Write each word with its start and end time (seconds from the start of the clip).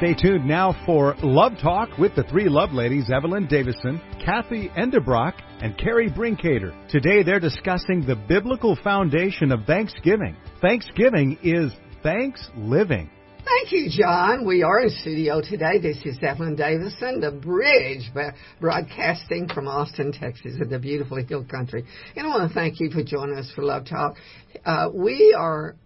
Stay 0.00 0.14
tuned 0.14 0.46
now 0.46 0.74
for 0.86 1.14
Love 1.22 1.52
Talk 1.62 1.98
with 1.98 2.14
the 2.14 2.22
three 2.22 2.48
love 2.48 2.72
ladies, 2.72 3.10
Evelyn 3.14 3.46
Davison, 3.46 4.00
Cathy 4.24 4.70
Endebrock, 4.70 5.34
and 5.60 5.76
Kerri 5.76 6.08
Brinkater. 6.08 6.72
Today 6.88 7.22
they're 7.22 7.38
discussing 7.38 8.06
the 8.06 8.16
biblical 8.16 8.78
foundation 8.82 9.52
of 9.52 9.66
Thanksgiving. 9.66 10.38
Thanksgiving 10.62 11.36
is 11.42 11.70
thanks 12.02 12.48
living. 12.56 13.10
Thank 13.44 13.72
you, 13.72 13.90
John. 13.90 14.46
We 14.46 14.62
are 14.62 14.80
in 14.80 14.88
studio 14.88 15.42
today. 15.42 15.78
This 15.78 15.98
is 16.06 16.16
Evelyn 16.22 16.56
Davison, 16.56 17.20
the 17.20 17.32
bridge 17.32 18.10
broadcasting 18.58 19.48
from 19.52 19.68
Austin, 19.68 20.12
Texas, 20.12 20.54
in 20.62 20.70
the 20.70 20.78
beautiful 20.78 21.22
Hill 21.22 21.44
Country. 21.44 21.84
And 22.16 22.26
I 22.26 22.30
want 22.30 22.48
to 22.48 22.54
thank 22.54 22.80
you 22.80 22.88
for 22.88 23.04
joining 23.04 23.36
us 23.36 23.52
for 23.54 23.62
Love 23.62 23.84
Talk. 23.84 24.16
Uh, 24.64 24.88
we 24.94 25.36
are 25.38 25.76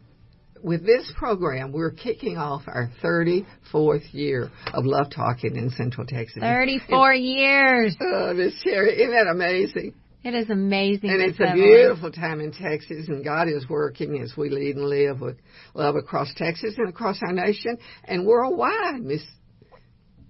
with 0.65 0.85
this 0.85 1.13
program, 1.17 1.73
we're 1.73 1.91
kicking 1.91 2.39
off 2.39 2.63
our 2.67 2.91
34th 3.03 4.13
year 4.13 4.51
of 4.73 4.87
Love 4.87 5.09
Talking 5.15 5.57
in 5.57 5.69
Central 5.71 6.07
Texas. 6.07 6.43
34 6.43 7.13
and, 7.13 7.25
years. 7.25 7.97
Oh, 8.01 8.33
Miss 8.33 8.55
Sherry, 8.63 8.95
isn't 8.95 9.13
that 9.13 9.31
amazing? 9.31 9.95
It 10.25 10.35
is 10.35 10.49
amazing. 10.49 11.11
And 11.11 11.21
it's 11.21 11.39
a 11.39 11.53
beautiful 11.53 12.11
time 12.11 12.41
in 12.41 12.51
Texas, 12.51 13.09
and 13.09 13.23
God 13.23 13.47
is 13.47 13.69
working 13.69 14.23
as 14.23 14.35
we 14.39 14.49
lead 14.49 14.77
and 14.77 14.87
live 14.87 15.21
with 15.21 15.37
love 15.75 15.97
across 15.97 16.33
Texas 16.35 16.75
and 16.79 16.89
across 16.89 17.19
our 17.23 17.33
nation 17.35 17.77
and 18.05 18.25
worldwide, 18.25 19.03
Miss 19.03 19.23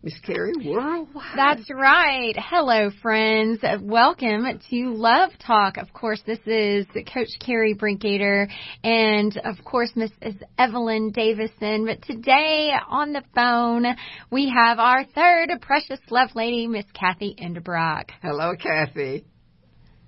Miss 0.05 0.21
Kerri, 0.21 0.53
worldwide. 0.63 1.25
That's 1.35 1.71
right. 1.71 2.35
Hello, 2.37 2.91
friends. 3.01 3.61
Welcome 3.81 4.45
to 4.69 4.93
Love 4.93 5.31
Talk. 5.39 5.79
Of 5.79 5.95
course, 5.95 6.21
this 6.27 6.41
is 6.45 6.85
Coach 7.11 7.31
Kerri 7.41 7.75
Brinkater 7.75 8.47
and, 8.83 9.35
of 9.47 9.65
course, 9.65 9.93
Mrs. 9.97 10.43
Evelyn 10.59 11.11
Davison. 11.11 11.87
But 11.87 12.03
today 12.03 12.75
on 12.87 13.15
the 13.15 13.23
phone, 13.35 13.87
we 14.31 14.51
have 14.55 14.79
our 14.79 15.07
third 15.07 15.49
precious 15.63 16.01
love 16.11 16.35
lady, 16.35 16.67
Miss 16.67 16.85
Cathy 16.93 17.35
Endebrock. 17.43 18.11
Hello, 18.21 18.53
Cathy. 18.63 19.25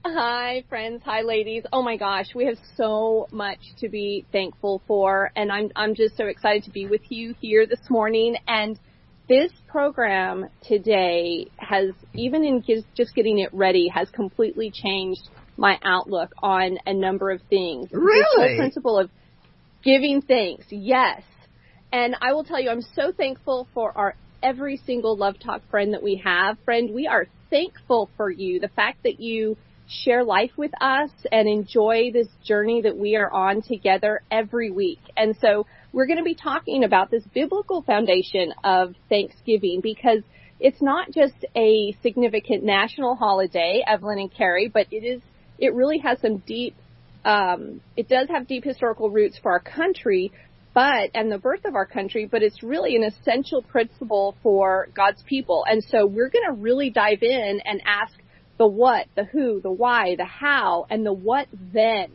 Hi, 0.04 0.62
friends. 0.68 1.00
Hi, 1.06 1.22
ladies. 1.22 1.62
Oh 1.72 1.80
my 1.80 1.96
gosh, 1.96 2.34
we 2.34 2.44
have 2.44 2.58
so 2.76 3.28
much 3.32 3.60
to 3.78 3.88
be 3.88 4.26
thankful 4.30 4.82
for, 4.86 5.32
and 5.36 5.50
I'm 5.50 5.70
I'm 5.74 5.94
just 5.94 6.18
so 6.18 6.26
excited 6.26 6.64
to 6.64 6.70
be 6.70 6.86
with 6.86 7.00
you 7.08 7.34
here 7.40 7.66
this 7.66 7.80
morning. 7.88 8.36
And 8.46 8.78
this 9.28 9.50
program 9.68 10.48
today 10.62 11.48
has, 11.56 11.90
even 12.14 12.44
in 12.44 12.62
just 12.96 13.14
getting 13.14 13.38
it 13.38 13.52
ready, 13.52 13.88
has 13.88 14.08
completely 14.10 14.70
changed 14.70 15.28
my 15.56 15.78
outlook 15.82 16.32
on 16.42 16.78
a 16.86 16.94
number 16.94 17.30
of 17.30 17.40
things. 17.48 17.88
Really? 17.92 18.54
The 18.54 18.58
principle 18.58 18.98
of 18.98 19.10
giving 19.82 20.22
thanks, 20.22 20.66
yes. 20.70 21.22
And 21.92 22.14
I 22.20 22.32
will 22.32 22.44
tell 22.44 22.60
you, 22.60 22.70
I'm 22.70 22.82
so 22.94 23.12
thankful 23.12 23.66
for 23.74 23.96
our 23.96 24.14
every 24.42 24.76
single 24.86 25.16
Love 25.16 25.36
Talk 25.42 25.62
friend 25.70 25.94
that 25.94 26.02
we 26.02 26.22
have. 26.24 26.58
Friend, 26.64 26.90
we 26.94 27.06
are 27.06 27.26
thankful 27.50 28.10
for 28.16 28.30
you. 28.30 28.60
The 28.60 28.68
fact 28.68 29.02
that 29.04 29.18
you 29.18 29.56
share 29.88 30.24
life 30.24 30.50
with 30.56 30.72
us 30.80 31.10
and 31.30 31.48
enjoy 31.48 32.10
this 32.12 32.26
journey 32.44 32.82
that 32.82 32.96
we 32.96 33.16
are 33.16 33.32
on 33.32 33.62
together 33.62 34.20
every 34.30 34.70
week. 34.70 35.00
And 35.16 35.36
so 35.40 35.66
we're 35.96 36.06
going 36.06 36.18
to 36.18 36.24
be 36.24 36.34
talking 36.34 36.84
about 36.84 37.10
this 37.10 37.22
biblical 37.32 37.80
foundation 37.80 38.52
of 38.62 38.94
Thanksgiving 39.08 39.80
because 39.82 40.18
it's 40.60 40.82
not 40.82 41.10
just 41.10 41.46
a 41.56 41.96
significant 42.02 42.62
national 42.62 43.16
holiday, 43.16 43.82
Evelyn 43.86 44.18
and 44.18 44.30
Kerri, 44.30 44.70
but 44.70 44.88
it 44.90 45.04
is, 45.06 45.22
it 45.58 45.72
really 45.72 45.96
has 45.96 46.20
some 46.20 46.36
deep, 46.46 46.76
um, 47.24 47.80
it 47.96 48.10
does 48.10 48.28
have 48.28 48.46
deep 48.46 48.62
historical 48.62 49.08
roots 49.08 49.38
for 49.42 49.52
our 49.52 49.60
country, 49.60 50.32
but, 50.74 51.12
and 51.14 51.32
the 51.32 51.38
birth 51.38 51.64
of 51.64 51.74
our 51.74 51.86
country, 51.86 52.28
but 52.30 52.42
it's 52.42 52.62
really 52.62 52.94
an 52.94 53.02
essential 53.02 53.62
principle 53.62 54.36
for 54.42 54.88
God's 54.94 55.22
people. 55.22 55.64
And 55.66 55.82
so 55.82 56.04
we're 56.04 56.28
going 56.28 56.44
to 56.46 56.60
really 56.60 56.90
dive 56.90 57.22
in 57.22 57.62
and 57.64 57.80
ask 57.86 58.12
the 58.58 58.66
what, 58.66 59.06
the 59.14 59.24
who, 59.24 59.62
the 59.62 59.72
why, 59.72 60.14
the 60.14 60.26
how, 60.26 60.84
and 60.90 61.06
the 61.06 61.14
what 61.14 61.48
then 61.72 62.10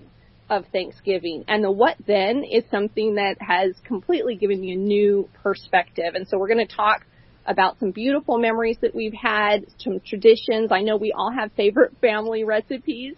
of 0.52 0.66
Thanksgiving. 0.74 1.46
And 1.48 1.64
the 1.64 1.72
what 1.72 1.96
then 2.06 2.44
is 2.44 2.66
something 2.70 3.16
that 3.16 3.38
has 3.40 3.74
completely 3.86 4.36
given 4.36 4.60
me 4.60 4.74
a 4.74 4.76
new 4.76 5.30
perspective. 5.42 6.14
And 6.14 6.28
so 6.28 6.38
we're 6.38 6.50
going 6.50 6.68
to 6.68 6.76
talk 6.76 7.06
about 7.46 7.80
some 7.80 7.92
beautiful 7.92 8.38
memories 8.38 8.78
that 8.82 8.94
we've 8.94 9.14
had, 9.14 9.66
some 9.80 10.02
traditions. 10.02 10.70
I 10.70 10.82
know 10.82 10.98
we 10.98 11.14
all 11.14 11.32
have 11.32 11.54
favorite 11.54 11.94
family 12.02 12.44
recipes. 12.44 13.16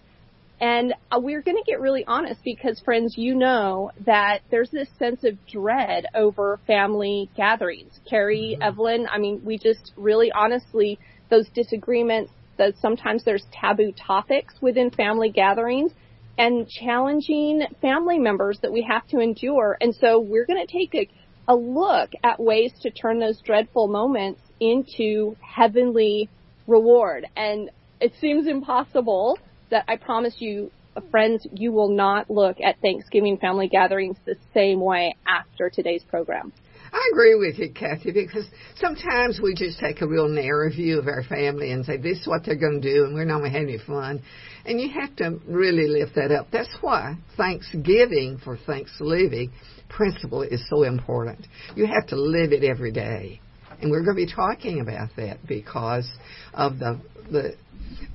And 0.62 0.94
uh, 1.12 1.20
we're 1.20 1.42
going 1.42 1.58
to 1.58 1.64
get 1.66 1.82
really 1.82 2.06
honest 2.06 2.40
because 2.46 2.80
friends, 2.80 3.16
you 3.18 3.34
know 3.34 3.92
that 4.06 4.42
there's 4.52 4.70
this 4.70 4.88
sense 5.00 5.24
of 5.24 5.44
dread 5.48 6.06
over 6.14 6.60
family 6.68 7.32
gatherings. 7.36 8.00
Kerri, 8.10 8.54
mm-hmm. 8.54 8.62
Evelyn, 8.62 9.08
I 9.12 9.18
mean, 9.18 9.42
we 9.44 9.58
just 9.58 9.92
really 9.98 10.32
honestly, 10.32 11.00
those 11.32 11.50
disagreements, 11.50 12.32
that 12.60 12.76
sometimes 12.80 13.26
there's 13.26 13.44
taboo 13.52 13.92
topics 13.92 14.54
within 14.62 14.92
family 14.92 15.32
gatherings 15.32 15.92
and 16.38 16.68
challenging 16.68 17.64
family 17.82 18.20
members 18.20 18.60
that 18.62 18.72
we 18.72 18.86
have 18.90 19.08
to 19.08 19.20
endure. 19.20 19.78
And 19.80 19.94
so 19.96 20.20
we're 20.20 20.46
going 20.46 20.66
to 20.66 20.72
take 20.72 20.96
a, 20.96 21.52
a 21.52 21.56
look 21.56 22.12
at 22.24 22.40
ways 22.40 22.72
to 22.82 22.90
turn 22.90 23.20
those 23.20 23.40
dreadful 23.42 23.88
moments 23.88 24.42
into 24.60 25.36
heavenly 25.42 26.30
reward. 26.68 27.28
And 27.36 27.70
it 28.00 28.14
seems 28.20 28.48
impossible 28.48 29.38
that 29.70 29.86
I 29.88 29.98
promise 29.98 30.36
you, 30.40 30.72
uh, 30.96 31.02
friends, 31.12 31.46
you 31.52 31.72
will 31.72 31.90
not 31.90 32.30
look 32.30 32.58
at 32.62 32.80
Thanksgiving 32.82 33.38
family 33.38 33.68
gatherings 33.68 34.18
the 34.26 34.36
same 34.54 34.80
way 34.80 35.16
after 35.28 35.70
today's 35.70 36.04
program. 36.04 36.52
I 36.94 37.09
agree 37.12 37.36
with 37.36 37.58
you, 37.58 37.72
Cathy, 37.74 38.12
because 38.12 38.46
sometimes 38.76 39.40
we 39.42 39.56
just 39.56 39.80
take 39.80 40.02
a 40.02 40.08
real 40.08 40.28
narrow 40.28 40.70
view 40.70 41.00
of 41.00 41.08
our 41.08 41.24
family 41.24 41.72
and 41.72 41.84
say, 41.84 41.98
this 41.98 42.20
is 42.20 42.28
what 42.28 42.46
they're 42.46 42.56
going 42.56 42.81
to 42.81 42.94
do, 42.94 43.06
and 43.06 43.16
we're 43.16 43.26
not 43.26 43.40
going 43.40 43.52
to 43.52 43.58
have 43.58 43.68
any 43.68 43.80
fun. 43.80 44.22
And 44.66 44.80
you 44.80 44.90
have 45.02 45.16
to 45.16 45.40
really 45.48 45.88
lift 45.88 46.14
that 46.16 46.32
up. 46.32 46.48
That's 46.52 46.70
why 46.82 47.16
Thanksgiving 47.36 48.40
for 48.44 48.58
Thanksgiving 48.58 49.52
principle 49.90 50.44
is 50.44 50.64
so 50.70 50.84
important. 50.84 51.48
You 51.76 51.88
have 51.88 52.08
to 52.09 52.16
live 52.16 52.53
it 52.53 52.64
every 52.64 52.92
day. 52.92 53.42
And 53.82 53.90
we're 53.90 54.03
going 54.03 54.16
to 54.16 54.26
be 54.26 54.32
talking 54.32 54.80
about 54.80 55.09
that 55.18 55.46
because 55.48 56.09
of 56.53 56.78
the, 56.78 57.02
the 57.32 57.56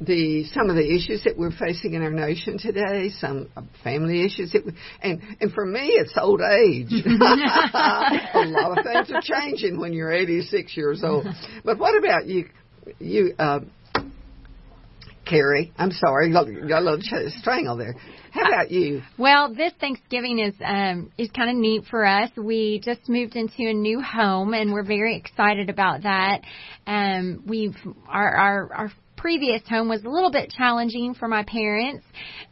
the 0.01 0.45
some 0.53 0.71
of 0.71 0.77
the 0.77 0.85
issues 0.85 1.25
that 1.25 1.37
we're 1.37 1.51
facing 1.53 1.95
in 1.95 2.03
our 2.03 2.11
nation 2.11 2.59
today, 2.59 3.11
some 3.19 3.49
family 3.83 4.25
issues 4.25 4.53
that, 4.53 4.65
we, 4.65 4.73
and 5.03 5.21
and 5.41 5.53
for 5.53 5.67
me, 5.67 5.89
it's 5.89 6.15
old 6.17 6.41
age. 6.41 6.91
a 6.93 8.45
lot 8.47 8.79
of 8.79 8.85
things 8.85 9.11
are 9.11 9.23
changing 9.23 9.79
when 9.79 9.93
you're 9.93 10.13
86 10.13 10.77
years 10.77 11.03
old. 11.05 11.27
But 11.65 11.79
what 11.79 11.97
about 11.97 12.27
you, 12.27 12.49
you, 12.99 13.35
uh, 13.39 13.61
Kerri? 15.29 15.73
I'm 15.77 15.91
sorry, 15.91 16.33
got, 16.33 16.49
a 16.49 16.81
little 16.81 17.01
strangle 17.41 17.77
there. 17.77 17.95
How 18.31 18.43
about 18.43 18.71
you? 18.71 19.03
Well, 19.19 19.55
this 19.55 19.73
Thanksgiving 19.81 20.39
is 20.39 20.55
um, 20.65 21.11
is 21.19 21.31
kind 21.31 21.51
of 21.51 21.57
neat 21.57 21.85
for 21.91 22.05
us. 22.05 22.31
We 22.37 22.81
just 22.85 23.09
moved 23.09 23.37
into 23.37 23.69
a 23.69 23.73
new 23.73 24.01
home, 24.01 24.55
and 24.55 24.73
we're 24.73 24.85
very 24.85 25.17
excited 25.17 25.71
about 25.71 26.03
that. 26.03 26.43
Um, 26.87 27.43
we've 27.47 27.77
our 28.07 28.35
our 28.37 28.73
our 28.73 28.93
previous 29.19 29.61
home 29.69 29.89
was 29.89 30.05
a 30.05 30.09
little 30.09 30.31
bit 30.31 30.51
challenging 30.57 31.13
for 31.13 31.29
my 31.29 31.43
parents, 31.43 32.05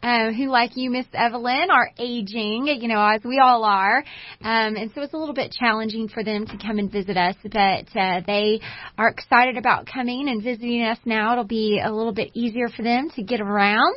uh, 0.02 0.32
who, 0.32 0.48
like 0.48 0.72
you, 0.76 0.90
Miss 0.90 1.06
Evelyn, 1.14 1.70
are 1.70 1.90
aging, 1.98 2.66
you 2.80 2.88
know, 2.88 3.00
as 3.00 3.22
we 3.24 3.38
all 3.38 3.64
are. 3.64 3.98
Um, 4.42 4.76
and 4.76 4.90
so 4.94 5.00
it's 5.02 5.14
a 5.14 5.16
little 5.16 5.34
bit 5.34 5.52
challenging 5.52 6.08
for 6.08 6.22
them 6.22 6.46
to 6.46 6.58
come 6.58 6.78
and 6.78 6.90
visit 6.90 7.16
us, 7.16 7.36
but 7.44 7.86
uh, 7.98 8.20
they 8.26 8.60
are 8.98 9.08
excited 9.08 9.56
about 9.56 9.86
coming 9.86 10.28
and 10.28 10.42
visiting 10.42 10.82
us 10.82 10.98
now. 11.04 11.32
It'll 11.32 11.44
be 11.44 11.80
a 11.82 11.90
little 11.90 12.12
bit 12.12 12.32
easier 12.34 12.68
for 12.68 12.82
them 12.82 13.10
to 13.14 13.22
get 13.22 13.40
around. 13.40 13.96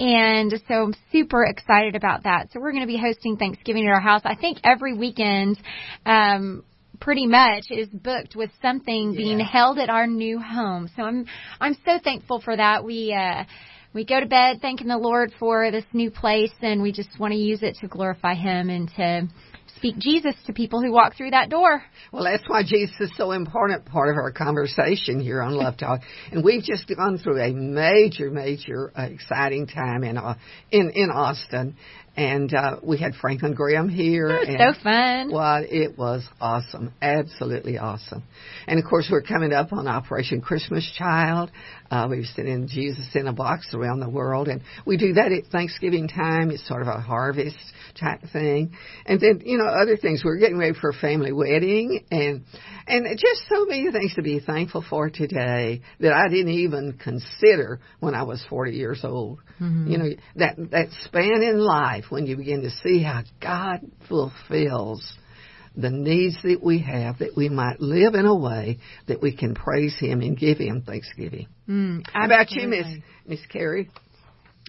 And 0.00 0.52
so 0.68 0.74
I'm 0.74 0.94
super 1.12 1.44
excited 1.44 1.94
about 1.94 2.24
that. 2.24 2.48
So 2.52 2.60
we're 2.60 2.72
going 2.72 2.82
to 2.82 2.88
be 2.88 2.98
hosting 2.98 3.36
Thanksgiving 3.36 3.86
at 3.86 3.92
our 3.92 4.00
house. 4.00 4.22
I 4.24 4.34
think 4.34 4.58
every 4.64 4.94
weekend, 4.94 5.58
um, 6.04 6.64
pretty 7.00 7.26
much 7.26 7.64
is 7.70 7.88
booked 7.88 8.36
with 8.36 8.50
something 8.60 9.12
yeah. 9.12 9.16
being 9.16 9.40
held 9.40 9.78
at 9.78 9.90
our 9.90 10.06
new 10.06 10.38
home. 10.38 10.90
So 10.96 11.02
I'm 11.02 11.26
I'm 11.60 11.76
so 11.84 11.98
thankful 12.02 12.40
for 12.40 12.56
that. 12.56 12.84
We 12.84 13.12
uh 13.12 13.44
we 13.94 14.04
go 14.04 14.20
to 14.20 14.26
bed 14.26 14.58
thanking 14.60 14.88
the 14.88 14.98
Lord 14.98 15.32
for 15.38 15.70
this 15.70 15.84
new 15.92 16.10
place 16.10 16.52
and 16.60 16.82
we 16.82 16.92
just 16.92 17.18
want 17.18 17.32
to 17.32 17.38
use 17.38 17.62
it 17.62 17.76
to 17.80 17.88
glorify 17.88 18.34
him 18.34 18.68
and 18.70 18.88
to 18.96 19.28
speak 19.78 19.98
Jesus 19.98 20.34
to 20.46 20.52
people 20.52 20.82
who 20.82 20.92
walk 20.92 21.16
through 21.16 21.30
that 21.30 21.48
door. 21.50 21.82
Well, 22.12 22.24
that's 22.24 22.42
why 22.48 22.62
Jesus 22.64 22.94
is 23.00 23.10
so 23.16 23.32
important 23.32 23.86
part 23.86 24.10
of 24.10 24.16
our 24.16 24.32
conversation 24.32 25.20
here 25.20 25.40
on 25.40 25.54
Love 25.54 25.76
Talk. 25.76 26.00
And 26.32 26.44
we've 26.44 26.62
just 26.62 26.86
gone 26.94 27.18
through 27.18 27.40
a 27.40 27.52
major, 27.52 28.30
major 28.30 28.92
uh, 28.96 29.02
exciting 29.02 29.66
time 29.66 30.04
in 30.04 30.18
uh, 30.18 30.34
in 30.70 30.90
in 30.90 31.10
Austin, 31.10 31.76
and 32.18 32.52
uh, 32.52 32.80
we 32.82 32.98
had 32.98 33.14
Franklin 33.14 33.54
Graham 33.54 33.88
here. 33.88 34.28
It 34.28 34.40
was 34.40 34.48
and, 34.48 34.74
so 34.74 34.82
fun. 34.82 35.32
Well, 35.32 35.64
it 35.64 35.96
was 35.96 36.26
awesome, 36.40 36.92
absolutely 37.00 37.78
awesome. 37.78 38.24
And 38.66 38.80
of 38.80 38.84
course, 38.90 39.08
we're 39.08 39.22
coming 39.22 39.52
up 39.52 39.72
on 39.72 39.86
Operation 39.86 40.40
Christmas 40.40 40.90
Child. 40.98 41.52
Uh, 41.90 42.06
we're 42.08 42.24
sending 42.24 42.68
Jesus 42.68 43.06
in 43.14 43.26
a 43.26 43.32
box 43.32 43.72
around 43.74 44.00
the 44.00 44.08
world, 44.08 44.48
and 44.48 44.62
we 44.84 44.96
do 44.96 45.14
that 45.14 45.32
at 45.32 45.46
Thanksgiving 45.46 46.08
time. 46.08 46.50
It's 46.50 46.66
sort 46.68 46.82
of 46.82 46.88
a 46.88 47.00
harvest 47.00 47.56
type 47.98 48.20
thing, 48.32 48.72
and 49.06 49.20
then 49.20 49.42
you 49.44 49.58
know 49.58 49.66
other 49.66 49.96
things. 49.96 50.22
We're 50.24 50.38
getting 50.38 50.58
ready 50.58 50.78
for 50.78 50.90
a 50.90 50.94
family 50.94 51.32
wedding, 51.32 52.04
and 52.10 52.44
and 52.86 53.18
just 53.18 53.42
so 53.48 53.64
many 53.64 53.90
things 53.90 54.14
to 54.14 54.22
be 54.22 54.40
thankful 54.40 54.84
for 54.88 55.08
today 55.08 55.80
that 56.00 56.12
I 56.12 56.28
didn't 56.28 56.52
even 56.52 56.98
consider 57.02 57.80
when 58.00 58.14
I 58.14 58.22
was 58.22 58.44
40 58.48 58.72
years 58.72 59.00
old. 59.02 59.40
Mm-hmm. 59.60 59.90
You 59.90 59.98
know 59.98 60.10
that 60.36 60.56
that 60.70 60.88
span 61.04 61.42
in 61.42 61.58
life 61.58 62.04
when 62.10 62.26
you 62.26 62.36
begin 62.36 62.62
to 62.62 62.70
see 62.70 63.02
how 63.02 63.22
God 63.40 63.80
fulfills 64.08 65.16
the 65.76 65.90
needs 65.90 66.36
that 66.42 66.62
we 66.62 66.80
have, 66.80 67.18
that 67.18 67.36
we 67.36 67.48
might 67.48 67.80
live 67.80 68.14
in 68.14 68.26
a 68.26 68.34
way 68.34 68.78
that 69.06 69.20
we 69.22 69.34
can 69.36 69.54
praise 69.54 69.96
Him 69.98 70.20
and 70.20 70.36
give 70.36 70.58
Him 70.58 70.82
thanksgiving. 70.82 71.48
Mm, 71.68 72.02
how 72.12 72.26
about 72.26 72.50
you, 72.50 72.68
Miss 72.68 72.86
Miss 73.26 73.40
Kerri? 73.52 73.88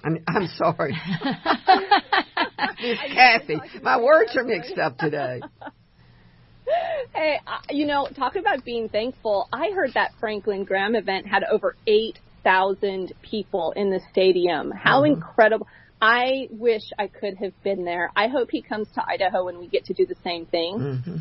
I'm 0.04 0.24
I'm 0.28 0.48
sorry, 0.48 0.94
Miss 2.81 3.00
Cathy. 3.13 3.60
My 3.81 4.00
words 4.00 4.36
are 4.36 4.44
mixed 4.44 4.78
up 4.78 4.98
today. 4.98 5.42
Hey, 7.13 7.40
you 7.69 7.86
know, 7.86 8.07
talk 8.16 8.36
about 8.36 8.63
being 8.63 8.90
thankful. 8.90 9.50
I 9.52 9.72
heard 9.74 9.92
that 9.95 10.12
Franklin 10.19 10.63
Graham 10.63 10.95
event 10.95 11.28
had 11.28 11.44
over 11.44 11.75
eight 11.88 12.19
thousand 12.44 13.13
people 13.22 13.74
in 13.75 13.90
the 13.90 14.00
stadium. 14.12 14.72
How 14.72 15.02
mm-hmm. 15.02 15.13
incredible! 15.13 15.68
I 16.01 16.48
wish 16.51 16.84
I 16.98 17.07
could 17.07 17.38
have 17.38 17.54
been 17.63 17.84
there. 17.84 18.12
I 18.16 18.28
hope 18.28 18.50
he 18.51 18.62
comes 18.62 18.88
to 18.96 19.04
Idaho 19.06 19.48
and 19.50 19.60
we 19.60 19.68
get 19.68 19.86
to 19.86 19.94
do 19.94 20.06
the 20.06 20.16
same 20.24 20.46
thing. 20.46 20.78
Mm-hmm. 20.80 21.16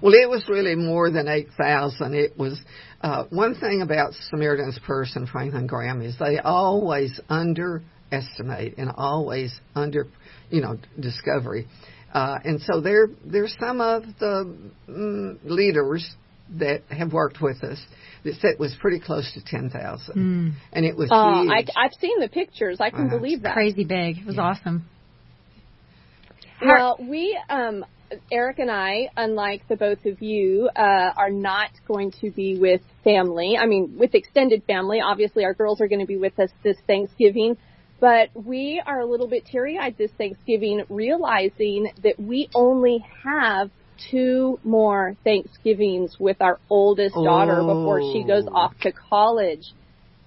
Well, 0.00 0.14
it 0.14 0.28
was 0.28 0.44
really 0.48 0.74
more 0.74 1.10
than 1.10 1.28
8,000. 1.28 2.14
It 2.14 2.38
was, 2.38 2.60
uh, 3.00 3.24
one 3.30 3.54
thing 3.54 3.82
about 3.82 4.12
Samaritan's 4.30 4.78
Purse 4.86 5.16
and 5.16 5.28
Franklin 5.28 5.66
Graham 5.66 6.02
is 6.02 6.16
they 6.18 6.38
always 6.38 7.18
underestimate 7.28 8.78
and 8.78 8.92
always 8.96 9.52
under, 9.74 10.06
you 10.50 10.60
know, 10.60 10.78
discovery. 11.00 11.66
Uh, 12.12 12.38
and 12.44 12.60
so 12.60 12.80
there, 12.80 13.08
there's 13.24 13.56
some 13.58 13.80
of 13.80 14.04
the 14.20 14.54
mm, 14.88 15.38
leaders 15.44 16.14
that 16.58 16.82
have 16.90 17.12
worked 17.12 17.40
with 17.40 17.64
us 17.64 17.82
that 18.24 18.34
said 18.40 18.58
was 18.58 18.74
pretty 18.80 19.00
close 19.00 19.32
to 19.34 19.44
10,000. 19.44 20.14
Mm. 20.14 20.52
And 20.72 20.84
it 20.84 20.96
was 20.96 21.10
uh, 21.10 21.42
huge. 21.42 21.68
I, 21.76 21.82
have 21.82 21.92
seen 22.00 22.20
the 22.20 22.28
pictures. 22.28 22.78
I 22.80 22.90
can 22.90 23.08
uh, 23.08 23.16
believe 23.16 23.42
that. 23.42 23.54
Crazy 23.54 23.84
big. 23.84 24.18
It 24.18 24.26
was 24.26 24.36
yeah. 24.36 24.42
awesome. 24.42 24.84
Well, 26.64 26.96
we, 27.00 27.36
um, 27.48 27.84
Eric 28.30 28.60
and 28.60 28.70
I, 28.70 29.08
unlike 29.16 29.66
the 29.68 29.76
both 29.76 30.04
of 30.06 30.22
you, 30.22 30.70
uh, 30.76 30.80
are 31.16 31.30
not 31.30 31.70
going 31.88 32.12
to 32.20 32.30
be 32.30 32.58
with 32.58 32.80
family. 33.02 33.56
I 33.58 33.66
mean, 33.66 33.96
with 33.98 34.14
extended 34.14 34.62
family. 34.64 35.00
Obviously, 35.00 35.44
our 35.44 35.54
girls 35.54 35.80
are 35.80 35.88
going 35.88 36.00
to 36.00 36.06
be 36.06 36.16
with 36.16 36.38
us 36.38 36.50
this 36.62 36.76
Thanksgiving. 36.86 37.56
But 38.00 38.30
we 38.34 38.82
are 38.84 39.00
a 39.00 39.06
little 39.06 39.28
bit 39.28 39.46
teary 39.46 39.78
eyed 39.78 39.96
this 39.96 40.10
Thanksgiving, 40.18 40.82
realizing 40.88 41.92
that 42.02 42.18
we 42.18 42.48
only 42.54 43.04
have 43.24 43.70
two 44.10 44.58
more 44.64 45.16
Thanksgivings 45.24 46.16
with 46.18 46.40
our 46.40 46.58
oldest 46.68 47.14
daughter 47.14 47.60
oh. 47.60 47.66
before 47.66 48.00
she 48.12 48.24
goes 48.24 48.46
off 48.52 48.72
to 48.80 48.92
college. 48.92 49.72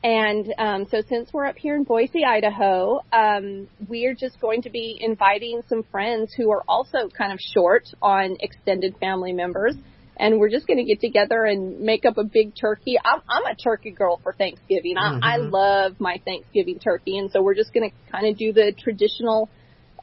And 0.06 0.54
um, 0.60 0.86
so, 0.92 1.01
since 1.10 1.33
we're 1.33 1.48
up 1.48 1.57
here 1.57 1.75
in 1.75 1.83
Boise, 1.83 2.24
Idaho, 2.24 3.01
um, 3.12 3.68
we 3.89 4.06
are 4.06 4.13
just 4.13 4.39
going 4.39 4.62
to 4.62 4.69
be 4.69 5.00
inviting 5.01 5.63
some 5.68 5.81
friends 5.92 6.31
who 6.38 6.51
are 6.51 6.62
also 6.68 7.10
kind 7.10 7.33
of 7.33 7.39
short 7.39 7.86
on 8.04 8.38
extended 8.39 8.98
family 9.00 9.33
members. 9.33 9.74
And 10.18 10.39
we're 10.39 10.51
just 10.51 10.68
going 10.68 10.77
to 10.77 10.83
get 10.83 11.01
together 11.01 11.44
and 11.44 11.80
make 11.80 12.06
up 12.06 12.19
a 12.19 12.24
big 12.24 12.54
turkey. 12.56 12.98
I'm, 13.04 13.22
I'm 13.27 13.45
a 13.51 13.56
turkey 13.56 13.89
girl 13.89 14.19
for 14.22 14.31
Thanksgiving. 14.31 14.95
I, 14.95 15.10
mm-hmm. 15.10 15.24
I 15.24 15.38
love 15.38 15.95
my 16.00 16.22
Thanksgiving 16.24 16.77
turkey. 16.77 17.18
And 17.18 17.31
so, 17.31 17.42
we're 17.42 17.56
just 17.56 17.74
going 17.74 17.89
to 17.89 18.12
kind 18.12 18.27
of 18.27 18.38
do 18.38 18.54
the 18.54 18.74
traditional 18.77 19.50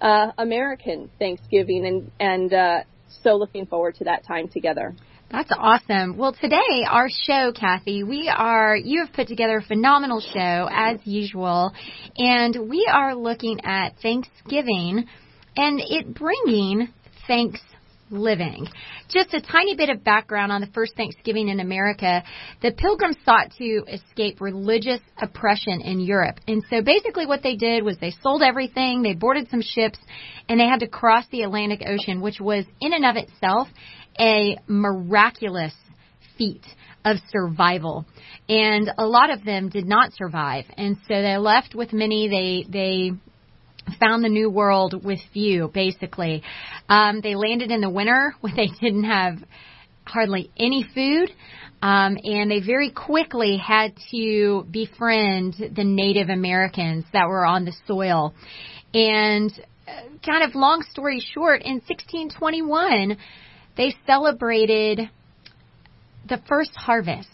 uh, 0.00 0.32
American 0.36 1.10
Thanksgiving 1.20 1.86
and, 1.86 2.10
and 2.18 2.52
uh, 2.52 2.78
so 3.22 3.36
looking 3.36 3.66
forward 3.66 3.96
to 3.96 4.04
that 4.04 4.26
time 4.26 4.48
together. 4.48 4.94
That's 5.30 5.50
awesome. 5.56 6.18
Well, 6.18 6.34
today, 6.34 6.84
our 6.86 7.08
show, 7.08 7.52
Cathy, 7.52 8.04
we 8.04 8.28
are, 8.28 8.76
you 8.76 9.02
have 9.04 9.14
put 9.14 9.28
together 9.28 9.58
a 9.58 9.62
phenomenal 9.62 10.20
show, 10.20 10.68
as 10.70 10.98
usual, 11.04 11.72
and 12.18 12.68
we 12.68 12.86
are 12.92 13.14
looking 13.14 13.60
at 13.64 13.94
Thanksgiving 14.02 15.06
and 15.56 15.80
it 15.80 16.14
bringing 16.14 16.88
thanks 17.26 17.60
living. 18.10 18.66
Just 19.08 19.34
a 19.34 19.40
tiny 19.40 19.74
bit 19.76 19.88
of 19.88 20.04
background 20.04 20.52
on 20.52 20.60
the 20.60 20.66
first 20.68 20.94
Thanksgiving 20.96 21.48
in 21.48 21.60
America. 21.60 22.22
The 22.60 22.72
pilgrims 22.72 23.16
sought 23.24 23.52
to 23.58 23.84
escape 23.88 24.40
religious 24.40 25.00
oppression 25.20 25.80
in 25.80 26.00
Europe. 26.00 26.38
And 26.46 26.62
so 26.68 26.82
basically 26.82 27.26
what 27.26 27.42
they 27.42 27.56
did 27.56 27.82
was 27.84 27.96
they 27.98 28.14
sold 28.22 28.42
everything, 28.42 29.02
they 29.02 29.14
boarded 29.14 29.48
some 29.50 29.62
ships, 29.62 29.98
and 30.48 30.60
they 30.60 30.66
had 30.66 30.80
to 30.80 30.88
cross 30.88 31.24
the 31.30 31.42
Atlantic 31.42 31.82
Ocean, 31.86 32.20
which 32.20 32.40
was 32.40 32.64
in 32.80 32.92
and 32.92 33.04
of 33.04 33.16
itself 33.16 33.68
a 34.18 34.58
miraculous 34.66 35.74
feat 36.36 36.64
of 37.04 37.16
survival. 37.30 38.06
And 38.48 38.90
a 38.98 39.06
lot 39.06 39.30
of 39.30 39.44
them 39.44 39.68
did 39.68 39.86
not 39.86 40.12
survive. 40.12 40.64
And 40.76 40.96
so 41.08 41.22
they 41.22 41.36
left 41.36 41.74
with 41.74 41.92
many. 41.92 42.28
They, 42.28 42.70
they 42.70 43.12
found 44.00 44.24
the 44.24 44.28
new 44.28 44.50
world 44.50 45.04
with 45.04 45.18
few, 45.32 45.68
basically. 45.68 46.42
Um, 46.88 47.20
they 47.20 47.34
landed 47.34 47.70
in 47.70 47.80
the 47.80 47.90
winter 47.90 48.34
when 48.40 48.56
they 48.56 48.68
didn't 48.80 49.04
have 49.04 49.38
hardly 50.04 50.50
any 50.56 50.86
food. 50.94 51.30
Um, 51.82 52.16
and 52.22 52.48
they 52.48 52.60
very 52.60 52.90
quickly 52.92 53.56
had 53.56 53.94
to 54.12 54.64
befriend 54.70 55.54
the 55.74 55.82
Native 55.82 56.28
Americans 56.28 57.04
that 57.12 57.26
were 57.28 57.44
on 57.44 57.64
the 57.64 57.72
soil. 57.88 58.34
And 58.94 59.52
uh, 59.88 60.02
kind 60.24 60.44
of 60.44 60.54
long 60.54 60.82
story 60.92 61.18
short, 61.34 61.62
in 61.62 61.80
1621, 61.80 63.16
they 63.76 63.96
celebrated 64.06 65.10
the 66.28 66.40
first 66.48 66.70
harvest. 66.76 67.28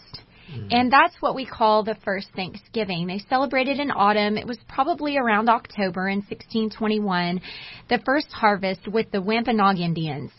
Mm. 0.49 0.67
And 0.71 0.91
that's 0.91 1.15
what 1.19 1.35
we 1.35 1.45
call 1.45 1.83
the 1.83 1.97
first 2.03 2.27
Thanksgiving. 2.35 3.07
They 3.07 3.19
celebrated 3.29 3.79
in 3.79 3.91
autumn. 3.91 4.37
It 4.37 4.47
was 4.47 4.57
probably 4.67 5.17
around 5.17 5.49
October 5.49 6.09
in 6.09 6.17
1621, 6.19 7.41
the 7.89 7.99
first 8.05 8.27
harvest 8.31 8.87
with 8.87 9.11
the 9.11 9.21
Wampanoag 9.21 9.79
Indians. 9.79 10.31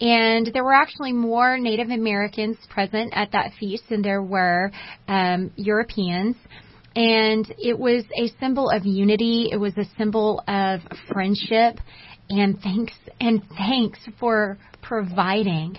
And 0.00 0.50
there 0.52 0.64
were 0.64 0.74
actually 0.74 1.12
more 1.12 1.58
Native 1.58 1.90
Americans 1.90 2.56
present 2.70 3.12
at 3.14 3.32
that 3.32 3.52
feast 3.58 3.84
than 3.88 4.02
there 4.02 4.22
were 4.22 4.72
um, 5.06 5.50
Europeans. 5.56 6.36
And 6.94 7.46
it 7.58 7.78
was 7.78 8.04
a 8.16 8.28
symbol 8.38 8.68
of 8.68 8.84
unity. 8.84 9.48
It 9.50 9.56
was 9.56 9.76
a 9.78 9.84
symbol 9.96 10.42
of 10.46 10.80
friendship 11.08 11.78
and 12.28 12.60
thanks 12.60 12.94
and 13.20 13.42
thanks 13.56 13.98
for 14.18 14.58
providing 14.80 15.78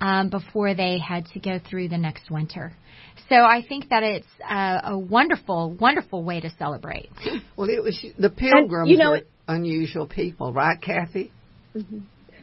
um, 0.00 0.30
before 0.30 0.74
they 0.74 0.98
had 0.98 1.26
to 1.26 1.40
go 1.40 1.58
through 1.68 1.88
the 1.88 1.98
next 1.98 2.30
winter. 2.30 2.72
So 3.30 3.36
I 3.36 3.64
think 3.66 3.90
that 3.90 4.02
it's 4.02 4.26
a, 4.42 4.80
a 4.92 4.98
wonderful, 4.98 5.70
wonderful 5.80 6.24
way 6.24 6.40
to 6.40 6.50
celebrate. 6.58 7.10
Well, 7.56 7.68
it 7.68 7.82
was 7.82 8.02
the 8.18 8.30
pilgrims 8.30 8.88
and, 8.88 8.90
you 8.90 8.96
know, 8.96 9.10
were 9.10 9.22
unusual 9.46 10.06
people, 10.06 10.50
right, 10.50 10.80
Cathy? 10.80 11.30
Mm-hmm. 11.76 11.98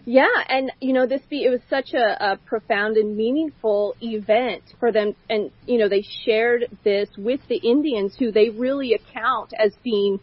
Yeah, 0.06 0.28
and 0.48 0.72
you 0.80 0.94
know 0.94 1.08
this 1.08 1.22
be 1.28 1.44
it 1.44 1.50
was 1.50 1.60
such 1.70 1.94
a, 1.94 2.34
a 2.34 2.38
profound 2.46 2.98
and 2.98 3.18
meaningful 3.18 3.96
event 4.00 4.62
for 4.80 4.92
them, 4.92 5.16
and 5.28 5.52
you 5.66 5.80
know 5.80 5.90
they 5.90 6.06
shared 6.24 6.68
this 6.84 7.10
with 7.18 7.42
the 7.50 7.58
Indians, 7.58 8.16
who 8.18 8.32
they 8.32 8.50
really 8.50 8.94
account 8.94 9.54
as 9.58 9.74
being 9.84 10.20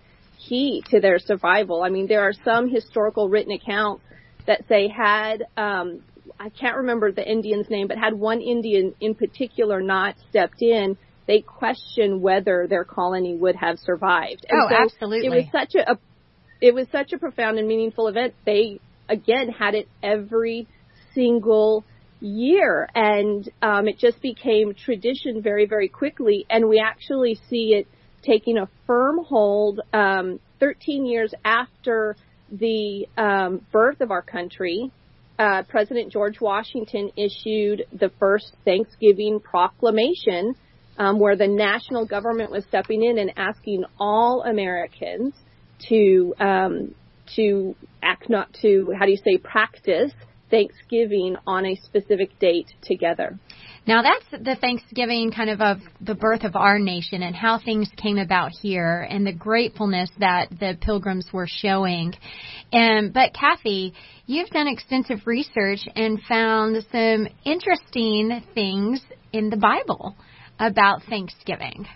key 0.49 0.83
to 0.91 1.01
their 1.01 1.19
survival. 1.19 1.83
I 1.83 1.91
mean, 1.91 2.07
there 2.07 2.23
are 2.23 2.33
some 2.45 2.71
historical 2.71 3.29
written 3.29 3.53
accounts 3.53 4.05
that 4.47 4.63
say 4.69 4.89
had 4.89 5.45
um, 5.57 6.03
I 6.39 6.49
can't 6.49 6.77
remember 6.77 7.13
the 7.13 7.29
Indian's 7.29 7.69
name, 7.71 7.87
but 7.87 7.97
had 7.97 8.15
one 8.15 8.41
Indian 8.41 8.95
in 9.01 9.15
particular 9.15 9.81
not 9.81 10.17
stepped 10.31 10.63
in, 10.63 10.97
they 11.27 11.41
question 11.41 12.21
whether 12.21 12.67
their 12.69 12.85
colony 12.85 13.37
would 13.37 13.57
have 13.57 13.79
survived. 13.79 14.45
And 14.49 14.61
oh, 14.63 14.69
so 14.69 14.75
absolutely. 14.75 15.27
It 15.27 15.31
was 15.31 15.45
such 15.53 15.75
a, 15.75 15.93
a 15.93 15.99
it 16.61 16.75
was 16.75 16.87
such 16.91 17.13
a 17.13 17.19
profound 17.19 17.59
and 17.59 17.69
meaningful 17.69 18.09
event. 18.09 18.35
They 18.45 18.81
again 19.09 19.49
had 19.49 19.75
it 19.75 19.89
every 20.03 20.67
single 21.15 21.85
year, 22.21 22.89
and 22.95 23.49
um, 23.63 23.89
it 23.89 23.99
just 23.99 24.21
became 24.21 24.75
tradition 24.75 25.43
very, 25.43 25.67
very 25.67 25.89
quickly. 25.89 26.47
And 26.51 26.69
we 26.69 26.79
actually 26.79 27.39
see 27.49 27.75
it 27.75 27.87
taking 28.23 28.59
a 28.59 28.69
firm 28.87 29.25
hold 29.25 29.81
um, 29.93 30.41
13 30.61 31.07
years 31.07 31.33
after 31.45 32.17
the 32.51 33.07
um, 33.17 33.65
birth 33.73 34.01
of 34.01 34.11
our 34.11 34.23
country 34.23 34.91
uh, 35.39 35.63
President 35.69 36.13
George 36.13 36.41
Washington 36.41 37.11
issued 37.17 37.85
the 37.93 38.11
first 38.21 38.57
Thanksgiving 38.65 39.41
proclamation, 39.41 40.55
um, 40.99 41.19
where 41.19 41.37
the 41.37 41.49
national 41.49 42.07
government 42.07 42.51
was 42.51 42.65
stepping 42.65 43.03
in 43.03 43.19
and 43.19 43.33
asking 43.37 43.85
all 43.99 44.43
Americans 44.43 45.35
to 45.89 46.35
um, 46.39 46.95
to 47.37 47.75
act 48.03 48.29
not 48.29 48.53
to, 48.63 48.93
how 48.99 49.07
do 49.07 49.11
you 49.11 49.17
say, 49.25 49.39
practice 49.39 50.13
Thanksgiving 50.51 51.37
on 51.47 51.67
a 51.67 51.75
specific 51.77 52.39
date 52.39 52.73
together. 52.83 53.39
Now 53.87 54.03
that's 54.03 54.45
the 54.45 54.57
Thanksgiving 54.57 55.31
kind 55.31 55.51
of 55.51 55.61
of 55.61 55.79
the 56.01 56.15
birth 56.15 56.45
of 56.45 56.57
our 56.57 56.79
nation 56.79 57.23
and 57.23 57.37
how 57.37 57.59
things 57.59 57.91
came 57.97 58.17
about 58.17 58.51
here 58.63 59.07
and 59.11 59.27
the 59.27 59.33
gratefulness 59.33 60.11
that 60.21 60.49
the 60.51 60.79
pilgrims 60.81 61.29
were 61.33 61.47
showing. 61.49 62.15
And 62.73 63.13
but 63.13 63.35
Cathy, 63.35 63.93
you've 64.27 64.49
done 64.51 64.69
extensive 64.69 65.27
research 65.27 65.81
and 65.95 66.21
found 66.23 66.85
some 66.91 67.29
interesting 67.45 68.43
things 68.55 69.03
in 69.33 69.51
the 69.51 69.57
Bible 69.57 70.17
about 70.59 71.03
Thanksgiving. 71.03 71.87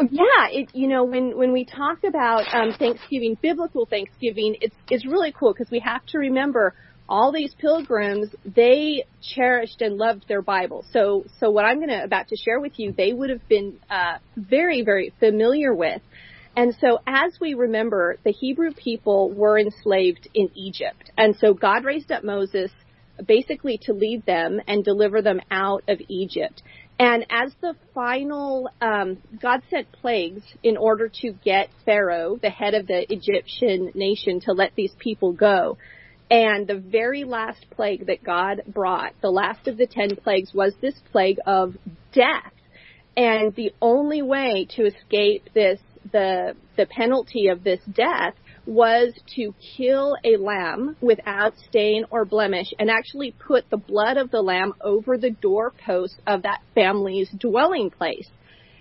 Yeah, 0.00 0.48
it, 0.50 0.70
you 0.74 0.88
know, 0.88 1.04
when, 1.04 1.36
when 1.36 1.52
we 1.52 1.64
talk 1.64 2.02
about 2.02 2.52
um, 2.52 2.72
Thanksgiving, 2.76 3.38
biblical 3.40 3.86
Thanksgiving, 3.86 4.56
it's, 4.60 4.74
it's 4.90 5.06
really 5.06 5.32
cool 5.32 5.52
because 5.52 5.70
we 5.70 5.78
have 5.78 6.04
to 6.06 6.18
remember 6.18 6.74
all 7.08 7.32
these 7.32 7.54
pilgrims, 7.54 8.28
they 8.44 9.04
cherished 9.20 9.82
and 9.82 9.96
loved 9.96 10.24
their 10.28 10.42
Bible. 10.42 10.84
So, 10.90 11.24
so 11.38 11.50
what 11.50 11.64
I'm 11.64 11.80
gonna, 11.80 12.02
about 12.04 12.28
to 12.28 12.36
share 12.36 12.60
with 12.60 12.78
you, 12.78 12.92
they 12.96 13.12
would 13.12 13.30
have 13.30 13.46
been, 13.48 13.78
uh, 13.90 14.18
very, 14.36 14.82
very 14.82 15.12
familiar 15.20 15.74
with. 15.74 16.00
And 16.56 16.74
so 16.80 16.98
as 17.06 17.36
we 17.40 17.54
remember, 17.54 18.16
the 18.24 18.32
Hebrew 18.32 18.72
people 18.72 19.32
were 19.32 19.58
enslaved 19.58 20.28
in 20.34 20.50
Egypt. 20.54 21.10
And 21.18 21.36
so 21.36 21.52
God 21.52 21.84
raised 21.84 22.12
up 22.12 22.24
Moses 22.24 22.70
basically 23.26 23.78
to 23.82 23.92
lead 23.92 24.24
them 24.24 24.60
and 24.66 24.84
deliver 24.84 25.22
them 25.22 25.40
out 25.50 25.82
of 25.88 26.00
Egypt. 26.08 26.62
And 26.98 27.26
as 27.28 27.52
the 27.60 27.74
final, 27.92 28.68
um, 28.80 29.18
God 29.40 29.62
sent 29.68 29.90
plagues 29.90 30.42
in 30.62 30.76
order 30.76 31.10
to 31.22 31.32
get 31.32 31.70
Pharaoh, 31.84 32.38
the 32.40 32.50
head 32.50 32.74
of 32.74 32.86
the 32.86 33.12
Egyptian 33.12 33.90
nation, 33.94 34.40
to 34.40 34.52
let 34.52 34.74
these 34.76 34.94
people 34.98 35.32
go. 35.32 35.76
And 36.30 36.66
the 36.66 36.78
very 36.78 37.24
last 37.24 37.66
plague 37.70 38.06
that 38.06 38.24
God 38.24 38.62
brought, 38.66 39.12
the 39.20 39.30
last 39.30 39.68
of 39.68 39.76
the 39.76 39.86
ten 39.86 40.16
plagues, 40.16 40.52
was 40.54 40.72
this 40.80 40.94
plague 41.12 41.38
of 41.46 41.76
death. 42.12 42.52
And 43.16 43.54
the 43.54 43.72
only 43.80 44.22
way 44.22 44.66
to 44.76 44.86
escape 44.86 45.50
this, 45.54 45.80
the, 46.12 46.54
the 46.76 46.86
penalty 46.86 47.48
of 47.48 47.62
this 47.62 47.80
death 47.92 48.34
was 48.66 49.12
to 49.36 49.54
kill 49.76 50.16
a 50.24 50.36
lamb 50.36 50.96
without 51.00 51.52
stain 51.68 52.04
or 52.10 52.24
blemish 52.24 52.72
and 52.78 52.90
actually 52.90 53.32
put 53.32 53.68
the 53.70 53.76
blood 53.76 54.16
of 54.16 54.30
the 54.30 54.40
lamb 54.40 54.72
over 54.80 55.18
the 55.18 55.30
doorpost 55.30 56.16
of 56.26 56.42
that 56.42 56.62
family's 56.74 57.28
dwelling 57.38 57.90
place. 57.90 58.28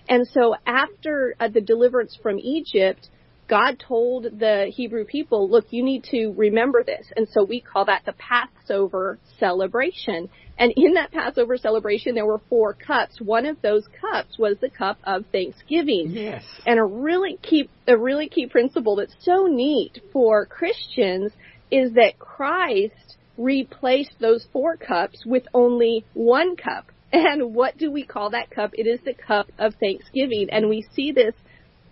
And 0.08 0.28
so 0.28 0.56
after 0.66 1.36
uh, 1.40 1.50
the 1.50 1.62
deliverance 1.62 2.18
from 2.22 2.40
Egypt, 2.40 3.10
God 3.54 3.78
told 3.78 4.24
the 4.24 4.72
Hebrew 4.76 5.06
people, 5.06 5.48
look, 5.48 5.68
you 5.70 5.84
need 5.84 6.06
to 6.06 6.34
remember 6.36 6.84
this. 6.84 7.06
And 7.16 7.28
so 7.30 7.44
we 7.44 7.62
call 7.62 7.86
that 7.86 8.02
the 8.04 8.14
Passover 8.14 9.20
celebration. 9.38 10.30
And 10.58 10.74
in 10.76 10.96
that 10.96 11.12
Passover 11.12 11.58
celebration, 11.58 12.16
there 12.16 12.26
were 12.26 12.42
four 12.50 12.74
cups. 12.74 13.22
One 13.22 13.46
of 13.46 13.62
those 13.62 13.88
cups 14.02 14.40
was 14.40 14.58
the 14.60 14.72
cup 14.72 14.98
of 15.04 15.26
Thanksgiving. 15.32 16.14
Yes. 16.14 16.44
And 16.66 16.80
a 16.80 16.84
really 16.84 17.38
key, 17.44 17.70
a 17.88 17.96
really 17.96 18.28
key 18.28 18.48
principle 18.48 18.96
that's 18.96 19.14
so 19.20 19.46
neat 19.46 20.00
for 20.12 20.48
Christians 20.48 21.32
is 21.70 21.94
that 21.94 22.18
Christ 22.18 23.18
replaced 23.38 24.16
those 24.20 24.48
four 24.52 24.78
cups 24.78 25.28
with 25.28 25.44
only 25.54 26.06
one 26.16 26.56
cup. 26.56 26.92
And 27.12 27.54
what 27.54 27.78
do 27.78 27.92
we 27.92 28.04
call 28.04 28.32
that 28.32 28.50
cup? 28.50 28.72
It 28.74 28.88
is 28.88 29.00
the 29.06 29.14
cup 29.14 29.52
of 29.60 29.76
Thanksgiving. 29.76 30.48
And 30.52 30.70
we 30.70 30.88
see 30.96 31.12
this 31.12 31.36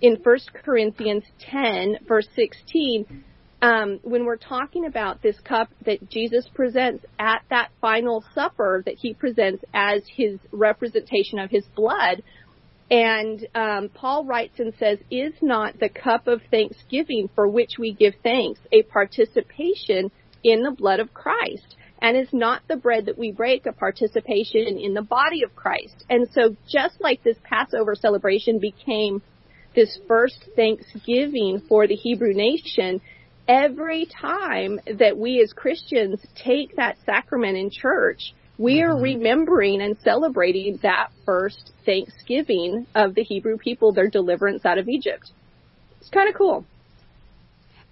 in 0.02 0.18
1 0.22 0.40
Corinthians 0.64 1.24
10, 1.40 2.00
verse 2.08 2.28
16, 2.36 3.24
um, 3.62 4.00
when 4.02 4.26
we're 4.26 4.38
talking 4.38 4.86
about 4.86 5.22
this 5.22 5.40
cup 5.42 5.70
that 5.86 6.10
Jesus 6.10 6.48
presents 6.54 7.06
at 7.20 7.44
that 7.52 7.70
final 7.80 8.24
supper 8.34 8.82
that 8.86 8.96
he 8.96 9.14
presents 9.14 9.64
as 9.74 10.02
his 10.08 10.40
representation 10.52 11.38
of 11.38 11.52
his 11.52 11.66
blood, 11.76 12.24
and 12.90 13.48
um, 13.56 13.90
Paul 13.94 14.26
writes 14.26 14.60
and 14.60 14.74
says, 14.80 14.98
Is 15.10 15.34
not 15.42 15.80
the 15.80 15.90
cup 15.90 16.28
of 16.28 16.42
thanksgiving 16.50 17.30
for 17.36 17.48
which 17.48 17.78
we 17.80 17.94
give 17.94 18.16
thanks 18.24 18.60
a 18.72 18.84
participation 18.84 20.12
in 20.44 20.64
the 20.64 20.72
blood 20.72 21.00
of 21.00 21.14
Christ? 21.14 21.78
And 22.02 22.18
is 22.18 22.34
not 22.34 22.64
the 22.68 22.78
bread 22.78 23.06
that 23.06 23.18
we 23.18 23.32
break 23.32 23.68
a 23.68 23.72
participation 23.72 24.80
in 24.80 24.96
the 24.96 25.04
body 25.04 25.44
of 25.44 25.56
Christ? 25.56 26.04
And 26.10 26.28
so 26.34 26.56
just 26.68 27.00
like 27.00 27.24
this 27.24 27.38
Passover 27.44 27.94
celebration 27.96 28.60
became 28.60 29.22
this 29.76 29.98
first 30.08 30.46
Thanksgiving 30.56 31.62
for 31.68 31.88
the 31.88 31.96
Hebrew 31.96 32.34
nation, 32.34 33.02
every 33.48 34.08
time 34.22 34.80
that 35.00 35.18
we 35.18 35.42
as 35.42 35.54
Christians 35.54 36.20
take 36.36 36.76
that 36.76 36.98
sacrament 37.06 37.58
in 37.58 37.70
church, 37.70 38.34
we 38.58 38.82
are 38.82 38.94
mm-hmm. 38.94 39.04
remembering 39.04 39.82
and 39.82 39.98
celebrating 40.04 40.80
that 40.84 41.10
first 41.26 41.72
Thanksgiving 41.86 42.86
of 42.94 43.16
the 43.16 43.24
Hebrew 43.24 43.58
people, 43.58 43.94
their 43.94 44.10
deliverance 44.10 44.66
out 44.66 44.78
of 44.78 44.88
Egypt. 44.88 45.32
It's 46.00 46.10
kind 46.10 46.30
of 46.30 46.36
cool. 46.36 46.66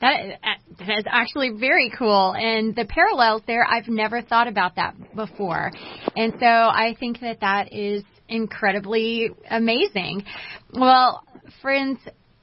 That, 0.02 0.40
That 0.80 1.00
is 1.00 1.06
actually 1.08 1.50
very 1.60 1.92
cool. 1.98 2.34
And 2.34 2.76
the 2.76 2.86
parallels 2.86 3.42
there, 3.48 3.66
I've 3.70 3.88
never 3.88 4.22
thought 4.22 4.48
about 4.48 4.76
that 4.76 4.96
before. 5.16 5.72
And 6.16 6.34
so 6.40 6.46
I 6.46 6.96
think 7.00 7.20
that 7.20 7.42
that 7.42 7.74
is 7.74 8.04
incredibly 8.30 9.32
amazing. 9.50 10.24
Well, 10.74 11.24
friends, 11.62 12.00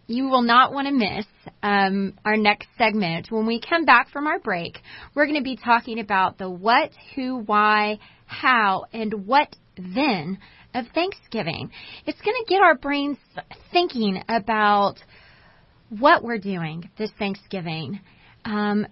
you 0.07 0.29
will 0.29 0.43
not 0.43 0.73
want 0.73 0.87
to 0.87 0.93
miss 0.93 1.27
um, 1.63 2.15
our 2.25 2.37
next 2.37 2.69
segment. 2.79 3.31
When 3.31 3.47
we 3.47 3.61
come 3.61 3.85
back 3.85 4.11
from 4.11 4.27
our 4.27 4.39
break, 4.39 4.79
we're 5.15 5.27
going 5.27 5.39
to 5.39 5.45
be 5.45 5.57
talking 5.57 5.99
about 5.99 6.39
the 6.39 6.49
what, 6.49 6.91
who, 7.15 7.39
why, 7.39 7.99
how, 8.27 8.85
and 8.93 9.27
what 9.27 9.55
then 9.77 10.39
of 10.75 10.87
Thanksgiving. 10.95 11.71
It's 12.07 12.21
going 12.21 12.37
to 12.37 12.45
get 12.49 12.61
our 12.61 12.77
brains 12.77 13.19
thinking 13.73 14.23
about 14.29 14.97
what 15.89 16.23
we're 16.23 16.39
doing 16.39 16.91
this 16.99 17.11
Thanksgiving, 17.19 18.01
um, 18.45 18.87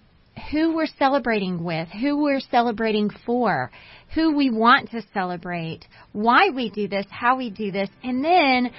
who 0.50 0.74
we're 0.74 0.86
celebrating 0.98 1.62
with, 1.62 1.88
who 1.88 2.22
we're 2.22 2.40
celebrating 2.40 3.10
for, 3.24 3.70
who 4.14 4.36
we 4.36 4.50
want 4.50 4.90
to 4.90 5.02
celebrate, 5.12 5.86
why 6.12 6.50
we 6.50 6.70
do 6.70 6.88
this, 6.88 7.06
how 7.10 7.36
we 7.36 7.50
do 7.50 7.70
this, 7.70 7.88
and 8.02 8.24
then 8.24 8.70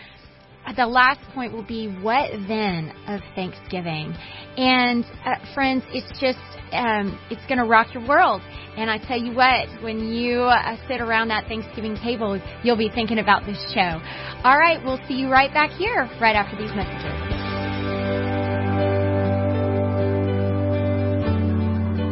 the 0.75 0.85
last 0.85 1.19
point 1.33 1.53
will 1.53 1.63
be 1.63 1.87
what 2.01 2.31
then 2.47 2.91
of 3.07 3.21
Thanksgiving. 3.35 4.15
And 4.57 5.05
uh, 5.25 5.35
friends, 5.53 5.83
it's 5.89 6.19
just 6.19 6.39
um, 6.71 7.19
it's 7.29 7.45
going 7.47 7.59
to 7.59 7.65
rock 7.65 7.93
your 7.93 8.07
world. 8.07 8.41
And 8.75 8.89
I 8.89 8.97
tell 8.97 9.17
you 9.17 9.33
what, 9.33 9.83
when 9.83 10.11
you 10.11 10.41
uh, 10.41 10.75
sit 10.87 11.01
around 11.01 11.29
that 11.29 11.47
Thanksgiving 11.47 11.95
table, 11.95 12.41
you'll 12.63 12.77
be 12.77 12.89
thinking 12.89 13.19
about 13.19 13.45
this 13.45 13.63
show. 13.73 14.01
All 14.43 14.57
right, 14.57 14.83
we'll 14.83 14.99
see 15.07 15.15
you 15.15 15.29
right 15.29 15.53
back 15.53 15.69
here 15.71 16.09
right 16.19 16.35
after 16.35 16.57
these 16.57 16.73
messages. 16.75 17.34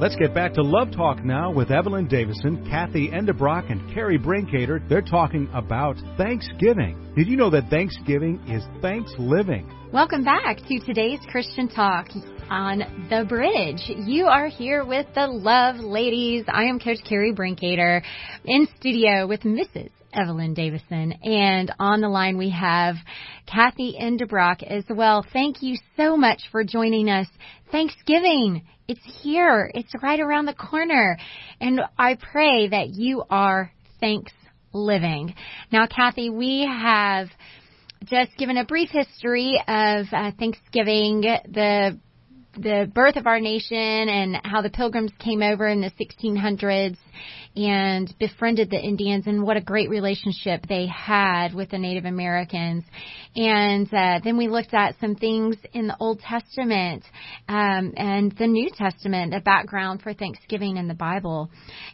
Let's 0.00 0.16
get 0.16 0.32
back 0.32 0.54
to 0.54 0.62
Love 0.62 0.92
Talk 0.92 1.22
now 1.22 1.52
with 1.52 1.70
Evelyn 1.70 2.08
Davison, 2.08 2.66
Cathy 2.70 3.10
Endebrock, 3.10 3.70
and 3.70 3.82
Kerri 3.94 4.18
Brinkater. 4.18 4.80
They're 4.88 5.02
talking 5.02 5.46
about 5.52 5.96
Thanksgiving. 6.16 7.12
Did 7.14 7.28
you 7.28 7.36
know 7.36 7.50
that 7.50 7.68
Thanksgiving 7.68 8.40
is 8.48 8.64
thanks 8.80 9.12
living? 9.18 9.70
Welcome 9.92 10.22
back 10.22 10.58
to 10.68 10.78
today's 10.78 11.18
Christian 11.32 11.66
Talk 11.66 12.06
on 12.48 13.08
The 13.10 13.24
Bridge. 13.28 13.82
You 14.06 14.26
are 14.26 14.46
here 14.46 14.84
with 14.84 15.06
the 15.16 15.26
Love 15.26 15.80
Ladies. 15.80 16.44
I 16.46 16.66
am 16.66 16.78
Coach 16.78 16.98
Kerri 17.10 17.34
Brinkater 17.34 18.00
in 18.44 18.68
studio 18.78 19.26
with 19.26 19.40
Mrs. 19.40 19.90
Evelyn 20.12 20.54
Davison. 20.54 21.12
And 21.24 21.74
on 21.80 22.02
the 22.02 22.08
line 22.08 22.38
we 22.38 22.50
have 22.50 22.94
Cathy 23.52 23.96
Endebrock 24.00 24.62
as 24.62 24.84
well. 24.88 25.26
Thank 25.32 25.60
you 25.60 25.76
so 25.96 26.16
much 26.16 26.42
for 26.52 26.62
joining 26.62 27.10
us. 27.10 27.26
Thanksgiving, 27.72 28.62
it's 28.86 29.22
here. 29.24 29.72
It's 29.74 29.92
right 30.00 30.20
around 30.20 30.46
the 30.46 30.54
corner. 30.54 31.18
And 31.60 31.80
I 31.98 32.14
pray 32.14 32.68
that 32.68 32.90
you 32.90 33.24
are 33.28 33.72
thanks 33.98 34.30
living. 34.72 35.34
Now, 35.72 35.88
Cathy, 35.88 36.30
we 36.30 36.64
have 36.64 37.26
just 38.04 38.36
given 38.36 38.56
a 38.56 38.64
brief 38.64 38.90
history 38.90 39.60
of 39.66 40.06
uh, 40.12 40.30
Thanksgiving, 40.38 41.20
the 41.20 41.98
the 42.56 42.90
birth 42.92 43.16
of 43.16 43.26
our 43.26 43.40
nation 43.40 43.76
and 43.76 44.36
how 44.44 44.60
the 44.62 44.70
pilgrims 44.70 45.12
came 45.18 45.42
over 45.42 45.68
in 45.68 45.80
the 45.80 45.90
1600s 46.00 46.96
and 47.56 48.14
befriended 48.18 48.70
the 48.70 48.80
Indians 48.80 49.26
and 49.26 49.42
what 49.42 49.56
a 49.56 49.60
great 49.60 49.88
relationship 49.88 50.66
they 50.68 50.86
had 50.86 51.54
with 51.54 51.70
the 51.70 51.78
Native 51.78 52.04
Americans. 52.04 52.84
And 53.34 53.92
uh, 53.92 54.20
then 54.22 54.36
we 54.36 54.48
looked 54.48 54.74
at 54.74 54.94
some 55.00 55.14
things 55.14 55.56
in 55.72 55.86
the 55.86 55.96
Old 55.98 56.20
Testament 56.20 57.04
um, 57.48 57.92
and 57.96 58.32
the 58.36 58.46
New 58.46 58.70
Testament, 58.70 59.32
the 59.32 59.40
background 59.40 60.02
for 60.02 60.12
Thanksgiving 60.14 60.76
in 60.76 60.88
the 60.88 60.94
Bible. 60.94 61.50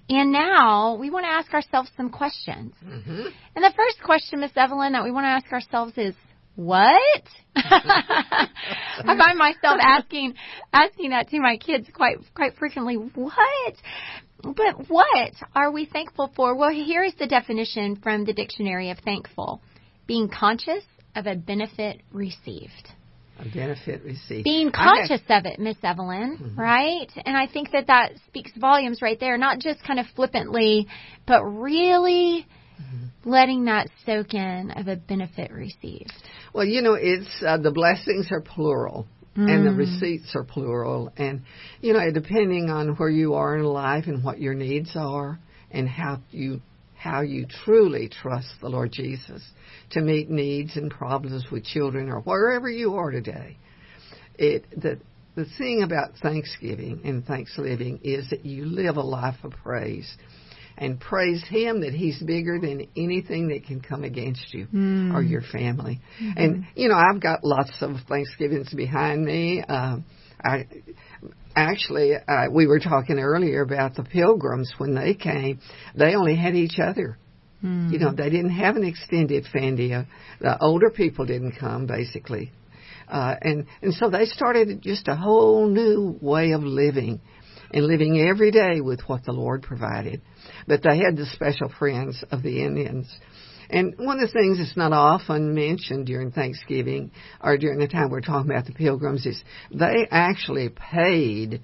And 0.08 0.32
now 0.32 0.96
we 0.96 1.10
want 1.10 1.24
to 1.24 1.30
ask 1.30 1.52
ourselves 1.52 1.90
some 1.96 2.10
questions. 2.10 2.72
Mm-hmm. 2.84 3.26
And 3.56 3.64
the 3.64 3.72
first 3.76 4.02
question, 4.02 4.40
Miss 4.40 4.52
Evelyn, 4.56 4.92
that 4.92 5.04
we 5.04 5.10
want 5.10 5.24
to 5.24 5.28
ask 5.28 5.52
ourselves 5.52 5.92
is, 5.96 6.14
what? 6.56 7.22
I 7.56 8.48
find 9.04 9.38
myself 9.38 9.78
asking 9.80 10.34
asking 10.72 11.10
that 11.10 11.28
to 11.28 11.40
my 11.40 11.58
kids 11.58 11.86
quite 11.92 12.16
quite 12.34 12.56
frequently. 12.56 12.94
What? 12.94 13.74
But 14.42 14.88
what 14.88 15.32
are 15.54 15.70
we 15.70 15.86
thankful 15.86 16.32
for? 16.34 16.54
Well, 16.56 16.70
here 16.70 17.02
is 17.04 17.14
the 17.18 17.26
definition 17.26 17.96
from 17.96 18.24
the 18.24 18.32
dictionary 18.32 18.90
of 18.90 18.98
thankful: 18.98 19.60
being 20.06 20.28
conscious 20.28 20.84
of 21.14 21.26
a 21.26 21.34
benefit 21.34 22.02
received. 22.10 22.90
A 23.38 23.44
benefit 23.44 24.02
received. 24.02 24.44
Being 24.44 24.72
conscious 24.72 25.20
have... 25.28 25.44
of 25.44 25.52
it, 25.52 25.58
Miss 25.58 25.76
Evelyn, 25.82 26.38
mm-hmm. 26.38 26.58
right? 26.58 27.10
And 27.26 27.36
I 27.36 27.46
think 27.46 27.70
that 27.72 27.88
that 27.88 28.12
speaks 28.26 28.50
volumes 28.56 29.02
right 29.02 29.20
there. 29.20 29.36
Not 29.36 29.58
just 29.58 29.84
kind 29.84 30.00
of 30.00 30.06
flippantly, 30.14 30.88
but 31.26 31.44
really 31.44 32.46
mm-hmm. 32.80 33.30
letting 33.30 33.64
that 33.66 33.88
soak 34.04 34.34
in 34.34 34.70
of 34.72 34.88
a 34.88 34.96
benefit 34.96 35.50
received. 35.50 36.12
Well, 36.52 36.64
you 36.64 36.82
know, 36.82 36.94
it's 36.94 37.28
uh, 37.46 37.58
the 37.58 37.70
blessings 37.70 38.28
are 38.30 38.40
plural. 38.40 39.06
Mm. 39.36 39.50
And 39.50 39.66
the 39.66 39.70
mm. 39.70 39.76
receipts 39.76 40.34
are 40.34 40.44
plural. 40.44 41.12
And, 41.18 41.42
you 41.82 41.92
know, 41.92 42.10
depending 42.10 42.70
on 42.70 42.96
where 42.96 43.10
you 43.10 43.34
are 43.34 43.58
in 43.58 43.64
life 43.64 44.06
and 44.06 44.24
what 44.24 44.40
your 44.40 44.54
needs 44.54 44.92
are 44.96 45.38
and 45.70 45.86
how 45.86 46.20
you 46.30 46.62
how 46.96 47.20
you 47.20 47.46
truly 47.64 48.08
trust 48.08 48.48
the 48.60 48.68
Lord 48.68 48.90
Jesus 48.90 49.42
to 49.90 50.00
meet 50.00 50.30
needs 50.30 50.76
and 50.76 50.90
problems 50.90 51.44
with 51.52 51.64
children 51.64 52.08
or 52.08 52.20
wherever 52.20 52.68
you 52.68 52.94
are 52.94 53.10
today. 53.10 53.58
It 54.38 54.64
the 54.70 54.98
the 55.34 55.46
thing 55.58 55.82
about 55.82 56.16
Thanksgiving 56.22 57.02
and 57.04 57.24
Thanksgiving 57.24 58.00
is 58.02 58.30
that 58.30 58.46
you 58.46 58.64
live 58.64 58.96
a 58.96 59.02
life 59.02 59.36
of 59.44 59.52
praise 59.52 60.16
and 60.76 61.00
praise 61.00 61.42
Him 61.48 61.80
that 61.80 61.92
He's 61.92 62.22
bigger 62.22 62.58
than 62.60 62.88
anything 62.96 63.48
that 63.48 63.64
can 63.64 63.80
come 63.80 64.04
against 64.04 64.52
you 64.52 64.66
mm. 64.66 65.14
or 65.14 65.22
your 65.22 65.42
family. 65.42 66.00
Mm-hmm. 66.20 66.38
And 66.38 66.66
you 66.74 66.88
know, 66.88 66.96
I've 66.96 67.20
got 67.20 67.44
lots 67.44 67.72
of 67.80 67.96
Thanksgivings 68.08 68.72
behind 68.74 69.24
me. 69.24 69.62
Uh, 69.66 69.98
I 70.42 70.66
actually 71.54 72.14
uh, 72.14 72.46
we 72.50 72.66
were 72.66 72.80
talking 72.80 73.18
earlier 73.18 73.62
about 73.62 73.94
the 73.94 74.04
pilgrims 74.04 74.72
when 74.78 74.94
they 74.94 75.14
came. 75.14 75.60
They 75.94 76.14
only 76.14 76.36
had 76.36 76.54
each 76.54 76.78
other. 76.78 77.18
Mm. 77.64 77.90
You 77.92 77.98
know, 77.98 78.12
they 78.12 78.28
didn't 78.28 78.50
have 78.50 78.76
an 78.76 78.84
extended 78.84 79.46
family. 79.52 79.94
The 80.40 80.58
older 80.60 80.90
people 80.90 81.24
didn't 81.24 81.56
come, 81.58 81.86
basically. 81.86 82.52
Uh, 83.08 83.34
and 83.40 83.66
and 83.82 83.94
so 83.94 84.10
they 84.10 84.24
started 84.24 84.82
just 84.82 85.08
a 85.08 85.14
whole 85.14 85.68
new 85.68 86.18
way 86.20 86.52
of 86.52 86.62
living, 86.62 87.20
and 87.76 87.86
living 87.86 88.18
every 88.18 88.50
day 88.50 88.80
with 88.80 89.02
what 89.06 89.22
the 89.26 89.32
Lord 89.32 89.62
provided. 89.62 90.22
But 90.66 90.82
they 90.82 90.96
had 90.96 91.14
the 91.14 91.26
special 91.26 91.70
friends 91.78 92.24
of 92.30 92.42
the 92.42 92.64
Indians. 92.64 93.06
And 93.68 93.94
one 93.98 94.18
of 94.18 94.28
the 94.28 94.32
things 94.32 94.56
that's 94.56 94.78
not 94.78 94.94
often 94.94 95.54
mentioned 95.54 96.06
during 96.06 96.32
Thanksgiving 96.32 97.10
or 97.38 97.58
during 97.58 97.78
the 97.78 97.86
time 97.86 98.08
we're 98.08 98.22
talking 98.22 98.50
about 98.50 98.64
the 98.64 98.72
pilgrims 98.72 99.26
is 99.26 99.42
they 99.70 100.08
actually 100.10 100.70
paid 100.70 101.60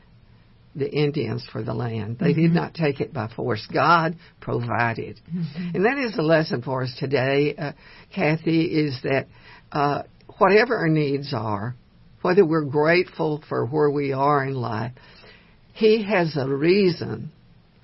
the 0.75 0.91
Indians 0.91 1.47
for 1.51 1.63
the 1.63 1.73
land. 1.73 2.19
They 2.19 2.33
mm-hmm. 2.33 2.43
did 2.43 2.53
not 2.53 2.75
take 2.75 3.01
it 3.01 3.15
by 3.15 3.29
force. 3.35 3.67
God 3.73 4.17
provided. 4.39 5.19
Mm-hmm. 5.35 5.77
And 5.77 5.87
that 5.87 5.97
is 5.97 6.15
the 6.15 6.23
lesson 6.23 6.61
for 6.61 6.83
us 6.83 6.95
today, 6.99 7.55
uh, 7.57 7.73
Cathy, 8.15 8.65
is 8.65 8.99
that 9.03 9.29
uh, 9.71 10.03
whatever 10.37 10.77
our 10.77 10.89
needs 10.89 11.33
are, 11.33 11.75
whether 12.21 12.45
we're 12.45 12.67
grateful 12.67 13.43
for 13.49 13.65
where 13.65 13.91
we 13.91 14.13
are 14.13 14.45
in 14.45 14.55
life, 14.55 14.93
He 15.73 16.05
has 16.05 16.37
a 16.37 16.49
reason 16.49 17.33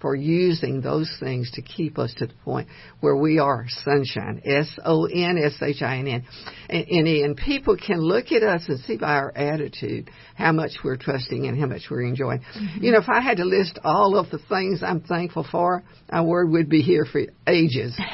for 0.01 0.15
using 0.15 0.81
those 0.81 1.11
things 1.19 1.51
to 1.53 1.63
keep 1.63 1.99
us 1.99 2.15
to 2.19 2.27
the 2.27 2.35
point 2.45 2.69
where 3.01 3.17
we 3.17 3.41
are 3.41 3.67
sunshine. 3.85 4.41
S-O-N-S-H-I-N-N. 4.45 6.25
And 6.69 7.37
people 7.37 7.77
can 7.77 7.99
look 8.01 8.31
at 8.31 8.43
us 8.45 8.63
and 8.69 8.79
see 8.81 8.97
by 8.97 9.17
our 9.17 9.37
attitude 9.37 10.11
how 10.37 10.53
much 10.53 10.73
we're 10.85 10.97
trusting 10.97 11.47
and 11.49 11.59
how 11.59 11.67
much 11.67 11.83
we're 11.91 12.03
enjoying. 12.03 12.41
Mm-hmm. 12.41 12.85
You 12.85 12.93
know, 12.93 12.99
if 12.99 13.09
I 13.09 13.21
had 13.21 13.39
to 13.39 13.45
list 13.45 13.81
all 13.83 14.17
of 14.17 14.31
the 14.31 14.39
things 14.39 14.83
I'm 14.85 15.01
thankful 15.01 15.45
for, 15.51 15.83
our 16.11 16.25
word 16.25 16.51
would 16.51 16.69
be 16.69 16.83
here 16.83 17.05
for 17.05 17.23
ages. 17.47 17.99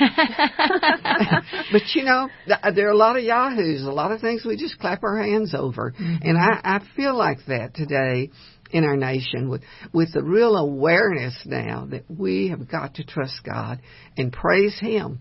but 1.72 1.82
you 1.94 2.04
know, 2.04 2.30
there 2.74 2.88
are 2.88 2.92
a 2.92 2.96
lot 2.96 3.16
of 3.18 3.24
yahoos, 3.24 3.82
a 3.82 3.90
lot 3.90 4.10
of 4.10 4.20
things 4.22 4.44
we 4.44 4.56
just 4.56 4.78
clap 4.78 5.02
our 5.02 5.22
hands 5.22 5.54
over. 5.54 5.92
Mm-hmm. 5.92 6.28
And 6.28 6.38
I, 6.38 6.60
I 6.64 6.80
feel 6.96 7.14
like 7.14 7.38
that 7.48 7.74
today 7.74 8.30
in 8.70 8.85
our 8.85 8.96
nation 8.96 9.48
with, 9.48 9.62
with 9.92 10.12
the 10.12 10.22
real 10.22 10.57
awareness 10.57 11.35
now 11.44 11.87
that 11.90 12.05
we 12.09 12.48
have 12.48 12.68
got 12.68 12.94
to 12.94 13.05
trust 13.05 13.40
God 13.44 13.81
and 14.16 14.33
praise 14.33 14.79
Him 14.81 15.20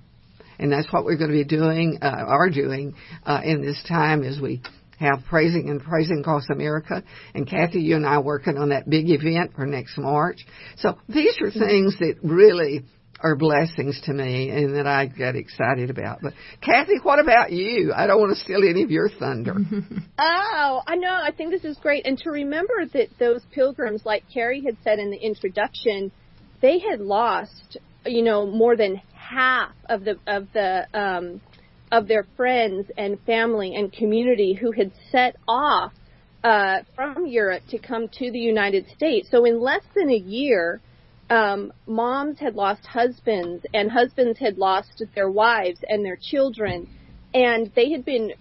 And 0.60 0.71
that's 0.71 0.91
what 0.91 1.03
we're 1.03 1.17
going 1.17 1.32
to 1.32 1.38
be 1.38 1.43
doing, 1.43 1.99
uh, 2.01 2.06
are 2.08 2.49
doing, 2.49 2.95
uh, 3.25 3.41
in 3.43 3.62
this 3.62 3.84
time 3.88 4.23
as 4.23 4.39
we 4.39 4.62
have 4.99 5.23
praising 5.27 5.69
and 5.69 5.82
praising 5.82 6.19
across 6.19 6.43
America. 6.49 7.03
And 7.34 7.49
Cathy, 7.49 7.82
you 7.82 7.95
and 7.95 8.06
I 8.06 8.15
are 8.15 8.21
working 8.21 8.58
on 8.58 8.69
that 8.69 8.89
big 8.89 9.10
event 9.10 9.53
for 9.56 9.65
next 9.65 9.97
March. 9.97 10.45
So 10.77 10.97
these 11.10 11.36
are 11.41 11.51
things 11.51 11.97
that 11.99 12.15
really 12.23 12.86
are 13.23 13.36
blessings 13.36 14.01
to 14.03 14.13
me 14.13 14.49
and 14.49 14.75
that 14.75 14.86
I 14.86 15.05
get 15.05 15.36
excited 15.36 15.89
about. 15.89 16.19
But 16.21 16.33
Cathy, 16.62 16.99
what 17.01 17.19
about 17.19 17.51
you? 17.51 17.93
I 17.95 18.05
don't 18.05 18.19
want 18.19 18.36
to 18.38 18.43
steal 18.43 18.62
any 18.67 18.83
of 18.83 18.91
your 18.91 19.09
thunder. 19.09 19.55
oh, 20.19 20.81
I 20.86 20.95
know. 20.95 21.13
I 21.13 21.31
think 21.31 21.51
this 21.51 21.63
is 21.63 21.77
great. 21.77 22.05
And 22.05 22.17
to 22.19 22.31
remember 22.31 22.86
that 22.93 23.07
those 23.19 23.41
pilgrims, 23.53 24.01
like 24.05 24.25
Kerri 24.36 24.63
had 24.65 24.75
said 24.83 24.99
in 24.99 25.09
the 25.09 25.17
introduction, 25.17 26.12
they 26.62 26.79
had 26.79 26.99
lost, 26.99 27.77
you 28.05 28.23
know, 28.23 28.45
more 28.45 28.75
than 28.75 29.01
half 29.15 29.71
of 29.88 30.03
the 30.03 30.17
of 30.27 30.47
the 30.53 30.86
um, 30.93 31.41
of 31.91 32.07
their 32.07 32.25
friends 32.36 32.91
and 32.97 33.19
family 33.21 33.75
and 33.75 33.93
community 33.93 34.53
who 34.53 34.71
had 34.71 34.91
set 35.12 35.38
off 35.47 35.93
uh, 36.43 36.79
from 36.95 37.25
Europe 37.25 37.63
to 37.69 37.77
come 37.77 38.09
to 38.09 38.31
the 38.31 38.39
United 38.39 38.86
States. 38.89 39.29
So 39.31 39.45
in 39.45 39.62
less 39.62 39.83
than 39.95 40.09
a 40.09 40.17
year, 40.17 40.81
um, 41.33 41.73
moms 41.87 42.39
had 42.39 42.53
lost 42.53 42.85
husbands 42.85 43.65
and 43.73 43.89
husbands 43.89 44.37
had 44.37 44.59
lost 44.59 45.03
their 45.15 45.31
wives 45.31 45.79
and 45.87 46.05
their 46.05 46.17
children 46.21 46.87
and 47.33 47.71
they 47.75 47.89
had 47.89 48.05
been 48.05 48.31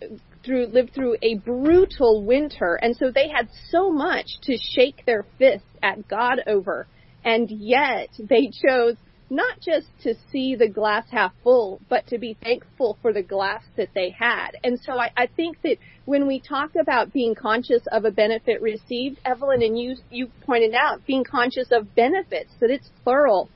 through 0.44 0.66
lived 0.66 0.92
through 0.94 1.16
a 1.22 1.36
brutal 1.36 2.22
winter 2.22 2.78
and 2.82 2.94
so 2.94 3.10
they 3.10 3.28
had 3.28 3.48
so 3.70 3.90
much 3.90 4.26
to 4.42 4.58
shake 4.74 5.06
their 5.06 5.24
fists 5.38 5.66
at 5.82 6.06
God 6.06 6.40
over 6.46 6.86
and 7.24 7.50
yet 7.50 8.10
they 8.18 8.50
chose 8.66 8.96
not 9.32 9.58
just 9.60 9.86
to 10.02 10.14
see 10.30 10.54
the 10.54 10.68
glass 10.68 11.06
half 11.10 11.32
full, 11.42 11.80
but 11.88 12.06
to 12.06 12.18
be 12.18 12.36
thankful 12.42 12.98
for 13.00 13.14
the 13.14 13.22
glass 13.22 13.62
that 13.78 13.88
they 13.94 14.10
had. 14.10 14.50
And 14.62 14.78
so 14.78 14.92
I, 14.98 15.10
I 15.16 15.26
think 15.26 15.62
that 15.62 15.78
when 16.04 16.26
we 16.26 16.38
talk 16.38 16.72
about 16.78 17.14
being 17.14 17.34
conscious 17.34 17.82
of 17.90 18.04
a 18.04 18.10
benefit 18.10 18.60
received, 18.60 19.18
Evelyn 19.24 19.62
and 19.62 19.78
you, 19.78 19.96
you 20.10 20.28
pointed 20.44 20.74
out 20.74 21.06
being 21.06 21.24
conscious 21.24 21.68
of 21.72 21.94
benefits, 21.94 22.50
that 22.60 22.70
it's 22.70 22.90
plural. 23.02 23.48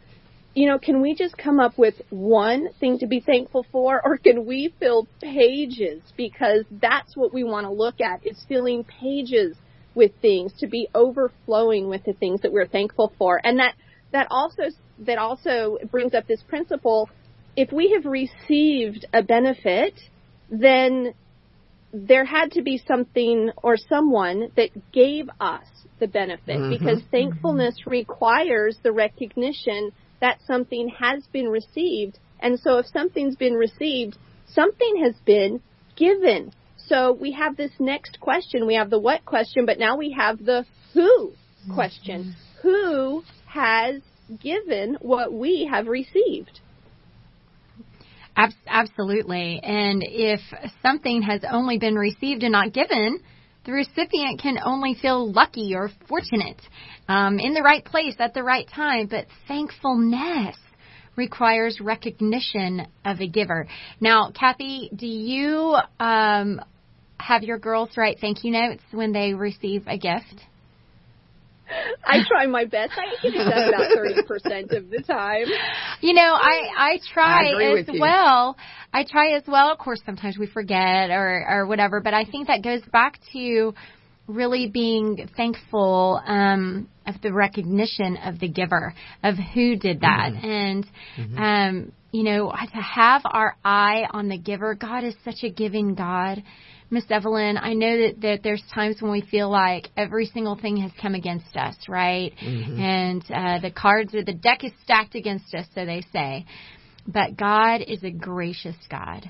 You 0.55 0.67
know, 0.67 0.79
can 0.79 1.03
we 1.03 1.15
just 1.15 1.37
come 1.37 1.61
up 1.61 1.77
with 1.77 1.97
one 2.09 2.69
thing 2.81 2.99
to 3.01 3.07
be 3.07 3.21
thankful 3.21 3.67
for 3.71 4.01
or 4.03 4.17
can 4.17 4.47
we 4.47 4.73
fill 4.81 5.07
pages 5.21 6.01
because 6.17 6.65
that's 6.71 7.15
what 7.15 7.35
we 7.35 7.45
want 7.45 7.67
to 7.67 7.71
look 7.71 8.01
at 8.01 8.27
is 8.27 8.43
filling 8.49 8.83
pages 8.83 9.59
with 9.95 10.12
things 10.23 10.55
to 10.61 10.67
be 10.67 10.89
overflowing 10.95 11.91
with 11.91 12.05
the 12.05 12.15
things 12.15 12.41
that 12.41 12.53
we're 12.53 12.67
thankful 12.67 13.12
for. 13.19 13.39
And 13.45 13.59
that 13.59 13.75
that 14.12 14.29
also 14.31 14.62
that 15.01 15.19
also 15.19 15.79
brings 15.91 16.15
up 16.15 16.27
this 16.27 16.43
principle. 16.43 17.09
If 17.57 17.73
we 17.73 17.93
have 17.93 18.05
received 18.05 19.07
a 19.13 19.23
benefit, 19.23 19.95
then 20.51 21.15
there 21.93 22.25
had 22.25 22.53
to 22.53 22.63
be 22.63 22.83
something 22.87 23.51
or 23.63 23.77
someone 23.77 24.51
that 24.57 24.71
gave 24.93 25.29
us 25.41 25.67
the 25.99 26.07
benefit 26.07 26.59
mm-hmm. 26.59 26.71
because 26.71 27.03
thankfulness 27.11 27.87
requires 27.87 28.79
the 28.83 28.93
recognition 28.93 29.93
that 30.21 30.39
something 30.47 30.89
has 30.89 31.25
been 31.33 31.49
received. 31.49 32.19
And 32.41 32.59
so 32.61 32.79
if 32.79 32.87
something's 32.87 33.37
been 33.37 33.55
received, 33.55 34.19
something 34.47 35.03
has 35.05 35.15
been 35.25 35.63
given. 35.97 36.53
So 36.77 37.13
we 37.13 37.33
have 37.33 37.57
this 37.57 37.73
next 37.79 38.21
question. 38.21 38.67
We 38.67 38.75
have 38.75 38.91
the 38.91 38.99
what 38.99 39.25
question, 39.25 39.67
but 39.67 39.79
now 39.79 39.97
we 39.97 40.15
have 40.17 40.39
the 40.39 40.65
who 40.93 41.33
question. 41.75 42.35
Mm-hmm. 42.35 42.69
Who 42.69 43.23
has 43.47 44.03
given 44.41 44.97
what 45.01 45.33
we 45.33 45.69
have 45.71 45.87
received. 45.87 46.61
Absolutely. 48.67 49.61
And 49.62 50.03
if 50.05 50.41
something 50.83 51.23
has 51.23 51.41
only 51.51 51.79
been 51.79 51.95
received 51.95 52.43
and 52.43 52.53
not 52.53 52.73
given, 52.73 53.21
the 53.65 53.73
recipient 53.73 54.41
can 54.41 54.59
only 54.62 54.95
feel 54.95 55.33
lucky 55.33 55.75
or 55.75 55.91
fortunate 56.09 56.61
um, 57.09 57.39
in 57.39 57.55
the 57.55 57.62
right 57.62 57.85
place 57.85 58.15
at 58.19 58.35
the 58.35 58.43
right 58.43 58.69
time. 58.69 59.07
But 59.07 59.27
thankfulness 59.49 60.57
requires 61.17 61.81
recognition 61.81 62.87
of 63.05 63.21
a 63.21 63.27
giver. 63.27 63.67
Now, 64.01 64.31
Cathy, 64.39 64.91
do 64.95 65.07
you 65.07 65.77
um, 65.99 66.61
have 67.19 67.43
your 67.43 67.59
girls 67.59 67.97
write 67.97 68.19
thank 68.21 68.45
you 68.45 68.51
notes 68.51 68.83
when 68.93 69.12
they 69.12 69.33
receive 69.33 69.85
a 69.87 69.97
gift? 69.97 70.43
I 72.05 72.19
try 72.27 72.47
my 72.47 72.65
best. 72.65 72.93
I 72.97 73.21
can 73.21 73.35
it 73.35 73.51
done 73.51 73.69
about 73.69 73.91
thirty 73.95 74.23
percent 74.23 74.73
of 74.73 74.91
the 74.91 75.03
time. 75.03 75.47
You 76.01 76.15
know, 76.15 76.35
I 76.35 76.69
I 76.77 77.01
try 77.13 77.51
I 77.51 77.79
as 77.79 77.87
well. 77.99 78.57
I 78.93 79.05
try 79.05 79.33
as 79.33 79.43
well. 79.47 79.71
Of 79.71 79.79
course, 79.79 80.01
sometimes 80.07 80.39
we 80.39 80.47
forget 80.47 81.11
or 81.11 81.45
or 81.49 81.67
whatever, 81.67 82.01
but 82.01 82.15
I 82.15 82.25
think 82.25 82.49
that 82.49 82.63
goes 82.63 82.83
back 82.93 83.19
to 83.33 83.75
really 84.27 84.69
being 84.69 85.29
thankful 85.37 86.21
um, 86.27 86.89
of 87.07 87.15
the 87.23 87.33
recognition 87.33 88.17
of 88.17 88.41
the 88.41 88.49
giver 88.49 88.93
of 89.23 89.37
who 89.55 89.77
did 89.77 90.01
that, 90.01 90.33
mm-hmm. 90.33 90.47
and 90.47 90.87
mm-hmm. 91.19 91.39
um, 91.39 91.93
you 92.13 92.23
know, 92.23 92.51
to 92.51 92.81
have 92.81 93.23
our 93.25 93.57
eye 93.65 94.05
on 94.11 94.29
the 94.29 94.39
giver. 94.39 94.75
God 94.75 95.05
is 95.05 95.15
such 95.25 95.43
a 95.43 95.51
giving 95.51 95.95
God 95.95 96.43
Miss 96.88 97.05
Evelyn, 97.11 97.59
I 97.59 97.72
know 97.72 97.99
that, 97.99 98.20
that 98.20 98.40
there's 98.44 98.62
times 98.72 99.03
when 99.03 99.11
we 99.11 99.20
feel 99.20 99.51
like 99.51 99.88
every 99.96 100.27
single 100.27 100.57
thing 100.57 100.77
has 100.79 100.92
come 101.03 101.14
against 101.14 101.57
us, 101.57 101.75
right? 101.88 102.33
Mm-hmm. 102.40 102.81
And 102.81 103.22
uh, 103.25 103.59
the 103.61 103.72
cards 103.72 104.14
or 104.14 104.22
the 104.22 104.35
deck 104.35 104.62
is 104.62 104.70
stacked 104.85 105.16
against 105.16 105.53
us, 105.55 105.66
so 105.75 105.85
they 105.85 106.03
say. 106.12 106.46
But 107.07 107.37
God 107.37 107.81
is 107.87 108.05
a 108.05 108.11
gracious 108.11 108.77
God. 108.88 109.29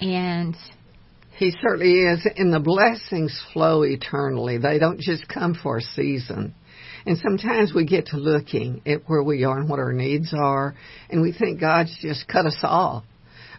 And 0.00 0.54
He 1.36 1.52
certainly 1.60 2.02
is. 2.02 2.24
And 2.36 2.52
the 2.52 2.60
blessings 2.60 3.36
flow 3.52 3.82
eternally. 3.82 4.58
They 4.58 4.78
don't 4.78 5.00
just 5.00 5.28
come 5.28 5.54
for 5.60 5.78
a 5.78 5.82
season. 5.82 6.54
And 7.06 7.18
sometimes 7.18 7.72
we 7.74 7.86
get 7.86 8.06
to 8.06 8.18
looking 8.18 8.82
at 8.86 9.02
where 9.08 9.22
we 9.22 9.42
are 9.44 9.58
and 9.58 9.68
what 9.68 9.78
our 9.80 9.92
needs 9.92 10.32
are, 10.32 10.76
and 11.10 11.22
we 11.22 11.32
think 11.32 11.58
God's 11.58 11.96
just 12.00 12.28
cut 12.28 12.46
us 12.46 12.58
off. 12.62 13.04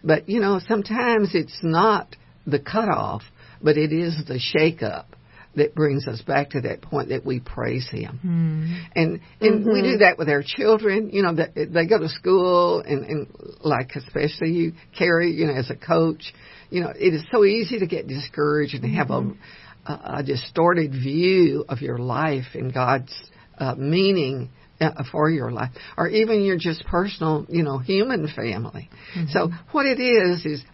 But, 0.02 0.28
you 0.28 0.40
know, 0.40 0.60
sometimes 0.66 1.34
it's 1.34 1.58
not 1.62 2.16
the 2.50 2.58
cutoff, 2.58 3.22
but 3.62 3.76
it 3.76 3.92
is 3.92 4.16
the 4.26 4.38
shake-up 4.38 5.16
that 5.56 5.74
brings 5.74 6.06
us 6.06 6.22
back 6.22 6.50
to 6.50 6.60
that 6.60 6.80
point 6.80 7.08
that 7.08 7.26
we 7.26 7.40
praise 7.40 7.88
Him. 7.90 8.20
Mm. 8.24 8.90
And 8.94 9.20
and 9.40 9.60
mm-hmm. 9.60 9.72
we 9.72 9.82
do 9.82 9.96
that 9.98 10.16
with 10.16 10.28
our 10.28 10.44
children. 10.46 11.10
You 11.10 11.22
know, 11.22 11.34
that 11.34 11.54
they 11.54 11.86
go 11.86 11.98
to 11.98 12.08
school, 12.08 12.80
and 12.80 13.04
and 13.04 13.26
like 13.60 13.90
especially 13.96 14.50
you, 14.50 14.72
Kerri, 14.98 15.34
you 15.34 15.46
know, 15.46 15.54
as 15.54 15.70
a 15.70 15.76
coach, 15.76 16.32
you 16.70 16.80
know, 16.82 16.90
it 16.90 17.14
is 17.14 17.24
so 17.32 17.44
easy 17.44 17.80
to 17.80 17.86
get 17.86 18.06
discouraged 18.06 18.74
and 18.74 18.94
have 18.94 19.08
mm-hmm. 19.08 19.92
a, 19.92 20.18
a 20.18 20.22
distorted 20.22 20.92
view 20.92 21.64
of 21.68 21.80
your 21.80 21.98
life 21.98 22.54
and 22.54 22.72
God's 22.72 23.12
uh, 23.58 23.74
meaning 23.74 24.50
uh, 24.80 25.02
for 25.10 25.28
your 25.28 25.50
life, 25.50 25.70
or 25.96 26.08
even 26.08 26.42
your 26.42 26.58
just 26.58 26.84
personal, 26.86 27.44
you 27.48 27.62
know, 27.62 27.78
human 27.78 28.28
family. 28.28 28.88
Mm-hmm. 29.16 29.30
So 29.30 29.50
what 29.72 29.86
it 29.86 30.00
is 30.00 30.46
is 30.46 30.64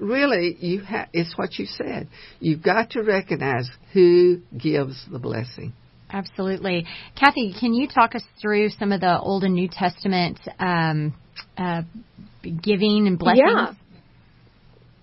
really 0.00 0.56
you 0.60 0.80
have 0.80 1.08
it's 1.12 1.36
what 1.36 1.58
you 1.58 1.66
said. 1.66 2.08
You've 2.40 2.62
got 2.62 2.90
to 2.90 3.02
recognize 3.02 3.70
who 3.92 4.40
gives 4.56 5.04
the 5.10 5.18
blessing. 5.18 5.72
Absolutely, 6.10 6.86
Cathy. 7.18 7.54
Can 7.58 7.74
you 7.74 7.86
talk 7.86 8.14
us 8.14 8.24
through 8.40 8.70
some 8.70 8.92
of 8.92 9.00
the 9.00 9.18
Old 9.18 9.44
and 9.44 9.54
New 9.54 9.68
Testament 9.68 10.38
um, 10.58 11.14
uh, 11.56 11.82
giving 12.42 13.06
and 13.06 13.18
blessings? 13.18 13.42
Yeah. 13.46 13.72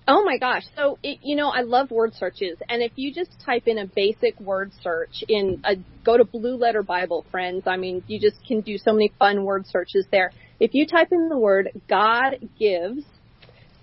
Oh 0.07 0.23
my 0.23 0.37
gosh. 0.37 0.63
So, 0.75 0.99
it, 1.01 1.19
you 1.23 1.35
know, 1.35 1.49
I 1.49 1.61
love 1.61 1.89
word 1.89 2.13
searches. 2.13 2.57
And 2.69 2.83
if 2.83 2.91
you 2.95 3.11
just 3.11 3.31
type 3.43 3.63
in 3.67 3.79
a 3.79 3.87
basic 3.87 4.39
word 4.39 4.71
search 4.83 5.23
in 5.27 5.61
a, 5.63 5.77
go 6.03 6.17
to 6.17 6.23
Blue 6.23 6.57
Letter 6.57 6.83
Bible, 6.83 7.25
friends. 7.31 7.63
I 7.65 7.77
mean, 7.77 8.03
you 8.07 8.19
just 8.19 8.37
can 8.45 8.61
do 8.61 8.77
so 8.77 8.93
many 8.93 9.11
fun 9.17 9.43
word 9.43 9.65
searches 9.65 10.05
there. 10.11 10.31
If 10.59 10.73
you 10.73 10.85
type 10.85 11.11
in 11.11 11.29
the 11.29 11.37
word 11.37 11.71
God 11.89 12.37
gives, 12.59 13.03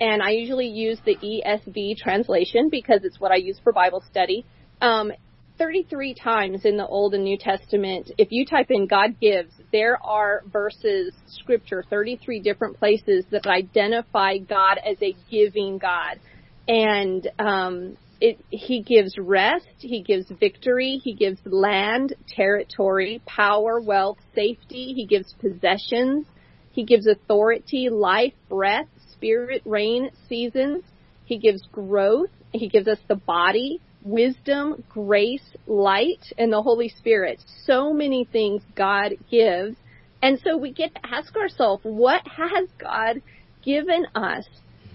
and 0.03 0.21
I 0.21 0.31
usually 0.31 0.67
use 0.67 0.99
the 1.05 1.15
ESV 1.15 1.97
translation 1.97 2.69
because 2.69 3.03
it's 3.05 3.21
what 3.21 3.31
I 3.31 3.37
use 3.37 3.61
for 3.63 3.73
Bible 3.73 4.03
study. 4.11 4.45
Um, 4.81 5.13
33 5.59 6.15
times 6.15 6.65
in 6.65 6.77
the 6.77 6.85
Old 6.85 7.15
and 7.15 7.23
New 7.23 7.39
Testament, 7.39 8.11
if 8.19 8.33
you 8.33 8.45
type 8.45 8.67
in 8.71 8.89
God 8.89 9.21
gives, 9.21 9.53
there 9.71 10.05
are 10.05 10.43
verses, 10.53 11.15
scripture, 11.29 11.85
33 11.89 12.41
different 12.41 12.81
places 12.81 13.25
that 13.31 13.47
identify 13.47 14.39
God 14.39 14.79
as 14.85 14.97
a 15.01 15.15
giving 15.31 15.79
God. 15.79 16.19
And, 16.67 17.29
um, 17.39 17.97
it, 18.21 18.45
he 18.51 18.83
gives 18.83 19.15
rest, 19.19 19.67
he 19.79 20.03
gives 20.03 20.27
victory, 20.41 21.01
he 21.03 21.15
gives 21.15 21.39
land, 21.45 22.15
territory, 22.29 23.23
power, 23.27 23.81
wealth, 23.81 24.19
safety, 24.35 24.95
he 24.95 25.07
gives 25.07 25.33
possessions, 25.35 26.27
he 26.73 26.85
gives 26.85 27.07
authority, 27.07 27.89
life, 27.91 28.33
breath, 28.49 28.87
spirit, 29.23 29.63
rain, 29.65 30.11
seasons. 30.29 30.83
He 31.25 31.39
gives 31.39 31.63
growth. 31.71 32.31
He 32.53 32.69
gives 32.69 32.89
us 32.89 32.99
the 33.07 33.15
body, 33.15 33.81
wisdom, 34.03 34.83
grace, 34.89 35.45
light, 35.69 36.33
and 36.37 36.53
the 36.53 36.61
Holy 36.61 36.89
Spirit. 36.89 37.41
So 37.65 37.93
many 37.93 38.25
things 38.25 38.63
God 38.75 39.13
gives. 39.31 39.77
And 40.21 40.41
so 40.45 40.57
we 40.57 40.73
get 40.73 40.93
to 40.97 41.07
ask 41.07 41.37
ourselves, 41.37 41.85
what 41.85 42.23
has 42.27 42.69
God 42.79 43.23
given 43.65 44.07
us? 44.15 44.45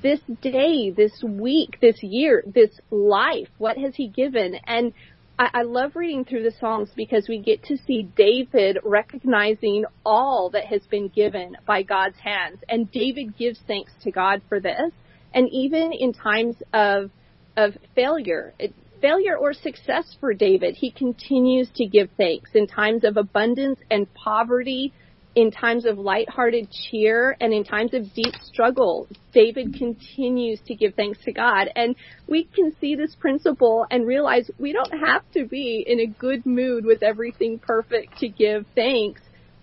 this 0.03 0.19
day, 0.43 0.91
this 0.91 1.23
week, 1.23 1.79
this 1.81 2.03
year, 2.03 2.43
this 2.45 2.69
life. 2.91 3.47
What 3.57 3.77
has 3.79 3.95
he 3.95 4.07
given? 4.07 4.53
And 4.65 4.93
I, 5.39 5.49
I 5.53 5.61
love 5.63 5.95
reading 5.95 6.25
through 6.25 6.43
the 6.43 6.53
Psalms 6.59 6.89
because 6.95 7.27
we 7.27 7.39
get 7.39 7.63
to 7.65 7.77
see 7.85 8.03
David 8.15 8.79
recognizing 8.83 9.85
all 10.05 10.49
that 10.51 10.65
has 10.65 10.81
been 10.89 11.07
given 11.09 11.57
by 11.65 11.83
God's 11.83 12.17
hands. 12.19 12.59
And 12.69 12.91
David 12.91 13.37
gives 13.37 13.59
thanks 13.67 13.91
to 14.03 14.11
God 14.11 14.41
for 14.49 14.59
this. 14.59 14.91
And 15.33 15.47
even 15.51 15.91
in 15.91 16.13
times 16.13 16.55
of, 16.73 17.11
of 17.55 17.73
failure, 17.95 18.53
it, 18.57 18.73
failure 19.01 19.37
or 19.37 19.53
success 19.53 20.15
for 20.19 20.33
David, 20.33 20.75
he 20.75 20.91
continues 20.91 21.69
to 21.75 21.85
give 21.85 22.09
thanks. 22.17 22.51
In 22.53 22.67
times 22.67 23.03
of 23.03 23.17
abundance 23.17 23.79
and 23.91 24.11
poverty, 24.13 24.93
in 25.37 25.51
times 25.51 25.85
of 25.85 25.99
lighthearted 25.99 26.67
cheer 26.71 27.37
and 27.39 27.53
in 27.53 27.63
times 27.63 27.93
of 27.93 28.11
deep 28.15 28.33
struggle, 28.41 29.07
David 29.31 29.75
continues 29.77 30.59
to 30.65 30.73
give 30.73 30.95
thanks 30.95 31.19
to 31.25 31.31
God. 31.31 31.69
And 31.75 31.95
we 32.25 32.45
can 32.45 32.75
see 32.81 32.95
this 32.95 33.13
principle 33.13 33.85
and 33.91 34.07
realize 34.07 34.49
we 34.57 34.73
don't 34.73 34.91
have 34.99 35.21
to 35.33 35.45
be 35.45 35.85
in 35.85 35.99
a 35.99 36.07
good 36.07 36.43
mood 36.47 36.85
with 36.85 37.03
everything 37.03 37.59
perfect 37.59 38.17
to 38.17 38.27
give 38.27 38.65
thanks, 38.73 39.21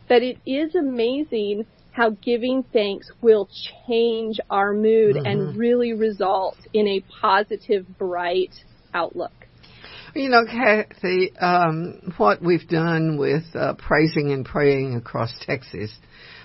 but 0.08 0.22
it 0.22 0.38
is 0.46 0.76
amazing 0.76 1.66
how 1.90 2.10
giving 2.10 2.62
thanks 2.72 3.10
will 3.20 3.48
change 3.88 4.38
our 4.50 4.72
mood 4.72 5.16
mm-hmm. 5.16 5.26
and 5.26 5.56
really 5.56 5.92
result 5.92 6.56
in 6.72 6.86
a 6.86 7.04
positive, 7.20 7.84
bright 7.98 8.54
outlook. 8.94 9.43
You 10.16 10.28
know, 10.28 10.44
Cathy, 10.44 11.36
um, 11.38 12.14
what 12.18 12.40
we've 12.40 12.68
done 12.68 13.18
with 13.18 13.42
uh, 13.52 13.74
praising 13.74 14.30
and 14.30 14.44
praying 14.44 14.94
across 14.94 15.32
Texas, 15.44 15.92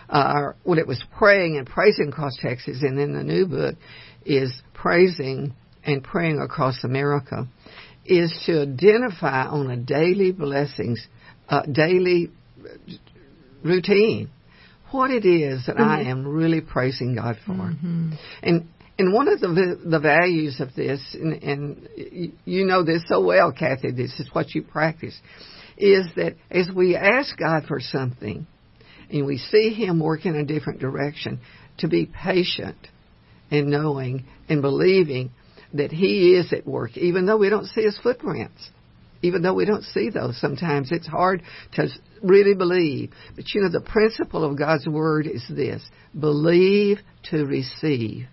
uh, 0.10 0.54
what 0.64 0.80
it 0.80 0.88
was 0.88 1.04
praying 1.20 1.58
and 1.58 1.68
praising 1.68 2.08
across 2.08 2.36
Texas, 2.42 2.80
and 2.82 3.00
in 3.00 3.14
the 3.14 3.24
new 3.24 3.46
book 3.46 3.76
is 4.26 4.52
praising 4.74 5.54
and 5.84 6.04
praying 6.04 6.40
across 6.40 6.84
America, 6.84 7.48
is 8.06 8.34
to 8.48 8.64
identify 8.64 9.46
on 9.46 9.70
a 9.70 9.78
daily 9.78 10.32
blessings, 10.32 11.08
uh, 11.48 11.62
daily 11.62 12.32
routine, 13.64 14.32
what 14.90 15.12
it 15.12 15.26
is 15.26 15.68
that 15.68 15.76
mm-hmm. 15.76 15.88
I 15.88 16.10
am 16.10 16.28
really 16.28 16.62
praising 16.62 17.16
God 17.16 17.38
for. 17.46 17.54
Mm-hmm. 17.54 18.14
And 18.42 18.68
and 19.00 19.14
one 19.14 19.30
of 19.30 19.40
the 19.40 19.80
the 19.86 20.00
values 20.00 20.60
of 20.60 20.76
this, 20.76 21.00
and, 21.14 21.42
and 21.42 21.90
you 22.44 22.66
know 22.66 22.84
this 22.84 23.02
so 23.08 23.26
well, 23.26 23.54
Cathy, 23.54 23.92
this 23.92 24.20
is 24.20 24.30
what 24.34 24.54
you 24.54 24.62
practice, 24.62 25.18
is 25.78 26.06
that 26.18 26.36
as 26.52 26.70
we 26.76 26.98
ask 26.98 27.38
God 27.38 27.64
for 27.66 27.80
something, 27.80 28.46
and 29.10 29.26
we 29.26 29.38
see 29.38 29.74
Him 29.74 30.02
work 30.02 30.26
in 30.26 30.36
a 30.36 30.44
different 30.44 30.82
direction, 30.82 31.40
to 31.78 31.88
be 31.88 32.08
patient 32.08 32.76
and 33.50 33.70
knowing 33.70 34.26
and 34.50 34.62
believing 34.62 35.32
that 35.74 35.94
He 35.94 36.36
is 36.36 36.52
at 36.52 36.68
work, 36.68 36.98
even 36.98 37.26
though 37.26 37.38
we 37.38 37.50
don't 37.50 37.68
see 37.68 37.84
His 37.84 37.98
footprints. 38.04 38.70
Even 39.22 39.42
though 39.42 39.54
we 39.54 39.66
don't 39.66 39.84
see 39.84 40.10
those, 40.10 40.40
sometimes 40.40 40.92
it's 40.92 41.08
hard 41.08 41.44
to 41.74 41.90
really 42.24 42.54
believe. 42.54 43.12
But 43.36 43.54
you 43.54 43.62
know, 43.62 43.70
the 43.70 43.82
principle 43.82 44.46
of 44.46 44.58
God's 44.58 44.88
Word 44.88 45.28
is 45.28 45.44
this 45.50 45.82
believe 46.18 47.00
to 47.32 47.46
receive. 47.46 48.28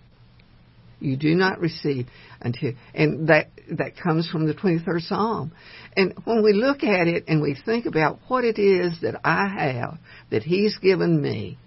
You 0.98 1.16
do 1.16 1.34
not 1.34 1.60
receive 1.60 2.06
until, 2.40 2.72
and 2.94 3.28
that, 3.28 3.50
that 3.72 3.96
comes 3.96 4.28
from 4.28 4.46
the 4.46 4.54
23rd 4.54 5.02
Psalm. 5.02 5.52
And 5.96 6.14
when 6.24 6.42
we 6.42 6.52
look 6.52 6.82
at 6.82 7.06
it 7.06 7.24
and 7.28 7.42
we 7.42 7.56
think 7.64 7.86
about 7.86 8.18
what 8.28 8.44
it 8.44 8.58
is 8.58 9.00
that 9.02 9.20
I 9.24 9.48
have, 9.48 9.98
that 10.30 10.42
He's 10.42 10.76
given 10.78 11.20
me, 11.20 11.58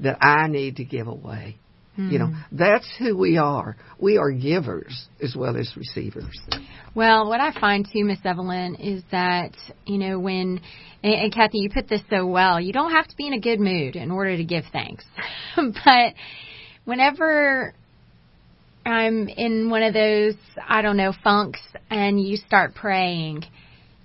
that 0.00 0.18
I 0.22 0.46
need 0.48 0.76
to 0.76 0.84
give 0.84 1.08
away. 1.08 1.56
Mm. 1.98 2.12
You 2.12 2.18
know, 2.20 2.26
hmm. 2.28 2.56
that's 2.56 2.88
who 2.98 3.16
we 3.16 3.36
are. 3.36 3.76
We 3.98 4.16
are 4.16 4.30
givers 4.30 5.08
as 5.20 5.34
well 5.36 5.56
as 5.56 5.72
receivers. 5.76 6.40
Well, 6.94 7.28
what 7.28 7.40
I 7.40 7.52
find 7.58 7.84
too, 7.84 8.04
Miss 8.04 8.20
Evelyn, 8.24 8.76
is 8.76 9.02
that, 9.10 9.56
you 9.86 9.98
know, 9.98 10.18
when, 10.18 10.60
and, 11.02 11.14
and 11.14 11.34
Cathy, 11.34 11.58
you 11.58 11.70
put 11.70 11.88
this 11.88 12.02
so 12.08 12.26
well, 12.26 12.60
you 12.60 12.72
don't 12.72 12.92
have 12.92 13.08
to 13.08 13.16
be 13.16 13.26
in 13.26 13.32
a 13.32 13.40
good 13.40 13.58
mood 13.58 13.96
in 13.96 14.10
order 14.12 14.36
to 14.36 14.44
give 14.44 14.64
thanks. 14.72 15.04
but 15.56 16.14
whenever 16.84 17.74
I'm 18.84 19.28
in 19.28 19.70
one 19.70 19.82
of 19.82 19.94
those, 19.94 20.34
I 20.66 20.82
don't 20.82 20.96
know, 20.96 21.12
funks 21.22 21.60
and 21.90 22.20
you 22.20 22.36
start 22.36 22.74
praying, 22.74 23.44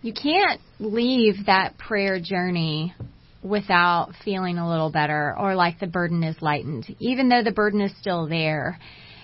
you 0.01 0.13
can't 0.13 0.61
leave 0.79 1.45
that 1.45 1.77
prayer 1.77 2.19
journey 2.19 2.93
without 3.41 4.11
feeling 4.23 4.57
a 4.57 4.69
little 4.69 4.91
better 4.91 5.35
or 5.37 5.55
like 5.55 5.79
the 5.79 5.87
burden 5.87 6.23
is 6.23 6.35
lightened. 6.41 6.93
Even 6.99 7.29
though 7.29 7.43
the 7.43 7.51
burden 7.51 7.81
is 7.81 7.91
still 7.99 8.27
there, 8.27 8.79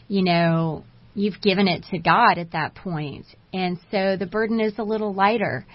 you 0.07 0.23
know, 0.23 0.83
you've 1.13 1.41
given 1.41 1.67
it 1.67 1.83
to 1.91 1.97
God 1.97 2.37
at 2.37 2.51
that 2.51 2.75
point. 2.75 3.25
And 3.53 3.77
so 3.91 4.15
the 4.17 4.27
burden 4.27 4.59
is 4.59 4.73
a 4.77 4.83
little 4.83 5.13
lighter 5.13 5.65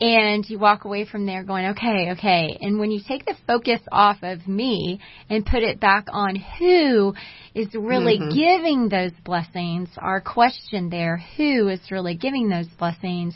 and 0.00 0.48
you 0.48 0.58
walk 0.58 0.84
away 0.84 1.06
from 1.06 1.24
there 1.24 1.42
going, 1.42 1.66
okay, 1.68 2.10
okay. 2.12 2.58
And 2.60 2.78
when 2.78 2.90
you 2.90 3.00
take 3.06 3.24
the 3.24 3.36
focus 3.46 3.80
off 3.90 4.18
of 4.22 4.46
me 4.46 5.00
and 5.30 5.44
put 5.44 5.62
it 5.62 5.80
back 5.80 6.06
on 6.10 6.36
who 6.36 7.14
is 7.54 7.68
really 7.74 8.18
mm-hmm. 8.18 8.36
giving 8.36 8.88
those 8.88 9.12
blessings, 9.24 9.88
our 9.96 10.20
question 10.20 10.90
there, 10.90 11.22
who 11.36 11.68
is 11.68 11.80
really 11.90 12.14
giving 12.14 12.48
those 12.48 12.68
blessings, 12.78 13.34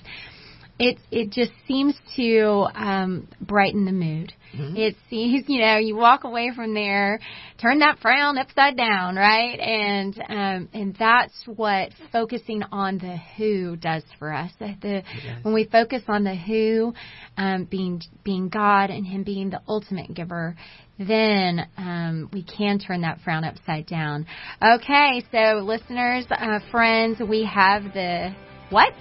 it 0.80 0.98
it 1.10 1.30
just 1.30 1.52
seems 1.68 1.94
to 2.16 2.66
um, 2.74 3.28
brighten 3.40 3.84
the 3.84 3.92
mood. 3.92 4.32
Mm-hmm. 4.56 4.76
It 4.76 4.96
seems 5.10 5.44
you 5.46 5.60
know 5.60 5.76
you 5.76 5.94
walk 5.94 6.24
away 6.24 6.52
from 6.56 6.72
there, 6.72 7.20
turn 7.60 7.80
that 7.80 7.98
frown 8.00 8.38
upside 8.38 8.78
down, 8.78 9.16
right? 9.16 9.60
And 9.60 10.18
um, 10.28 10.68
and 10.72 10.96
that's 10.98 11.34
what 11.46 11.90
focusing 12.10 12.62
on 12.72 12.96
the 12.96 13.18
who 13.36 13.76
does 13.76 14.02
for 14.18 14.32
us. 14.32 14.50
The 14.58 15.02
when 15.42 15.52
we 15.52 15.64
focus 15.66 16.02
on 16.08 16.24
the 16.24 16.34
who, 16.34 16.94
um, 17.36 17.64
being 17.64 18.00
being 18.24 18.48
God 18.48 18.88
and 18.88 19.06
Him 19.06 19.22
being 19.22 19.50
the 19.50 19.60
ultimate 19.68 20.14
giver, 20.14 20.56
then 20.98 21.68
um, 21.76 22.30
we 22.32 22.42
can 22.42 22.78
turn 22.78 23.02
that 23.02 23.20
frown 23.22 23.44
upside 23.44 23.86
down. 23.86 24.26
Okay, 24.62 25.22
so 25.30 25.60
listeners, 25.62 26.24
uh, 26.30 26.60
friends, 26.70 27.18
we 27.20 27.44
have 27.44 27.84
the 27.92 28.34
what? 28.70 28.94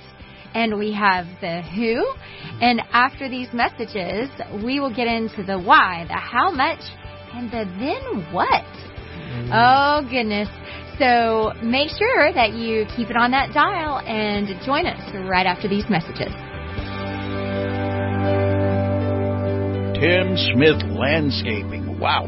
And 0.54 0.78
we 0.78 0.94
have 0.94 1.26
the 1.42 1.62
who. 1.62 2.06
And 2.62 2.82
after 2.92 3.30
these 3.30 3.50
messages, 3.54 4.30
we 4.64 4.80
will 4.80 4.94
get 4.94 5.08
into 5.08 5.44
the 5.44 5.60
why, 5.60 6.06
the 6.08 6.16
how 6.16 6.52
much, 6.52 6.82
and 7.34 7.50
the 7.52 7.66
then 7.80 8.34
what. 8.34 8.64
Mm. 9.30 9.50
Oh, 9.54 10.10
goodness. 10.10 10.50
So 10.98 11.54
make 11.64 11.90
sure 11.90 12.34
that 12.34 12.54
you 12.54 12.86
keep 12.98 13.10
it 13.10 13.16
on 13.16 13.32
that 13.32 13.54
dial 13.54 14.00
and 14.00 14.48
join 14.66 14.86
us 14.86 15.00
right 15.30 15.46
after 15.46 15.68
these 15.68 15.86
messages. 15.90 16.34
Tim 20.00 20.36
Smith 20.56 20.82
Landscaping. 20.98 22.00
Wow. 22.00 22.28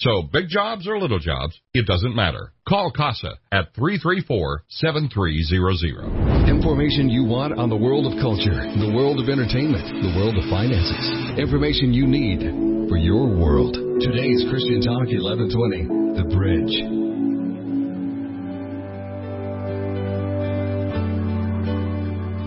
So 0.00 0.22
big 0.22 0.48
jobs 0.48 0.88
or 0.88 0.98
little 0.98 1.18
jobs, 1.18 1.60
it 1.74 1.84
doesn't 1.84 2.16
matter. 2.16 2.54
Call 2.66 2.90
CASA 2.90 3.34
at 3.52 3.74
334-7300. 3.74 6.48
Information 6.48 7.10
you 7.10 7.24
want 7.24 7.58
on 7.58 7.68
the 7.68 7.76
world 7.76 8.10
of 8.10 8.18
culture, 8.18 8.64
the 8.80 8.90
world 8.96 9.20
of 9.20 9.28
entertainment, 9.28 9.84
the 10.00 10.14
world 10.16 10.38
of 10.38 10.44
finances. 10.48 11.38
Information 11.38 11.92
you 11.92 12.06
need 12.06 12.40
for 12.88 12.96
your 12.96 13.28
world. 13.28 13.74
Today's 14.00 14.42
Christian 14.48 14.80
Talk 14.80 15.04
1120, 15.04 16.16
The 16.16 16.24
Bridge. 16.32 16.80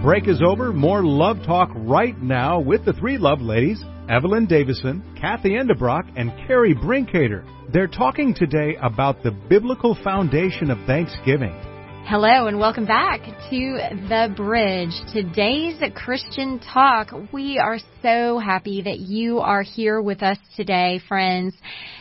Break 0.02 0.28
is 0.28 0.42
over. 0.42 0.74
More 0.74 1.06
Love 1.06 1.38
Talk 1.46 1.70
right 1.76 2.20
now 2.20 2.60
with 2.60 2.84
the 2.84 2.94
three 2.94 3.20
love 3.20 3.42
ladies, 3.42 3.80
Evelyn 4.10 4.46
Davison, 4.48 5.02
Cathy 5.20 5.52
Endebrock, 5.52 6.12
and 6.18 6.32
Kerri 6.32 6.74
Brinkater. 6.74 7.46
They're 7.72 7.88
talking 7.88 8.34
today 8.34 8.76
about 8.82 9.24
the 9.24 9.32
biblical 9.32 9.96
foundation 10.04 10.70
of 10.70 10.78
Thanksgiving. 10.86 11.58
Hello 12.06 12.48
and 12.48 12.60
welcome 12.60 12.86
back 12.86 13.22
to 13.22 13.78
The 14.10 14.34
Bridge. 14.36 14.92
Today's 15.14 15.82
Christian 15.96 16.60
Talk. 16.60 17.12
We 17.32 17.58
are 17.60 17.78
so 18.02 18.40
happy 18.40 18.82
that 18.82 19.00
you 19.00 19.40
are 19.40 19.62
here 19.62 20.02
with 20.02 20.22
us 20.22 20.38
today, 20.58 21.00
friends. 21.08 21.56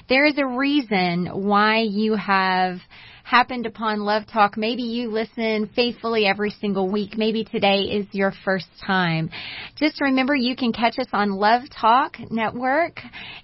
There 0.09 0.27
is 0.27 0.39
a 0.39 0.47
reason 0.47 1.27
why 1.27 1.83
you 1.83 2.17
have 2.17 2.79
happened 3.33 3.65
upon 3.65 4.01
Love 4.01 4.25
Talk. 4.31 4.59
Maybe 4.59 4.83
you 4.83 5.11
listen 5.11 5.71
faithfully 5.75 6.27
every 6.27 6.51
single 6.61 6.93
week. 6.93 7.17
Maybe 7.17 7.45
today 7.45 7.85
is 7.85 8.05
your 8.13 8.31
first 8.45 8.67
time. 8.87 9.31
Just 9.75 10.03
remember 10.03 10.37
you 10.37 10.55
can 10.55 10.71
catch 10.71 10.99
us 10.99 11.07
on 11.15 11.31
Love 11.31 11.63
Talk 11.71 12.19
Network 12.31 13.01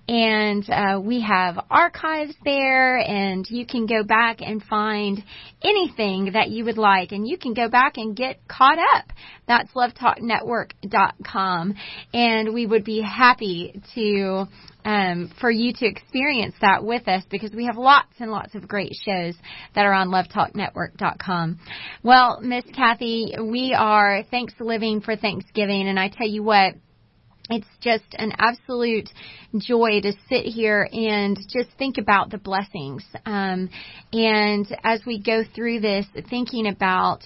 and 0.07 0.69
uh, 0.69 1.01
we 1.03 1.23
have 1.23 1.59
archives 1.71 2.35
there 2.45 2.99
and 2.99 3.47
you 3.49 3.65
can 3.65 3.87
go 3.87 4.05
back 4.05 4.43
and 4.43 4.63
find 4.63 5.25
anything 5.63 6.33
that 6.35 6.51
you 6.51 6.67
would 6.67 6.77
like 6.77 7.13
and 7.13 7.27
you 7.27 7.39
can 7.39 7.55
go 7.55 7.71
back 7.71 7.97
and 7.97 8.15
get 8.15 8.47
caught 8.47 8.77
up. 8.95 9.07
That's 9.47 9.73
lovetalknetwork.com 9.73 11.75
and 12.13 12.53
we 12.53 12.67
would 12.67 12.85
be 12.85 13.01
happy 13.01 13.81
to 13.95 14.49
um, 14.89 15.31
for 15.39 15.51
you 15.51 15.75
to 15.75 15.87
experience 15.87 16.55
that 16.63 16.83
with 16.83 17.07
us 17.09 17.23
because 17.29 17.53
we 17.53 17.67
have 17.67 17.77
lots 17.77 18.15
and 18.21 18.31
lots 18.31 18.55
of 18.55 18.67
great 18.67 18.97
shows 19.05 19.35
that 19.75 19.85
are 19.85 19.93
on 19.93 20.09
lovetalknetwork.com. 20.09 21.61
Well, 22.03 22.41
Miss 22.41 22.65
Cathy, 22.75 23.35
we 23.39 23.75
are 23.79 24.23
thanks 24.31 24.55
living 24.59 25.03
for 25.03 25.15
Thanksgiving, 25.15 25.89
and 25.89 26.01
I 26.01 26.09
tell 26.09 26.27
you 26.27 26.43
what, 26.43 26.73
it's 27.51 27.67
just 27.83 28.05
an 28.15 28.33
absolute 28.39 29.11
joy 29.59 30.01
to 30.01 30.13
sit 30.31 30.47
here 30.47 30.89
and 30.91 31.37
just 31.53 31.69
think 31.77 31.99
about 31.99 32.31
the 32.31 32.39
blessings. 32.39 33.05
Um, 33.27 33.69
and 34.15 34.67
as 34.85 35.03
we 35.07 35.23
go 35.23 35.43
through 35.55 35.81
this, 35.81 36.07
thinking 36.31 36.67
about 36.67 37.25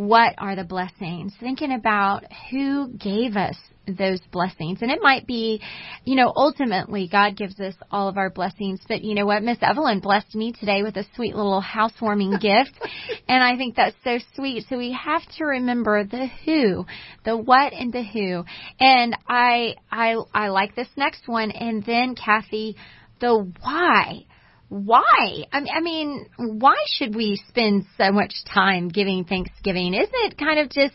what 0.00 0.34
are 0.38 0.56
the 0.56 0.64
blessings, 0.64 1.34
thinking 1.40 1.72
about 1.72 2.24
who 2.50 2.88
gave 2.88 3.36
us 3.36 3.56
those 3.86 4.22
blessings. 4.32 4.78
And 4.80 4.90
it 4.90 5.02
might 5.02 5.26
be, 5.26 5.60
you 6.06 6.16
know, 6.16 6.32
ultimately 6.34 7.06
God 7.06 7.36
gives 7.36 7.60
us 7.60 7.74
all 7.90 8.08
of 8.08 8.16
our 8.16 8.30
blessings. 8.30 8.80
But 8.88 9.02
you 9.02 9.14
know 9.14 9.26
what? 9.26 9.42
Miss 9.42 9.58
Evelyn 9.60 10.00
blessed 10.00 10.34
me 10.34 10.54
today 10.58 10.82
with 10.82 10.96
a 10.96 11.04
sweet 11.14 11.34
little 11.34 11.60
housewarming 11.60 12.30
gift. 12.40 12.80
And 13.28 13.44
I 13.44 13.58
think 13.58 13.76
that's 13.76 13.96
so 14.02 14.16
sweet. 14.34 14.64
So 14.70 14.78
we 14.78 14.92
have 14.92 15.22
to 15.36 15.44
remember 15.44 16.02
the 16.02 16.28
who, 16.46 16.86
the 17.26 17.36
what 17.36 17.74
and 17.74 17.92
the 17.92 18.02
who. 18.02 18.44
And 18.80 19.14
I, 19.28 19.74
I, 19.92 20.16
I 20.32 20.48
like 20.48 20.74
this 20.74 20.88
next 20.96 21.28
one. 21.28 21.50
And 21.50 21.84
then 21.84 22.14
Cathy, 22.14 22.74
the 23.20 23.52
why 23.60 24.24
why? 24.70 25.46
I 25.52 25.80
mean, 25.80 26.26
why 26.38 26.76
should 26.86 27.16
we 27.16 27.42
spend 27.48 27.86
so 27.98 28.12
much 28.12 28.32
time 28.44 28.88
giving 28.88 29.24
Thanksgiving? 29.24 29.94
Isn't 29.94 30.14
it 30.14 30.38
kind 30.38 30.60
of 30.60 30.70
just 30.70 30.94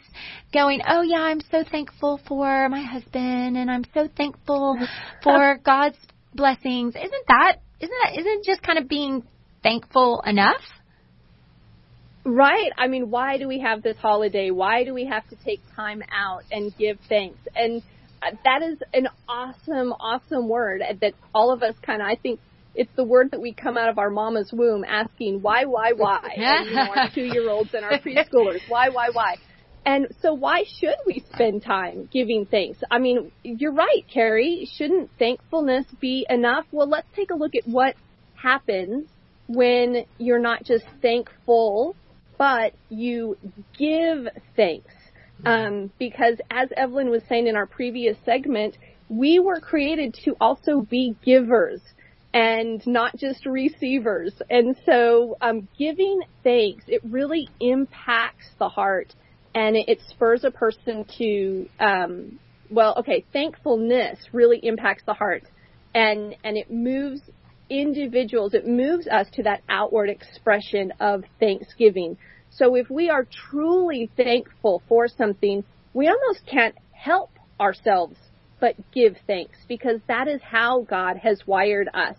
going, 0.54 0.80
oh 0.88 1.02
yeah, 1.02 1.20
I'm 1.20 1.42
so 1.52 1.66
thankful 1.70 2.22
for 2.26 2.70
my 2.70 2.82
husband 2.82 3.58
and 3.58 3.70
I'm 3.70 3.84
so 3.94 4.08
thankful 4.16 4.78
for 5.22 5.60
God's 5.66 5.98
blessings. 6.34 6.96
Isn't 6.96 7.28
that, 7.28 7.58
isn't 7.82 7.96
that, 8.04 8.18
isn't 8.18 8.46
just 8.46 8.64
kind 8.64 8.80
of 8.80 8.88
being 8.88 9.24
thankful 9.62 10.24
enough? 10.26 10.62
Right. 12.24 12.72
I 12.78 12.88
mean, 12.88 13.12
why 13.12 13.38
do 13.38 13.50
we 13.50 13.60
have 13.60 13.84
this 13.84 13.98
holiday? 13.98 14.52
Why 14.52 14.86
do 14.86 14.94
we 14.94 15.06
have 15.06 15.28
to 15.32 15.36
take 15.44 15.60
time 15.76 16.02
out 16.14 16.44
and 16.50 16.76
give 16.78 16.98
thanks? 17.10 17.40
And 17.54 17.84
uh, 18.24 18.38
that 18.46 18.62
is 18.64 18.78
an 18.94 19.10
awesome, 19.28 19.92
awesome 19.92 20.48
word 20.48 20.82
that 21.02 21.14
all 21.34 21.52
of 21.52 21.62
us 21.62 21.76
kind 21.86 22.02
of, 22.02 22.08
I 22.08 22.16
think, 22.16 22.40
it's 22.76 22.92
the 22.96 23.04
word 23.04 23.32
that 23.32 23.42
we 23.42 23.54
come 23.54 23.78
out 23.78 23.90
of 23.90 23.98
our 23.98 24.10
mama's 24.10 24.52
womb 24.52 24.84
asking 24.84 25.42
why, 25.42 25.66
why, 25.66 25.94
why. 25.94 26.30
and, 26.36 26.70
you 26.70 26.76
know, 26.76 26.94
our 26.96 27.10
two 27.14 27.24
year 27.24 27.50
olds 27.50 27.74
and 27.74 27.86
our 27.86 28.00
preschoolers, 28.00 28.62
why, 28.68 28.90
why, 28.90 29.10
why. 29.12 29.36
And 29.86 30.08
so 30.22 30.34
why 30.34 30.64
should 30.80 30.96
we 31.06 31.24
spend 31.34 31.64
time 31.64 32.10
giving 32.12 32.48
thanks? 32.50 32.80
I 32.90 32.98
mean, 32.98 33.32
you're 33.44 33.74
right, 33.74 34.04
Kerri. 34.14 34.68
Shouldn't 34.78 35.12
thankfulness 35.20 35.86
be 36.02 36.26
enough? 36.28 36.66
Well, 36.72 36.90
let's 36.90 37.08
take 37.16 37.30
a 37.30 37.36
look 37.36 37.54
at 37.56 37.68
what 37.68 37.96
happens 38.34 39.08
when 39.48 40.06
you're 40.18 40.40
not 40.40 40.64
just 40.64 40.86
thankful, 41.04 41.96
but 42.38 42.74
you 42.90 43.38
give 43.78 44.28
thanks. 44.56 44.92
Um, 45.46 45.92
because 46.00 46.40
as 46.50 46.70
Evelyn 46.76 47.10
was 47.10 47.22
saying 47.30 47.46
in 47.46 47.56
our 47.56 47.68
previous 47.68 48.18
segment, 48.26 48.78
we 49.10 49.38
were 49.38 49.60
created 49.60 50.18
to 50.26 50.36
also 50.42 50.82
be 50.82 51.16
givers 51.24 51.82
and 52.36 52.86
not 52.86 53.16
just 53.16 53.46
receivers. 53.46 54.34
And 54.50 54.76
so, 54.86 55.38
um, 55.40 55.70
giving 55.80 56.20
thanks, 56.44 56.84
it 56.88 57.02
really 57.06 57.48
impacts 57.62 58.50
the 58.60 58.68
heart 58.68 59.16
and 59.56 59.78
it, 59.78 59.88
it 59.88 60.00
spurs 60.10 60.44
a 60.44 60.52
person 60.52 61.06
to, 61.18 61.70
um, 61.80 62.38
well, 62.70 62.94
okay, 62.98 63.24
thankfulness 63.32 64.20
really 64.34 64.60
impacts 64.62 65.04
the 65.06 65.14
heart 65.14 65.44
and, 65.96 66.36
and 66.44 66.58
it 66.58 66.70
moves 66.70 67.22
individuals, 67.70 68.54
it 68.54 68.68
moves 68.68 69.08
us 69.08 69.28
to 69.36 69.44
that 69.44 69.62
outward 69.70 70.10
expression 70.10 70.92
of 71.00 71.24
thanksgiving. 71.40 72.18
So 72.50 72.76
if 72.76 72.90
we 72.90 73.10
are 73.10 73.26
truly 73.50 74.10
thankful 74.18 74.84
for 74.90 75.08
something, 75.08 75.64
we 75.94 76.10
almost 76.10 76.46
can't 76.46 76.76
help 76.92 77.32
ourselves 77.62 78.18
but 78.60 78.76
give 78.92 79.16
thanks 79.26 79.58
because 79.68 80.00
that 80.08 80.28
is 80.28 80.42
how 80.42 80.82
God 80.82 81.18
has 81.18 81.46
wired 81.48 81.90
us. 81.94 82.16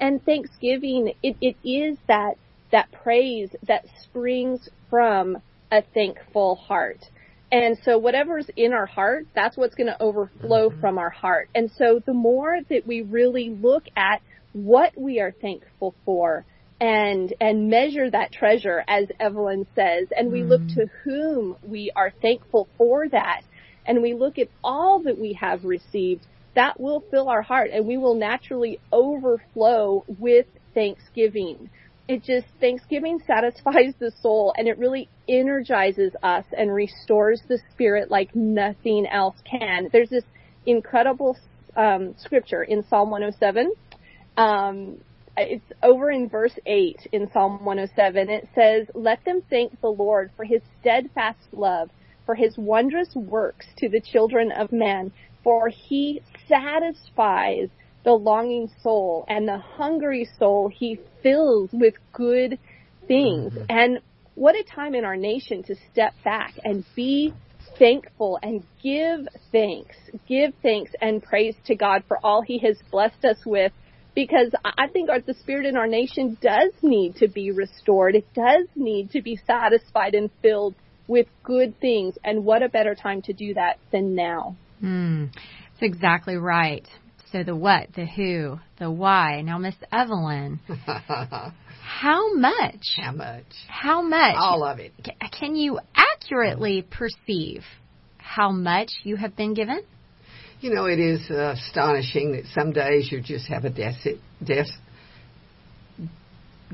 And 0.00 0.24
Thanksgiving, 0.24 1.12
it, 1.22 1.36
it 1.40 1.56
is 1.62 1.98
that, 2.08 2.36
that 2.72 2.90
praise 2.90 3.50
that 3.68 3.84
springs 4.02 4.68
from 4.88 5.38
a 5.70 5.82
thankful 5.94 6.56
heart. 6.56 7.04
And 7.52 7.78
so 7.84 7.98
whatever's 7.98 8.48
in 8.56 8.72
our 8.72 8.86
heart, 8.86 9.26
that's 9.34 9.56
what's 9.56 9.74
going 9.74 9.88
to 9.88 10.02
overflow 10.02 10.70
mm-hmm. 10.70 10.80
from 10.80 10.98
our 10.98 11.10
heart. 11.10 11.48
And 11.54 11.70
so 11.76 12.00
the 12.04 12.14
more 12.14 12.58
that 12.68 12.86
we 12.86 13.02
really 13.02 13.50
look 13.50 13.84
at 13.96 14.22
what 14.52 14.98
we 14.98 15.20
are 15.20 15.32
thankful 15.32 15.94
for 16.04 16.44
and 16.80 17.34
and 17.40 17.68
measure 17.68 18.10
that 18.10 18.32
treasure 18.32 18.82
as 18.88 19.06
Evelyn 19.20 19.66
says 19.74 20.08
and 20.16 20.32
we 20.32 20.40
mm. 20.40 20.48
look 20.48 20.66
to 20.74 20.86
whom 21.04 21.56
we 21.62 21.92
are 21.94 22.10
thankful 22.22 22.68
for 22.78 23.08
that 23.08 23.42
and 23.86 24.02
we 24.02 24.14
look 24.14 24.38
at 24.38 24.48
all 24.64 25.00
that 25.00 25.18
we 25.18 25.34
have 25.34 25.64
received 25.64 26.26
that 26.60 26.78
will 26.78 27.02
fill 27.10 27.30
our 27.30 27.40
heart 27.40 27.70
and 27.72 27.86
we 27.86 27.96
will 27.96 28.14
naturally 28.14 28.78
overflow 28.92 30.04
with 30.18 30.44
thanksgiving. 30.74 31.70
It 32.06 32.22
just, 32.22 32.48
Thanksgiving 32.60 33.18
satisfies 33.26 33.94
the 33.98 34.12
soul 34.20 34.52
and 34.58 34.68
it 34.68 34.76
really 34.76 35.08
energizes 35.26 36.12
us 36.22 36.44
and 36.54 36.70
restores 36.70 37.40
the 37.48 37.58
spirit 37.72 38.10
like 38.10 38.36
nothing 38.36 39.06
else 39.06 39.36
can. 39.50 39.88
There's 39.90 40.10
this 40.10 40.24
incredible 40.66 41.34
um, 41.76 42.14
scripture 42.18 42.62
in 42.62 42.84
Psalm 42.90 43.10
107. 43.10 43.72
Um, 44.36 44.98
it's 45.38 45.64
over 45.82 46.10
in 46.10 46.28
verse 46.28 46.58
8 46.66 47.08
in 47.12 47.30
Psalm 47.32 47.64
107. 47.64 48.28
It 48.28 48.48
says, 48.54 48.86
Let 48.94 49.24
them 49.24 49.40
thank 49.48 49.80
the 49.80 49.88
Lord 49.88 50.30
for 50.36 50.44
his 50.44 50.60
steadfast 50.82 51.38
love, 51.52 51.88
for 52.26 52.34
his 52.34 52.58
wondrous 52.58 53.14
works 53.14 53.64
to 53.78 53.88
the 53.88 54.02
children 54.02 54.52
of 54.52 54.72
man 54.72 55.10
for 55.42 55.68
he 55.68 56.22
satisfies 56.48 57.68
the 58.04 58.12
longing 58.12 58.70
soul 58.82 59.24
and 59.28 59.46
the 59.46 59.58
hungry 59.58 60.28
soul 60.38 60.70
he 60.74 60.98
fills 61.22 61.70
with 61.72 61.94
good 62.12 62.58
things. 63.06 63.52
Mm-hmm. 63.52 63.64
And 63.68 63.98
what 64.34 64.56
a 64.56 64.62
time 64.62 64.94
in 64.94 65.04
our 65.04 65.16
nation 65.16 65.62
to 65.64 65.74
step 65.92 66.14
back 66.24 66.54
and 66.64 66.84
be 66.94 67.34
thankful 67.78 68.38
and 68.42 68.62
give 68.82 69.26
thanks, 69.52 69.96
give 70.28 70.52
thanks 70.62 70.92
and 71.00 71.22
praise 71.22 71.54
to 71.66 71.74
God 71.74 72.04
for 72.06 72.18
all 72.24 72.42
He 72.42 72.58
has 72.58 72.76
blessed 72.90 73.24
us 73.24 73.38
with. 73.44 73.72
Because 74.14 74.52
I 74.64 74.88
think 74.88 75.08
our, 75.08 75.20
the 75.20 75.34
spirit 75.34 75.66
in 75.66 75.76
our 75.76 75.86
nation 75.86 76.36
does 76.40 76.72
need 76.82 77.16
to 77.16 77.28
be 77.28 77.52
restored. 77.52 78.16
It 78.16 78.26
does 78.34 78.66
need 78.74 79.12
to 79.12 79.22
be 79.22 79.38
satisfied 79.46 80.14
and 80.14 80.30
filled 80.42 80.74
with 81.06 81.26
good 81.44 81.78
things. 81.80 82.16
And 82.24 82.44
what 82.44 82.62
a 82.62 82.68
better 82.68 82.94
time 82.94 83.22
to 83.22 83.32
do 83.32 83.54
that 83.54 83.78
than 83.92 84.14
now? 84.14 84.56
Mm, 84.82 85.32
that's 85.32 85.82
exactly 85.82 86.36
right. 86.36 86.86
So 87.32 87.44
the 87.44 87.54
what, 87.54 87.92
the 87.94 88.06
who, 88.06 88.58
the 88.78 88.90
why. 88.90 89.42
Now, 89.42 89.58
Miss 89.58 89.76
Evelyn, 89.92 90.58
how 90.86 92.34
much? 92.34 92.96
How 92.96 93.12
much? 93.12 93.44
How 93.68 94.02
much? 94.02 94.34
All 94.36 94.64
of 94.64 94.80
it. 94.80 94.92
Can 95.38 95.54
you 95.54 95.78
accurately 95.94 96.82
perceive 96.90 97.62
how 98.18 98.50
much 98.50 98.90
you 99.04 99.16
have 99.16 99.36
been 99.36 99.54
given? 99.54 99.80
You 100.60 100.74
know, 100.74 100.86
it 100.86 100.98
is 100.98 101.20
uh, 101.30 101.54
astonishing 101.56 102.32
that 102.32 102.44
some 102.52 102.72
days 102.72 103.10
you 103.10 103.22
just 103.22 103.48
have 103.48 103.64
a 103.64 103.70
deficit, 103.70 104.18
deficit, 104.44 104.74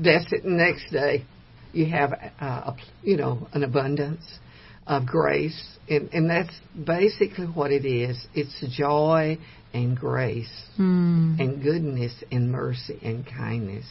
deficit, 0.01 0.43
and 0.43 0.57
next 0.57 0.91
day 0.91 1.23
you 1.71 1.85
have, 1.85 2.13
uh, 2.41 2.45
a, 2.71 2.75
you 3.01 3.15
know, 3.15 3.47
an 3.53 3.63
abundance 3.63 4.39
of 4.87 5.05
grace, 5.05 5.77
and, 5.89 6.09
and 6.13 6.29
that's 6.29 6.53
basically 6.85 7.45
what 7.45 7.71
it 7.71 7.85
is. 7.85 8.25
It's 8.33 8.55
joy 8.75 9.37
and 9.73 9.97
grace 9.97 10.49
mm. 10.79 11.39
and 11.39 11.61
goodness 11.61 12.13
and 12.31 12.51
mercy 12.51 12.99
and 13.03 13.25
kindness 13.25 13.85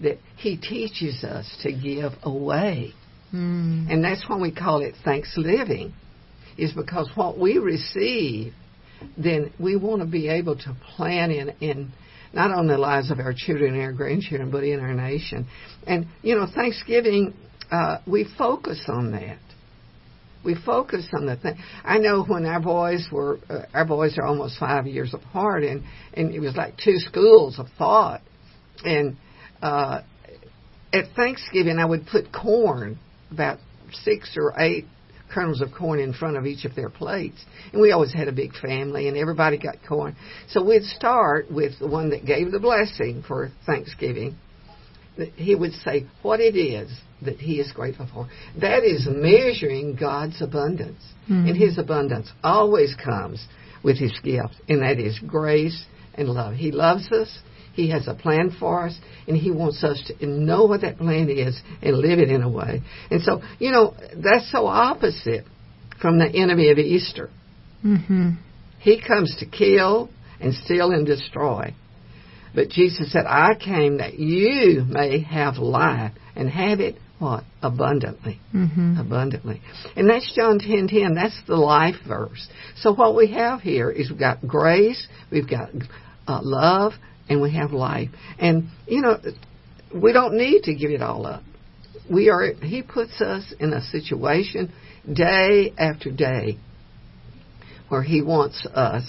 that 0.00 0.18
He 0.36 0.56
teaches 0.56 1.24
us 1.24 1.46
to 1.62 1.72
give 1.72 2.12
away. 2.22 2.92
Mm. 3.34 3.90
And 3.90 4.04
that's 4.04 4.24
why 4.28 4.38
we 4.38 4.52
call 4.52 4.82
it 4.82 4.94
thanksgiving, 5.04 5.92
is 6.56 6.72
because 6.72 7.10
what 7.16 7.38
we 7.38 7.58
receive, 7.58 8.52
then 9.18 9.52
we 9.58 9.76
want 9.76 10.00
to 10.00 10.06
be 10.06 10.28
able 10.28 10.56
to 10.56 10.76
plan 10.96 11.30
in, 11.30 11.50
in 11.60 11.92
not 12.32 12.56
only 12.56 12.74
the 12.74 12.78
lives 12.78 13.10
of 13.10 13.18
our 13.18 13.34
children 13.36 13.74
and 13.74 13.82
our 13.82 13.92
grandchildren, 13.92 14.50
but 14.50 14.62
in 14.62 14.80
our 14.80 14.94
nation. 14.94 15.46
And, 15.86 16.06
you 16.22 16.36
know, 16.36 16.46
Thanksgiving, 16.54 17.34
uh, 17.70 17.98
we 18.06 18.26
focus 18.38 18.84
on 18.88 19.12
that 19.12 19.38
we 20.46 20.54
focus 20.54 21.06
on 21.12 21.26
the 21.26 21.36
thing. 21.36 21.58
I 21.84 21.98
know 21.98 22.24
when 22.24 22.46
our 22.46 22.60
boys 22.60 23.06
were, 23.10 23.40
uh, 23.50 23.62
our 23.74 23.84
boys 23.84 24.16
are 24.16 24.24
almost 24.24 24.58
five 24.58 24.86
years 24.86 25.12
apart, 25.12 25.64
and 25.64 25.82
and 26.14 26.32
it 26.32 26.40
was 26.40 26.56
like 26.56 26.74
two 26.82 26.98
schools 26.98 27.58
of 27.58 27.66
thought. 27.76 28.22
And 28.84 29.16
uh, 29.60 30.02
at 30.92 31.04
Thanksgiving, 31.16 31.78
I 31.78 31.84
would 31.84 32.06
put 32.06 32.32
corn, 32.32 32.98
about 33.30 33.58
six 34.04 34.36
or 34.36 34.54
eight 34.58 34.86
kernels 35.34 35.60
of 35.60 35.70
corn 35.76 35.98
in 35.98 36.12
front 36.12 36.36
of 36.36 36.46
each 36.46 36.64
of 36.64 36.76
their 36.76 36.88
plates. 36.88 37.44
And 37.72 37.82
we 37.82 37.90
always 37.90 38.12
had 38.12 38.28
a 38.28 38.32
big 38.32 38.52
family, 38.54 39.08
and 39.08 39.16
everybody 39.16 39.58
got 39.58 39.76
corn. 39.86 40.16
So 40.48 40.64
we'd 40.64 40.84
start 40.84 41.50
with 41.50 41.78
the 41.80 41.88
one 41.88 42.10
that 42.10 42.24
gave 42.24 42.52
the 42.52 42.60
blessing 42.60 43.24
for 43.26 43.50
Thanksgiving. 43.66 44.36
He 45.34 45.54
would 45.54 45.72
say 45.72 46.06
what 46.22 46.40
it 46.40 46.56
is 46.56 46.90
that 47.22 47.38
he 47.38 47.60
is 47.60 47.72
grateful 47.72 48.08
for. 48.12 48.28
That 48.60 48.84
is 48.84 49.06
measuring 49.08 49.96
God's 49.96 50.40
abundance. 50.42 51.02
Mm-hmm. 51.24 51.48
And 51.48 51.56
his 51.56 51.78
abundance 51.78 52.30
always 52.42 52.94
comes 53.02 53.44
with 53.82 53.98
his 53.98 54.12
gift, 54.22 54.54
and 54.68 54.82
that 54.82 54.98
is 54.98 55.18
grace 55.26 55.86
and 56.14 56.28
love. 56.28 56.54
He 56.54 56.72
loves 56.72 57.10
us. 57.12 57.38
He 57.76 57.90
has 57.90 58.08
a 58.08 58.14
plan 58.14 58.56
for 58.58 58.86
us, 58.86 58.98
and 59.28 59.36
He 59.36 59.50
wants 59.50 59.84
us 59.84 60.02
to 60.18 60.26
know 60.26 60.64
what 60.64 60.80
that 60.80 60.96
plan 60.96 61.28
is 61.28 61.60
and 61.82 61.98
live 61.98 62.18
it 62.18 62.30
in 62.30 62.42
a 62.42 62.48
way. 62.48 62.80
And 63.10 63.20
so, 63.20 63.42
you 63.58 63.70
know, 63.70 63.94
that's 64.16 64.50
so 64.50 64.66
opposite 64.66 65.44
from 66.00 66.18
the 66.18 66.26
enemy 66.26 66.70
of 66.70 66.78
Easter. 66.78 67.28
Mm-hmm. 67.84 68.30
He 68.80 69.02
comes 69.06 69.36
to 69.40 69.46
kill 69.46 70.08
and 70.40 70.54
steal 70.54 70.90
and 70.92 71.04
destroy. 71.04 71.74
But 72.54 72.70
Jesus 72.70 73.12
said, 73.12 73.26
I 73.26 73.54
came 73.54 73.98
that 73.98 74.18
you 74.18 74.82
may 74.88 75.20
have 75.20 75.58
life 75.58 76.12
and 76.36 76.48
have 76.48 76.80
it 76.80 76.96
what? 77.18 77.44
Abundantly. 77.62 78.38
Mm-hmm. 78.54 78.98
Abundantly. 78.98 79.62
And 79.96 80.08
that's 80.08 80.30
John 80.36 80.58
10 80.58 80.88
10. 80.88 81.14
That's 81.14 81.40
the 81.46 81.56
life 81.56 81.96
verse. 82.06 82.46
So 82.76 82.94
what 82.94 83.16
we 83.16 83.32
have 83.32 83.60
here 83.60 83.90
is 83.90 84.10
we've 84.10 84.18
got 84.18 84.46
grace, 84.46 85.06
we've 85.30 85.48
got 85.48 85.70
uh, 86.28 86.40
love, 86.42 86.92
and 87.28 87.40
we 87.40 87.54
have 87.54 87.72
life. 87.72 88.10
And, 88.38 88.68
you 88.86 89.00
know, 89.00 89.18
we 89.94 90.12
don't 90.12 90.36
need 90.36 90.64
to 90.64 90.74
give 90.74 90.90
it 90.90 91.00
all 91.00 91.26
up. 91.26 91.42
We 92.10 92.28
are, 92.28 92.52
He 92.52 92.82
puts 92.82 93.20
us 93.20 93.52
in 93.58 93.72
a 93.72 93.80
situation 93.80 94.72
day 95.10 95.72
after 95.78 96.10
day 96.10 96.58
where 97.88 98.02
He 98.02 98.20
wants 98.20 98.66
us 98.66 99.04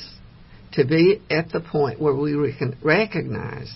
to 0.73 0.85
be 0.85 1.21
at 1.29 1.49
the 1.51 1.59
point 1.59 1.99
where 1.99 2.15
we 2.15 2.35
recognize 2.81 3.73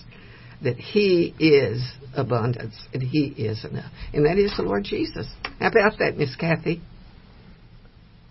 that 0.64 0.78
He 0.78 1.34
is 1.40 1.84
abundance 2.16 2.76
and 2.94 3.02
He 3.02 3.28
is 3.28 3.66
enough. 3.66 3.92
And 4.14 4.26
that 4.26 4.38
is 4.38 4.56
the 4.58 4.64
Lord 4.64 4.84
Jesus. 4.84 5.28
How 5.60 5.68
about 5.68 5.98
that, 6.00 6.18
Miss 6.18 6.36
Cathy? 6.36 6.82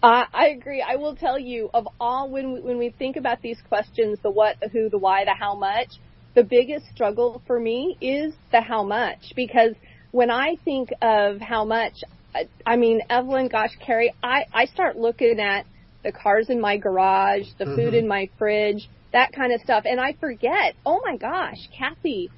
Uh, 0.02 0.24
I 0.32 0.48
agree. 0.48 0.82
I 0.86 0.96
will 0.96 1.14
tell 1.14 1.38
you 1.38 1.68
of 1.74 1.86
all 2.00 2.30
when 2.30 2.54
we, 2.54 2.60
when 2.60 2.78
we 2.78 2.90
think 2.90 3.16
about 3.16 3.42
these 3.42 3.58
questions, 3.68 4.18
the 4.22 4.30
what, 4.30 4.58
the 4.60 4.68
who, 4.68 4.88
the 4.88 4.96
why, 4.96 5.24
the 5.24 5.34
how 5.34 5.54
much, 5.54 5.88
the 6.34 6.42
biggest 6.42 6.86
struggle 6.94 7.42
for 7.46 7.58
me 7.58 7.96
is 8.00 8.34
the 8.50 8.60
how 8.60 8.82
much 8.82 9.32
because 9.36 9.74
when 10.12 10.30
I 10.30 10.56
think 10.64 10.90
of 11.02 11.40
how 11.40 11.64
much, 11.64 12.02
I, 12.34 12.48
I 12.64 12.76
mean, 12.76 13.02
Evelyn, 13.10 13.48
gosh, 13.48 13.76
Kerri, 13.86 14.10
I, 14.22 14.44
I 14.52 14.66
start 14.66 14.96
looking 14.96 15.38
at 15.40 15.66
the 16.02 16.12
cars 16.12 16.48
in 16.48 16.60
my 16.60 16.78
garage, 16.78 17.46
the 17.58 17.64
mm-hmm. 17.64 17.76
food 17.76 17.94
in 17.94 18.08
my 18.08 18.28
fridge, 18.38 18.88
that 19.12 19.32
kind 19.32 19.52
of 19.52 19.60
stuff, 19.62 19.84
and 19.86 20.00
I 20.00 20.14
forget, 20.20 20.76
oh 20.86 21.00
my 21.04 21.16
gosh, 21.16 21.56
Cathy, 21.76 22.30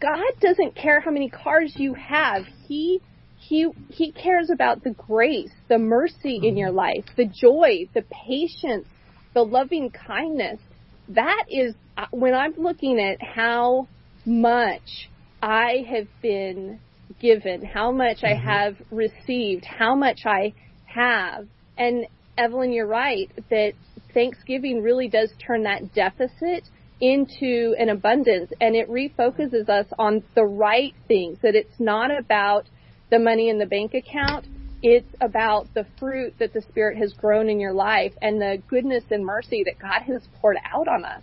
God 0.00 0.32
doesn't 0.40 0.76
care 0.76 1.00
how 1.00 1.10
many 1.10 1.28
cars 1.28 1.74
you 1.76 1.94
have. 1.94 2.44
He 2.66 3.00
he 3.34 3.68
he 3.88 4.12
cares 4.12 4.50
about 4.52 4.82
the 4.82 4.94
grace, 4.96 5.52
the 5.68 5.78
mercy 5.78 6.40
in 6.42 6.56
your 6.56 6.70
life, 6.72 7.04
the 7.16 7.26
joy, 7.26 7.88
the 7.94 8.04
patience, 8.28 8.88
the 9.34 9.42
loving 9.44 9.90
kindness. 9.90 10.60
That 11.08 11.44
is 11.48 11.74
uh, 11.96 12.06
when 12.12 12.34
I'm 12.34 12.54
looking 12.56 13.00
at 13.00 13.18
how 13.22 13.88
much 14.24 15.10
I 15.42 15.84
have 15.90 16.08
been 16.22 16.80
given, 17.20 17.64
how 17.64 17.92
much 17.92 18.18
I 18.22 18.34
Mm-hmm. 18.34 18.48
have 18.48 18.76
received, 18.90 19.64
how 19.64 19.94
much 19.96 20.20
I 20.26 20.54
have. 20.84 21.48
And 21.76 22.06
Evelyn, 22.36 22.72
you're 22.72 22.86
right 22.86 23.30
that 23.50 23.74
Thanksgiving 24.12 24.82
really 24.82 25.08
does 25.08 25.30
turn 25.44 25.64
that 25.64 25.94
deficit 25.94 26.64
into 27.00 27.74
an 27.78 27.88
abundance 27.88 28.52
and 28.60 28.76
it 28.76 28.88
refocuses 28.90 29.68
us 29.68 29.86
on 29.98 30.22
the 30.34 30.44
right 30.44 30.94
things, 31.08 31.38
that 31.42 31.54
it's 31.54 31.78
not 31.78 32.10
about 32.16 32.68
the 33.10 33.18
money 33.18 33.48
in 33.48 33.58
the 33.58 33.66
bank 33.66 33.94
account. 33.94 34.46
It's 34.82 35.14
about 35.20 35.72
the 35.74 35.86
fruit 35.98 36.34
that 36.38 36.52
the 36.52 36.62
Spirit 36.62 36.96
has 36.98 37.12
grown 37.12 37.48
in 37.48 37.60
your 37.60 37.72
life 37.74 38.12
and 38.22 38.40
the 38.40 38.62
goodness 38.68 39.04
and 39.10 39.24
mercy 39.24 39.64
that 39.64 39.78
God 39.78 40.02
has 40.02 40.22
poured 40.40 40.56
out 40.64 40.88
on 40.88 41.04
us. 41.04 41.22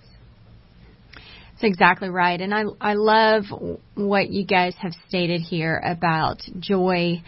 That's 1.15 1.63
exactly 1.63 2.09
right. 2.09 2.39
And 2.39 2.53
I, 2.53 2.65
I 2.79 2.93
love 2.93 3.45
what 3.95 4.29
you 4.29 4.45
guys 4.45 4.75
have 4.79 4.93
stated 5.07 5.41
here 5.41 5.81
about 5.83 6.41
joy 6.59 7.23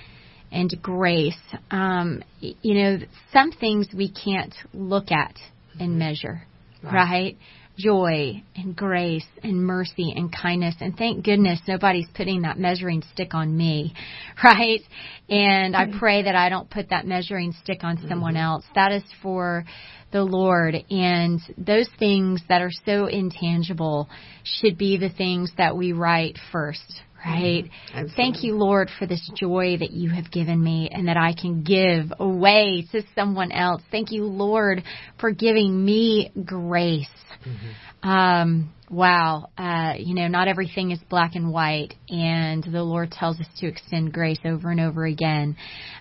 and 0.52 0.74
grace. 0.82 1.38
Um, 1.72 2.24
you 2.39 2.74
know, 2.74 2.97
some 3.34 3.52
things 3.52 3.88
we 3.95 4.12
can't 4.12 4.54
look 4.74 5.12
at 5.12 5.36
and 5.80 5.91
mm-hmm. 5.91 6.00
measure, 6.00 6.41
right? 6.84 6.93
right? 6.93 7.38
Joy 7.78 8.43
and 8.58 8.76
grace 8.76 9.26
and 9.41 9.64
mercy 9.64 10.14
and 10.14 10.34
kindness. 10.36 10.76
And 10.82 10.97
thank 10.97 11.24
goodness 11.24 11.62
nobody's 11.66 12.08
putting 12.14 12.41
that 12.41 12.60
measuring 12.60 13.04
stick 13.14 13.34
on 13.34 13.56
me, 13.56 13.93
right? 14.43 14.82
And 15.30 15.76
I 15.76 15.86
mm-hmm. 15.86 16.00
pray 16.00 16.24
that 16.24 16.36
I 16.36 16.50
don't 16.50 16.70
put 16.70 16.89
that 16.89 17.06
measuring 17.06 17.54
stick 17.64 17.84
on 17.84 18.06
someone 18.10 18.34
mm-hmm. 18.34 18.43
else. 18.43 18.66
That 18.76 18.91
is 18.91 19.04
for 19.22 19.64
the 20.12 20.24
Lord. 20.24 20.76
And 20.89 21.39
those 21.58 21.89
things 21.97 22.41
that 22.50 22.62
are 22.62 22.72
so 22.86 23.06
intangible 23.06 24.10
should 24.43 24.78
be 24.78 24.97
the 24.97 25.10
things 25.10 25.52
that 25.58 25.78
we 25.78 25.93
write 25.93 26.38
first, 26.52 27.02
right? 27.26 27.65
Mm-hmm. 27.93 28.07
Thank 28.15 28.43
you, 28.43 28.55
Lord, 28.55 28.89
for 28.97 29.05
this 29.05 29.30
joy 29.36 29.78
that 29.78 29.91
you 29.91 30.09
have 30.09 30.32
given 30.32 30.61
me 30.61 30.89
and 30.91 31.07
that 31.07 31.17
I 31.17 31.34
can 31.34 31.63
give 31.63 32.13
away 32.20 32.88
to 32.91 33.01
someone 33.15 33.51
else. 33.51 33.82
Thank 33.91 34.11
you, 34.11 34.26
Lord, 34.26 34.84
for 35.20 35.32
giving 35.32 35.84
me 35.84 36.32
grace. 36.45 37.07
Mm-hmm. 37.45 38.09
Um, 38.09 38.74
wow, 38.90 39.50
uh, 39.58 39.94
you 39.98 40.16
know, 40.16 40.28
not 40.28 40.48
everything 40.48 40.92
is 40.92 41.00
black 41.10 41.36
and 41.36 41.52
white, 41.52 41.94
and 42.10 42.64
the 42.64 42.84
Lord 42.84 43.12
tells 43.12 43.40
us 43.40 43.48
to 43.60 43.68
extend 43.68 44.14
grace 44.14 44.40
over 44.44 44.72
and 44.72 44.80
over 44.80 45.06
again. 45.06 45.56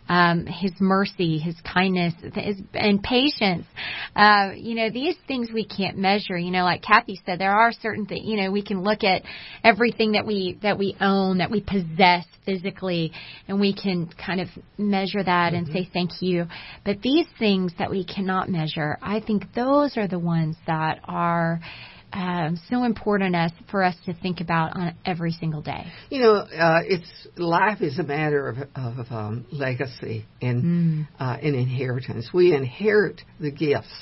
Um, 0.09 0.47
his 0.47 0.73
mercy, 0.81 1.39
His 1.39 1.55
kindness, 1.71 2.15
His, 2.35 2.57
and 2.73 3.03
patience. 3.03 3.67
Uh, 4.17 4.53
you 4.57 4.75
know, 4.75 4.91
these 4.91 5.17
things 5.27 5.51
we 5.53 5.67
can't 5.67 5.99
measure. 5.99 6.39
You 6.39 6.51
know, 6.51 6.65
like 6.65 6.83
Cathy 6.83 7.21
said, 7.27 7.39
there 7.39 7.53
are 7.53 7.73
certain 7.73 8.07
things. 8.07 8.23
You 8.25 8.37
know, 8.39 8.51
we 8.51 8.63
can 8.63 8.83
look 8.83 9.05
at 9.05 9.23
everything 9.63 10.13
that 10.13 10.27
we 10.27 10.59
that 10.63 10.79
we 10.79 10.97
own, 11.01 11.39
that 11.39 11.51
we 11.51 11.61
possess 11.61 12.25
physically, 12.47 13.13
and 13.49 13.61
we 13.61 13.75
can 13.75 14.09
kind 14.25 14.41
of 14.41 14.49
measure 14.79 15.23
that 15.23 15.53
mm-hmm. 15.53 15.57
and 15.57 15.69
say 15.69 15.89
thank 15.93 16.23
you. 16.23 16.47
But 16.85 17.03
these 17.03 17.27
things 17.39 17.73
that 17.79 17.91
we 17.91 18.05
cannot 18.05 18.49
measure, 18.49 18.97
I 19.03 19.21
think 19.21 19.53
those 19.55 19.99
are 19.99 20.09
the 20.09 20.19
ones 20.19 20.57
that 20.67 21.01
are 21.05 21.61
um, 22.13 22.59
so 22.71 22.85
important 22.85 23.35
as 23.35 23.53
for 23.71 23.83
us 23.83 23.95
to 24.07 24.15
think 24.15 24.41
about 24.41 24.77
on 24.77 24.95
every 25.05 25.33
single 25.33 25.61
day. 25.61 25.87
You 26.11 26.21
know, 26.21 26.35
uh, 26.37 26.81
it's 26.85 27.29
life 27.37 27.81
is 27.83 27.99
a 27.99 28.03
matter 28.03 28.49
of, 28.49 28.59
of 28.75 29.07
um, 29.11 29.47
legacy 29.53 30.25
and 30.41 30.65
mm. 30.65 31.09
uh, 31.21 31.37
and 31.43 31.55
inheritance. 31.55 32.31
We 32.33 32.55
inherit 32.55 33.21
the 33.41 33.51
gifts 33.51 33.93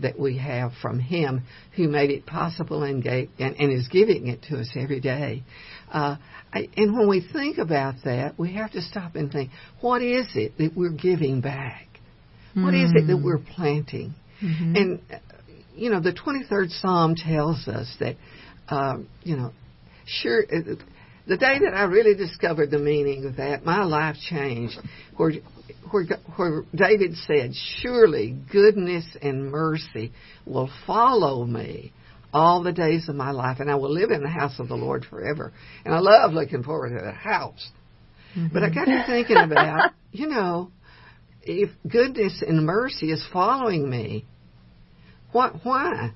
that 0.00 0.18
we 0.18 0.38
have 0.38 0.72
from 0.82 0.98
Him 0.98 1.42
who 1.76 1.88
made 1.88 2.10
it 2.10 2.26
possible 2.26 2.82
and 2.82 3.02
gave 3.02 3.30
and, 3.38 3.56
and 3.56 3.72
is 3.72 3.88
giving 3.88 4.26
it 4.26 4.42
to 4.50 4.58
us 4.58 4.70
every 4.76 5.00
day. 5.00 5.42
Uh, 5.90 6.16
I, 6.52 6.68
and 6.76 6.96
when 6.96 7.08
we 7.08 7.26
think 7.32 7.58
about 7.58 7.94
that, 8.04 8.38
we 8.38 8.54
have 8.54 8.72
to 8.72 8.82
stop 8.82 9.14
and 9.14 9.32
think: 9.32 9.50
What 9.80 10.02
is 10.02 10.26
it 10.34 10.58
that 10.58 10.76
we're 10.76 10.90
giving 10.90 11.40
back? 11.40 11.86
Mm. 12.54 12.64
What 12.64 12.74
is 12.74 12.92
it 12.94 13.06
that 13.06 13.16
mm. 13.16 13.24
we're 13.24 13.38
planting? 13.38 14.14
Mm-hmm. 14.42 14.76
And 14.76 15.00
you 15.76 15.90
know, 15.90 16.00
the 16.00 16.12
23rd 16.12 16.70
Psalm 16.80 17.14
tells 17.14 17.68
us 17.68 17.94
that, 18.00 18.16
um, 18.68 19.08
you 19.22 19.36
know, 19.36 19.52
sure, 20.06 20.42
uh, 20.44 20.74
the 21.26 21.36
day 21.36 21.58
that 21.58 21.74
I 21.74 21.84
really 21.84 22.14
discovered 22.14 22.70
the 22.70 22.78
meaning 22.78 23.24
of 23.26 23.36
that, 23.36 23.64
my 23.64 23.84
life 23.84 24.16
changed. 24.28 24.78
Where, 25.16 25.32
where, 25.90 26.04
where 26.36 26.62
David 26.74 27.14
said, 27.26 27.52
Surely 27.80 28.36
goodness 28.50 29.04
and 29.20 29.50
mercy 29.50 30.12
will 30.44 30.70
follow 30.86 31.44
me 31.44 31.92
all 32.32 32.62
the 32.62 32.72
days 32.72 33.08
of 33.08 33.14
my 33.16 33.30
life, 33.30 33.60
and 33.60 33.70
I 33.70 33.76
will 33.76 33.92
live 33.92 34.10
in 34.10 34.22
the 34.22 34.28
house 34.28 34.58
of 34.58 34.68
the 34.68 34.74
Lord 34.74 35.04
forever. 35.08 35.52
And 35.84 35.94
I 35.94 35.98
love 35.98 36.32
looking 36.32 36.62
forward 36.62 36.90
to 36.90 37.04
the 37.04 37.12
house. 37.12 37.70
Mm-hmm. 38.36 38.52
But 38.52 38.62
I 38.62 38.70
got 38.70 38.84
to 38.84 39.04
thinking 39.06 39.38
about, 39.38 39.92
you 40.12 40.28
know, 40.28 40.70
if 41.42 41.70
goodness 41.88 42.42
and 42.46 42.66
mercy 42.66 43.10
is 43.10 43.24
following 43.32 43.88
me, 43.88 44.26
what? 45.32 45.64
Why? 45.64 46.12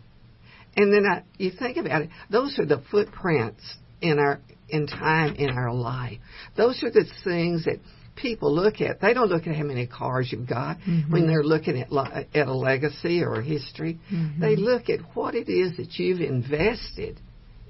And 0.77 0.93
then 0.93 1.05
I, 1.07 1.23
you 1.37 1.51
think 1.51 1.77
about 1.77 2.03
it; 2.03 2.11
those 2.31 2.59
are 2.59 2.67
the 2.67 2.83
footprints 2.91 3.63
in 4.01 4.19
our 4.19 4.41
in 4.69 4.87
time 4.87 5.35
in 5.35 5.51
our 5.51 5.73
life. 5.73 6.19
Those 6.57 6.83
are 6.83 6.91
the 6.91 7.05
things 7.25 7.65
that 7.65 7.81
people 8.17 8.55
look 8.55 8.81
at. 8.81 9.01
They 9.01 9.15
don't 9.15 9.29
look 9.29 9.47
at 9.47 9.57
how 9.57 9.65
many 9.65 9.87
cars 9.87 10.29
you've 10.31 10.49
got 10.49 10.79
mm-hmm. 10.79 11.13
when 11.13 11.27
they're 11.27 11.45
looking 11.45 11.79
at 11.81 11.89
at 12.35 12.47
a 12.47 12.55
legacy 12.55 13.23
or 13.23 13.41
a 13.41 13.45
history. 13.45 13.99
Mm-hmm. 14.13 14.41
They 14.41 14.57
look 14.57 14.89
at 14.89 15.01
what 15.15 15.35
it 15.35 15.49
is 15.49 15.77
that 15.77 15.99
you've 15.99 16.21
invested 16.21 17.21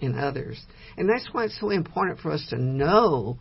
in 0.01 0.18
others, 0.18 0.61
and 0.97 1.09
that's 1.09 1.28
why 1.32 1.45
it's 1.45 1.61
so 1.61 1.70
important 1.70 2.20
for 2.20 2.32
us 2.32 2.47
to 2.51 2.59
know 2.59 3.38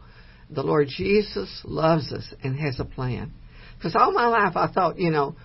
the 0.50 0.64
Lord 0.64 0.88
Jesus 0.90 1.62
loves 1.64 2.12
us 2.12 2.34
and 2.44 2.60
has 2.60 2.80
a 2.80 2.86
plan. 2.86 3.32
Because 3.78 3.96
all 3.96 4.12
my 4.12 4.28
life 4.28 4.58
I 4.58 4.68
thought, 4.68 5.00
you 5.00 5.10
know, 5.10 5.36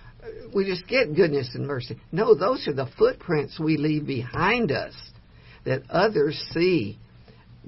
we 0.53 0.65
just 0.65 0.87
get 0.87 1.15
goodness 1.15 1.51
and 1.53 1.67
mercy. 1.67 1.97
No, 2.11 2.35
those 2.35 2.67
are 2.67 2.73
the 2.73 2.89
footprints 2.97 3.59
we 3.59 3.77
leave 3.77 4.05
behind 4.05 4.71
us 4.71 4.93
that 5.65 5.83
others 5.89 6.41
see. 6.53 6.97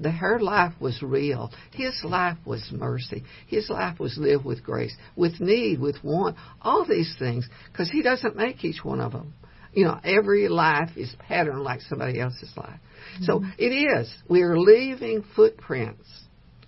The, 0.00 0.12
her 0.12 0.38
life 0.38 0.74
was 0.78 1.02
real. 1.02 1.50
His 1.72 2.00
life 2.04 2.38
was 2.44 2.70
mercy. 2.70 3.24
His 3.48 3.68
life 3.68 3.98
was 3.98 4.16
lived 4.16 4.44
with 4.44 4.62
grace, 4.62 4.94
with 5.16 5.40
need, 5.40 5.80
with 5.80 5.96
want, 6.04 6.36
all 6.62 6.86
these 6.88 7.14
things, 7.18 7.48
because 7.72 7.90
he 7.90 8.02
doesn't 8.02 8.36
make 8.36 8.64
each 8.64 8.84
one 8.84 9.00
of 9.00 9.10
them. 9.10 9.34
You 9.72 9.86
know, 9.86 10.00
every 10.04 10.48
life 10.48 10.90
is 10.96 11.12
patterned 11.18 11.62
like 11.62 11.80
somebody 11.80 12.20
else's 12.20 12.52
life. 12.56 12.78
Mm-hmm. 13.14 13.24
So 13.24 13.42
it 13.58 13.66
is. 13.66 14.12
We 14.28 14.42
are 14.42 14.58
leaving 14.58 15.24
footprints 15.34 16.08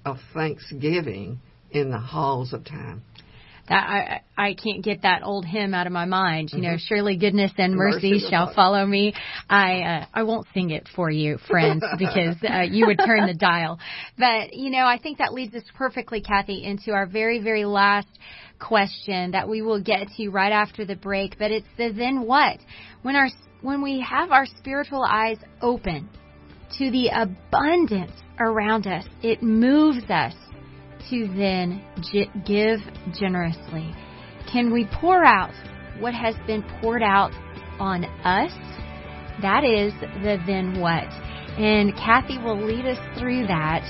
of 0.05 0.18
thanksgiving 0.34 1.41
in 1.70 1.91
the 1.91 1.99
halls 1.99 2.53
of 2.53 2.64
time 2.64 3.03
I 3.75 4.21
I 4.37 4.55
can't 4.55 4.83
get 4.83 5.03
that 5.03 5.23
old 5.23 5.45
hymn 5.45 5.75
out 5.75 5.87
of 5.87 5.93
my 5.93 6.05
mind. 6.05 6.51
You 6.53 6.61
mm-hmm. 6.61 6.73
know, 6.73 6.77
surely 6.79 7.16
goodness 7.16 7.53
and 7.57 7.75
mercy, 7.75 8.12
mercy 8.12 8.27
shall 8.29 8.53
follow 8.55 8.85
me. 8.85 9.14
I 9.49 9.81
uh, 9.81 10.07
I 10.12 10.23
won't 10.25 10.47
sing 10.53 10.71
it 10.71 10.89
for 10.95 11.11
you, 11.11 11.39
friends, 11.49 11.85
because 11.99 12.37
uh, 12.49 12.62
you 12.62 12.87
would 12.87 12.99
turn 12.99 13.27
the 13.27 13.35
dial. 13.35 13.79
But 14.18 14.55
you 14.55 14.71
know, 14.71 14.85
I 14.87 14.99
think 14.99 15.18
that 15.18 15.33
leads 15.33 15.55
us 15.55 15.64
perfectly, 15.75 16.21
Cathy, 16.21 16.64
into 16.64 16.93
our 16.93 17.07
very 17.07 17.43
very 17.43 17.64
last 17.64 18.09
question 18.59 19.31
that 19.31 19.49
we 19.49 19.62
will 19.62 19.83
get 19.83 20.09
to 20.16 20.29
right 20.29 20.53
after 20.53 20.85
the 20.85 20.97
break. 20.97 21.39
But 21.39 21.51
it's 21.51 21.68
the 21.77 21.93
then 21.93 22.23
what 22.23 22.59
when 23.03 23.16
our 23.16 23.29
when 23.62 23.83
we 23.83 24.01
have 24.01 24.31
our 24.33 24.47
spiritual 24.47 25.03
eyes 25.03 25.39
open 25.61 26.09
to 26.79 26.91
the 26.91 27.09
abundance 27.09 28.12
around 28.39 28.87
us, 28.87 29.05
it 29.23 29.43
moves 29.43 30.09
us 30.09 30.35
to 31.09 31.26
then 31.36 31.82
give 32.46 32.80
generously? 33.18 33.94
Can 34.53 34.72
we 34.72 34.86
pour 35.01 35.24
out 35.24 35.55
what 35.98 36.12
has 36.12 36.34
been 36.46 36.62
poured 36.80 37.03
out 37.03 37.32
on 37.78 38.05
us? 38.05 38.53
That 39.42 39.64
is 39.64 39.92
the 40.22 40.38
then 40.46 40.80
what. 40.80 41.09
And 41.59 41.94
Cathy 41.96 42.38
will 42.38 42.61
lead 42.62 42.84
us 42.84 42.98
through 43.18 43.46
that 43.46 43.82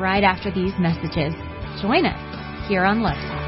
right 0.00 0.24
after 0.24 0.50
these 0.50 0.72
messages. 0.78 1.32
Join 1.80 2.04
us 2.06 2.68
here 2.68 2.84
on 2.84 3.02
Love 3.02 3.14
Talk. 3.14 3.40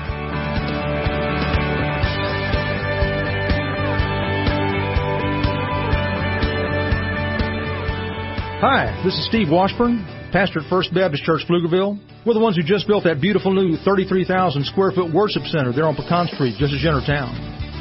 Hi, 8.61 9.03
this 9.05 9.15
is 9.15 9.27
Steve 9.27 9.49
Washburn 9.51 10.07
pastor 10.33 10.61
at 10.61 10.71
First 10.71 10.95
Baptist 10.95 11.25
Church, 11.25 11.43
Pflugerville. 11.49 11.99
We're 12.23 12.39
the 12.39 12.45
ones 12.45 12.55
who 12.55 12.63
just 12.63 12.87
built 12.87 13.03
that 13.03 13.19
beautiful 13.19 13.51
new 13.51 13.75
33,000 13.83 14.31
square 14.71 14.95
foot 14.95 15.11
worship 15.11 15.43
center 15.51 15.75
there 15.75 15.91
on 15.91 15.99
Pecan 15.99 16.31
Street, 16.31 16.55
just 16.55 16.71
as 16.71 16.79
you 16.79 16.95
town. 17.03 17.35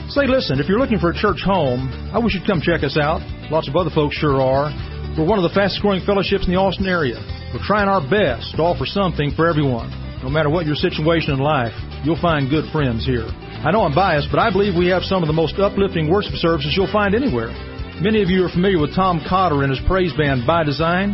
Say, 0.09 0.25
listen, 0.25 0.57
if 0.57 0.65
you're 0.65 0.81
looking 0.81 0.97
for 0.97 1.13
a 1.13 1.13
church 1.13 1.45
home, 1.45 1.85
I 2.09 2.17
wish 2.17 2.33
you'd 2.33 2.49
come 2.49 2.57
check 2.57 2.81
us 2.81 2.97
out. 2.97 3.21
Lots 3.53 3.69
of 3.69 3.77
other 3.77 3.93
folks 3.93 4.17
sure 4.17 4.41
are. 4.41 4.73
We're 5.13 5.29
one 5.29 5.37
of 5.37 5.45
the 5.45 5.53
fastest 5.53 5.85
growing 5.85 6.01
fellowships 6.09 6.49
in 6.49 6.57
the 6.57 6.57
Austin 6.57 6.89
area. 6.89 7.21
We're 7.53 7.61
trying 7.61 7.85
our 7.85 8.01
best 8.01 8.57
to 8.57 8.65
offer 8.65 8.89
something 8.89 9.29
for 9.37 9.45
everyone. 9.45 9.93
No 10.25 10.33
matter 10.33 10.49
what 10.49 10.65
your 10.65 10.73
situation 10.73 11.37
in 11.37 11.39
life, 11.39 11.77
you'll 12.01 12.17
find 12.17 12.49
good 12.49 12.65
friends 12.73 13.05
here. 13.05 13.29
I 13.61 13.69
know 13.69 13.85
I'm 13.85 13.93
biased, 13.93 14.33
but 14.33 14.41
I 14.41 14.49
believe 14.49 14.73
we 14.73 14.89
have 14.89 15.05
some 15.05 15.21
of 15.21 15.29
the 15.29 15.37
most 15.37 15.61
uplifting 15.61 16.09
worship 16.09 16.33
services 16.41 16.73
you'll 16.73 16.89
find 16.89 17.13
anywhere. 17.13 17.53
Many 18.01 18.25
of 18.25 18.33
you 18.33 18.41
are 18.41 18.49
familiar 18.49 18.81
with 18.81 18.97
Tom 18.97 19.21
Cotter 19.21 19.61
and 19.61 19.69
his 19.69 19.85
praise 19.85 20.17
band 20.17 20.49
By 20.49 20.65
Design. 20.65 21.13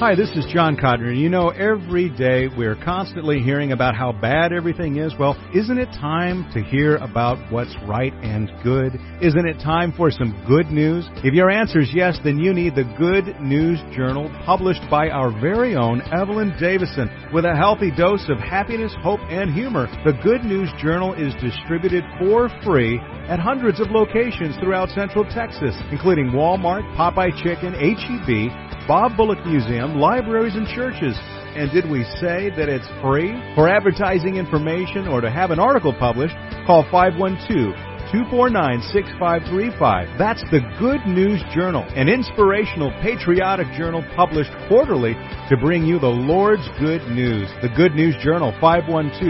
Hi, 0.00 0.14
this 0.14 0.30
is 0.30 0.46
John 0.50 0.78
Codner. 0.78 1.14
You 1.14 1.28
know, 1.28 1.50
every 1.50 2.08
day 2.08 2.48
we're 2.56 2.74
constantly 2.74 3.40
hearing 3.40 3.72
about 3.72 3.94
how 3.94 4.12
bad 4.12 4.50
everything 4.50 4.96
is. 4.96 5.12
Well, 5.20 5.36
isn't 5.54 5.76
it 5.76 5.92
time 6.00 6.50
to 6.54 6.62
hear 6.62 6.96
about 6.96 7.36
what's 7.52 7.76
right 7.86 8.14
and 8.22 8.50
good? 8.64 8.98
Isn't 9.20 9.46
it 9.46 9.60
time 9.62 9.92
for 9.94 10.10
some 10.10 10.42
good 10.48 10.70
news? 10.70 11.06
If 11.16 11.34
your 11.34 11.50
answer 11.50 11.80
is 11.80 11.90
yes, 11.92 12.18
then 12.24 12.38
you 12.38 12.54
need 12.54 12.76
the 12.76 12.90
Good 12.96 13.42
News 13.42 13.78
Journal 13.94 14.34
published 14.46 14.80
by 14.90 15.10
our 15.10 15.38
very 15.38 15.76
own 15.76 16.00
Evelyn 16.14 16.54
Davison 16.58 17.10
with 17.30 17.44
a 17.44 17.54
healthy 17.54 17.90
dose 17.94 18.24
of 18.30 18.38
happiness, 18.38 18.96
hope, 19.02 19.20
and 19.28 19.52
humor. 19.52 19.86
The 20.06 20.18
Good 20.24 20.44
News 20.44 20.70
Journal 20.80 21.12
is 21.12 21.34
distributed 21.42 22.04
for 22.18 22.48
free 22.64 22.98
at 23.28 23.38
hundreds 23.38 23.80
of 23.80 23.90
locations 23.90 24.56
throughout 24.56 24.88
Central 24.96 25.24
Texas, 25.24 25.76
including 25.92 26.32
Walmart, 26.32 26.88
Popeye 26.96 27.36
Chicken, 27.44 27.74
HEB, 27.74 28.48
Bob 28.90 29.16
Bullock 29.16 29.46
Museum, 29.46 30.00
libraries, 30.00 30.56
and 30.56 30.66
churches. 30.66 31.14
And 31.54 31.70
did 31.70 31.88
we 31.88 32.02
say 32.18 32.50
that 32.58 32.68
it's 32.68 32.90
free? 33.00 33.30
For 33.54 33.68
advertising 33.68 34.34
information 34.34 35.06
or 35.06 35.20
to 35.20 35.30
have 35.30 35.52
an 35.52 35.60
article 35.60 35.94
published, 35.94 36.34
call 36.66 36.82
512 36.90 37.70
249 38.10 38.82
6535. 38.90 40.18
That's 40.18 40.42
the 40.50 40.66
Good 40.82 41.06
News 41.06 41.38
Journal, 41.54 41.86
an 41.94 42.08
inspirational, 42.08 42.90
patriotic 42.98 43.70
journal 43.78 44.02
published 44.16 44.50
quarterly 44.66 45.14
to 45.14 45.54
bring 45.54 45.86
you 45.86 46.00
the 46.00 46.10
Lord's 46.10 46.66
good 46.82 47.06
news. 47.14 47.46
The 47.62 47.70
Good 47.70 47.94
News 47.94 48.18
Journal, 48.18 48.50
512 48.58 49.22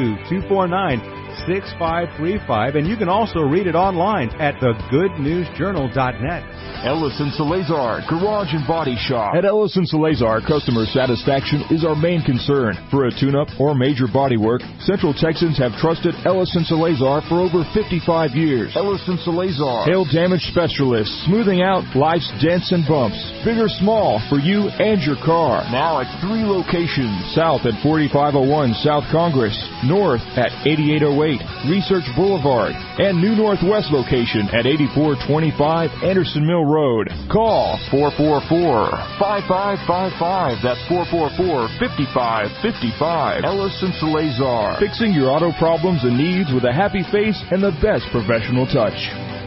249 0.49 1.20
6535, 1.47 2.77
and 2.77 2.87
you 2.87 2.97
can 2.97 3.09
also 3.09 3.41
read 3.41 3.67
it 3.67 3.75
online 3.75 4.29
at 4.41 4.57
thegoodnewsjournal.net. 4.61 6.43
Ellison 6.85 7.31
Salazar, 7.37 8.01
Garage 8.09 8.57
and 8.57 8.67
Body 8.67 8.97
Shop. 8.97 9.35
At 9.37 9.45
Ellison 9.45 9.85
Salazar, 9.85 10.41
customer 10.41 10.87
satisfaction 10.89 11.61
is 11.71 11.85
our 11.85 11.95
main 11.95 12.25
concern. 12.25 12.73
For 12.91 13.07
a 13.07 13.13
tune-up 13.13 13.49
or 13.61 13.75
major 13.75 14.09
body 14.09 14.41
work, 14.41 14.63
Central 14.81 15.13
Texans 15.13 15.59
have 15.59 15.77
trusted 15.77 16.15
Ellison 16.25 16.65
Salazar 16.65 17.21
for 17.29 17.45
over 17.45 17.69
55 17.77 18.33
years. 18.33 18.73
Ellison 18.75 19.21
Salazar. 19.21 19.85
Hail 19.85 20.09
damage 20.09 20.49
specialist, 20.49 21.13
smoothing 21.29 21.61
out 21.61 21.85
life's 21.95 22.33
dents 22.41 22.73
and 22.73 22.89
bumps. 22.89 23.21
Big 23.45 23.61
or 23.61 23.69
small, 23.69 24.17
for 24.33 24.41
you 24.41 24.73
and 24.81 25.05
your 25.05 25.21
car. 25.21 25.61
Now 25.69 26.01
at 26.01 26.09
three 26.25 26.49
locations. 26.49 27.13
South 27.37 27.69
at 27.69 27.77
4501 27.85 28.73
South 28.81 29.05
Congress. 29.13 29.55
North 29.85 30.25
at 30.41 30.49
8808 30.65 31.30
Research 31.69 32.09
Boulevard, 32.17 32.73
and 32.99 33.21
new 33.21 33.37
Northwest 33.37 33.93
location 33.93 34.49
at 34.51 34.67
8425 34.67 36.03
Anderson 36.03 36.45
Mill 36.47 36.65
Road. 36.65 37.09
Call 37.31 37.79
444-5555. 37.93 40.63
That's 40.65 40.81
444-5555. 40.91 43.45
Ellison 43.45 43.93
Salazar. 44.01 44.81
Fixing 44.81 45.13
your 45.13 45.31
auto 45.31 45.53
problems 45.59 46.03
and 46.03 46.17
needs 46.19 46.53
with 46.53 46.65
a 46.65 46.73
happy 46.73 47.05
face 47.13 47.41
and 47.51 47.63
the 47.63 47.71
best 47.83 48.07
professional 48.11 48.67
touch. 48.67 49.40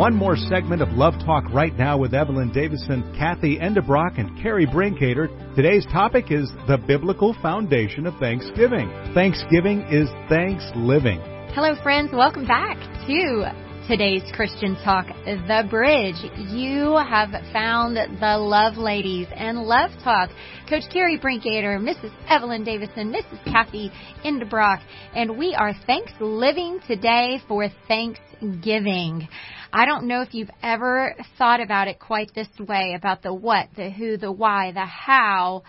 One 0.00 0.14
more 0.14 0.34
segment 0.34 0.80
of 0.80 0.88
Love 0.92 1.12
Talk 1.26 1.44
right 1.52 1.76
now 1.76 1.98
with 1.98 2.14
Evelyn 2.14 2.50
Davison, 2.54 3.02
Cathy 3.18 3.58
Endebrock, 3.58 4.18
and 4.18 4.30
Kerri 4.38 4.64
Brinkater. 4.64 5.28
Today's 5.54 5.84
topic 5.92 6.30
is 6.30 6.50
the 6.66 6.78
biblical 6.78 7.36
foundation 7.42 8.06
of 8.06 8.14
Thanksgiving. 8.16 8.88
Thanksgiving 9.12 9.82
is 9.90 10.08
thanks 10.30 10.64
living. 10.74 11.20
Hello, 11.52 11.74
friends. 11.82 12.12
Welcome 12.14 12.46
back 12.46 12.78
to 13.06 13.52
today's 13.86 14.22
Christian 14.32 14.74
Talk, 14.76 15.06
The 15.26 15.66
Bridge. 15.68 16.16
You 16.48 16.96
have 16.96 17.28
found 17.52 17.96
the 17.96 18.38
Love 18.38 18.78
Ladies 18.78 19.26
and 19.34 19.58
Love 19.64 19.90
Talk. 20.02 20.30
Coach 20.66 20.84
Kerri 20.94 21.20
Brinkater, 21.20 21.76
Mrs. 21.78 22.10
Evelyn 22.26 22.64
Davison, 22.64 23.12
Mrs. 23.12 23.44
Cathy 23.44 23.90
Endebrock, 24.24 24.80
and 25.14 25.36
we 25.36 25.54
are 25.54 25.74
thanks 25.86 26.12
living 26.20 26.80
today 26.86 27.42
for 27.46 27.68
Thanksgiving. 27.86 29.28
I 29.72 29.86
don't 29.86 30.08
know 30.08 30.22
if 30.22 30.34
you've 30.34 30.50
ever 30.62 31.14
thought 31.38 31.60
about 31.60 31.88
it 31.88 32.00
quite 32.00 32.34
this 32.34 32.48
way 32.58 32.94
about 32.96 33.22
the 33.22 33.32
what, 33.32 33.68
the 33.76 33.90
who, 33.90 34.16
the 34.16 34.32
why, 34.32 34.72
the 34.72 34.84
how, 34.84 35.62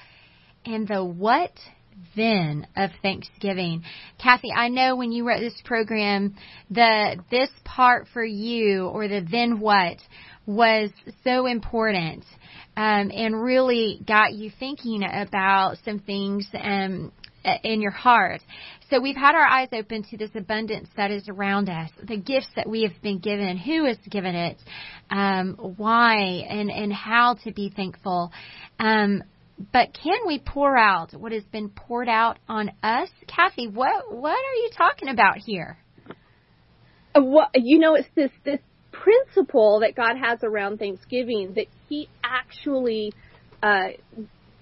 and 0.65 0.87
the 0.87 1.03
what 1.03 1.51
then 2.15 2.67
of 2.75 2.89
Thanksgiving. 3.01 3.83
Cathy, 4.17 4.51
I 4.55 4.69
know 4.69 4.95
when 4.95 5.11
you 5.11 5.27
wrote 5.27 5.39
this 5.39 5.61
program, 5.63 6.35
the 6.69 7.17
this 7.29 7.49
part 7.63 8.07
for 8.11 8.23
you 8.23 8.87
or 8.87 9.07
the 9.07 9.25
then 9.29 9.59
what 9.59 9.97
was 10.45 10.89
so 11.23 11.45
important. 11.45 12.25
Um, 12.75 13.11
and 13.13 13.39
really 13.41 14.01
got 14.07 14.33
you 14.33 14.49
thinking 14.57 15.03
about 15.03 15.75
some 15.83 15.99
things 15.99 16.47
um, 16.53 17.11
in 17.63 17.81
your 17.81 17.91
heart. 17.91 18.41
So 18.89 18.99
we've 18.99 19.15
had 19.15 19.35
our 19.35 19.45
eyes 19.45 19.69
open 19.71 20.03
to 20.09 20.17
this 20.17 20.31
abundance 20.35 20.89
that 20.97 21.11
is 21.11 21.29
around 21.29 21.69
us, 21.69 21.89
the 22.03 22.17
gifts 22.17 22.49
that 22.55 22.69
we 22.69 22.83
have 22.83 23.01
been 23.01 23.19
given, 23.19 23.57
who 23.57 23.85
has 23.85 23.97
given 24.09 24.35
it, 24.35 24.57
um, 25.09 25.55
why, 25.77 26.17
and, 26.49 26.69
and 26.69 26.91
how 26.91 27.35
to 27.43 27.51
be 27.53 27.71
thankful. 27.73 28.31
Um, 28.79 29.23
but 29.71 29.97
can 30.03 30.19
we 30.25 30.39
pour 30.39 30.75
out 30.77 31.13
what 31.13 31.31
has 31.31 31.43
been 31.43 31.69
poured 31.69 32.09
out 32.09 32.39
on 32.49 32.71
us? 32.81 33.09
Cathy, 33.27 33.67
what 33.67 34.11
what 34.11 34.31
are 34.37 34.55
you 34.55 34.69
talking 34.75 35.07
about 35.07 35.37
here? 35.37 35.77
Uh, 37.15 37.21
well, 37.23 37.49
you 37.53 37.77
know, 37.79 37.95
it's 37.95 38.07
this 38.15 38.31
this 38.43 38.59
principle 38.91 39.81
that 39.81 39.95
God 39.95 40.15
has 40.17 40.39
around 40.43 40.79
Thanksgiving 40.79 41.53
that 41.55 41.67
He 41.89 42.09
actually 42.23 43.13
uh, 43.61 43.89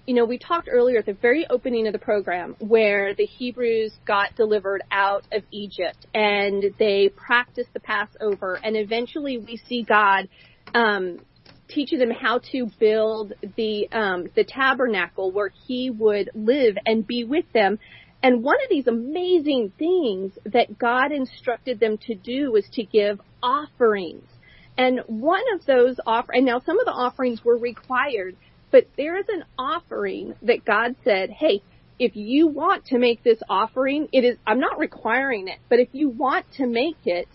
you 0.06 0.14
know, 0.14 0.24
we 0.24 0.38
talked 0.38 0.68
earlier 0.70 0.98
at 0.98 1.06
the 1.06 1.12
very 1.12 1.46
opening 1.48 1.86
of 1.86 1.92
the 1.92 1.98
program 1.98 2.56
where 2.58 3.14
the 3.14 3.26
Hebrews 3.26 3.92
got 4.06 4.34
delivered 4.34 4.82
out 4.90 5.24
of 5.32 5.42
Egypt 5.52 6.06
and 6.14 6.64
they 6.78 7.10
practiced 7.14 7.72
the 7.72 7.80
Passover, 7.80 8.58
and 8.62 8.76
eventually 8.76 9.38
we 9.38 9.56
see 9.68 9.82
God 9.82 10.28
um, 10.74 11.20
teaching 11.68 11.98
them 11.98 12.10
how 12.10 12.40
to 12.52 12.66
build 12.78 13.32
the 13.56 13.88
um, 13.92 14.26
the 14.34 14.44
tabernacle 14.44 15.30
where 15.32 15.52
He 15.66 15.90
would 15.90 16.30
live 16.34 16.76
and 16.86 17.06
be 17.06 17.24
with 17.24 17.50
them. 17.52 17.78
And 18.22 18.42
one 18.42 18.56
of 18.62 18.68
these 18.68 18.86
amazing 18.86 19.72
things 19.78 20.32
that 20.44 20.78
God 20.78 21.10
instructed 21.10 21.80
them 21.80 21.96
to 22.06 22.14
do 22.14 22.52
was 22.52 22.68
to 22.72 22.84
give 22.84 23.20
offerings. 23.42 24.28
And 24.76 25.00
one 25.06 25.42
of 25.54 25.64
those 25.66 25.96
offer, 26.06 26.32
and 26.32 26.44
now 26.44 26.60
some 26.60 26.78
of 26.78 26.86
the 26.86 26.92
offerings 26.92 27.44
were 27.44 27.56
required 27.56 28.36
but 28.70 28.86
there 28.96 29.18
is 29.18 29.26
an 29.28 29.44
offering 29.58 30.34
that 30.42 30.64
God 30.64 30.96
said, 31.04 31.30
hey, 31.30 31.62
if 31.98 32.16
you 32.16 32.46
want 32.46 32.86
to 32.86 32.98
make 32.98 33.22
this 33.22 33.38
offering, 33.48 34.08
it 34.12 34.24
is, 34.24 34.36
I'm 34.46 34.60
not 34.60 34.78
requiring 34.78 35.48
it, 35.48 35.58
but 35.68 35.80
if 35.80 35.88
you 35.92 36.08
want 36.08 36.46
to 36.56 36.66
make 36.66 36.96
it, 37.04 37.28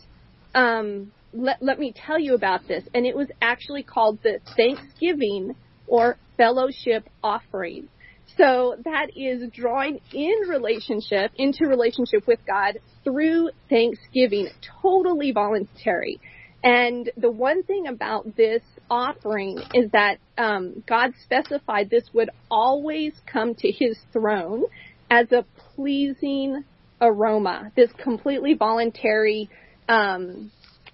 um, 0.56 1.12
let, 1.34 1.62
let 1.62 1.80
me 1.80 1.94
tell 1.96 2.18
you 2.18 2.34
about 2.34 2.68
this. 2.68 2.84
And 2.94 3.06
it 3.06 3.16
was 3.16 3.28
actually 3.42 3.84
called 3.84 4.20
the 4.24 4.40
Thanksgiving 4.56 5.56
or 5.88 6.18
fellowship 6.38 7.08
offering. 7.24 7.90
So 8.38 8.76
that 8.84 9.12
is 9.16 9.50
drawing 9.52 10.00
in 10.12 10.50
relationship, 10.50 11.32
into 11.36 11.68
relationship 11.68 12.26
with 12.28 12.40
God 12.48 12.80
through 13.04 13.52
Thanksgiving, 13.70 14.50
totally 14.82 15.32
voluntary. 15.32 16.20
And 16.64 17.12
the 17.16 17.30
one 17.30 17.64
thing 17.64 17.86
about 17.88 18.36
this 18.36 18.64
offering 18.90 19.60
is 19.74 19.92
that 19.92 20.18
um, 20.38 20.84
God 20.88 21.12
specified 21.24 21.90
this 21.90 22.04
would 22.14 22.30
always 22.50 23.14
come 23.26 23.56
to 23.56 23.72
His 23.72 23.98
throne 24.12 24.64
as 25.10 25.32
a 25.32 25.46
pleasing 25.76 26.64
aroma. 27.02 27.72
This 27.76 27.92
completely 28.04 28.54
voluntary 28.54 29.50
um, 29.88 30.52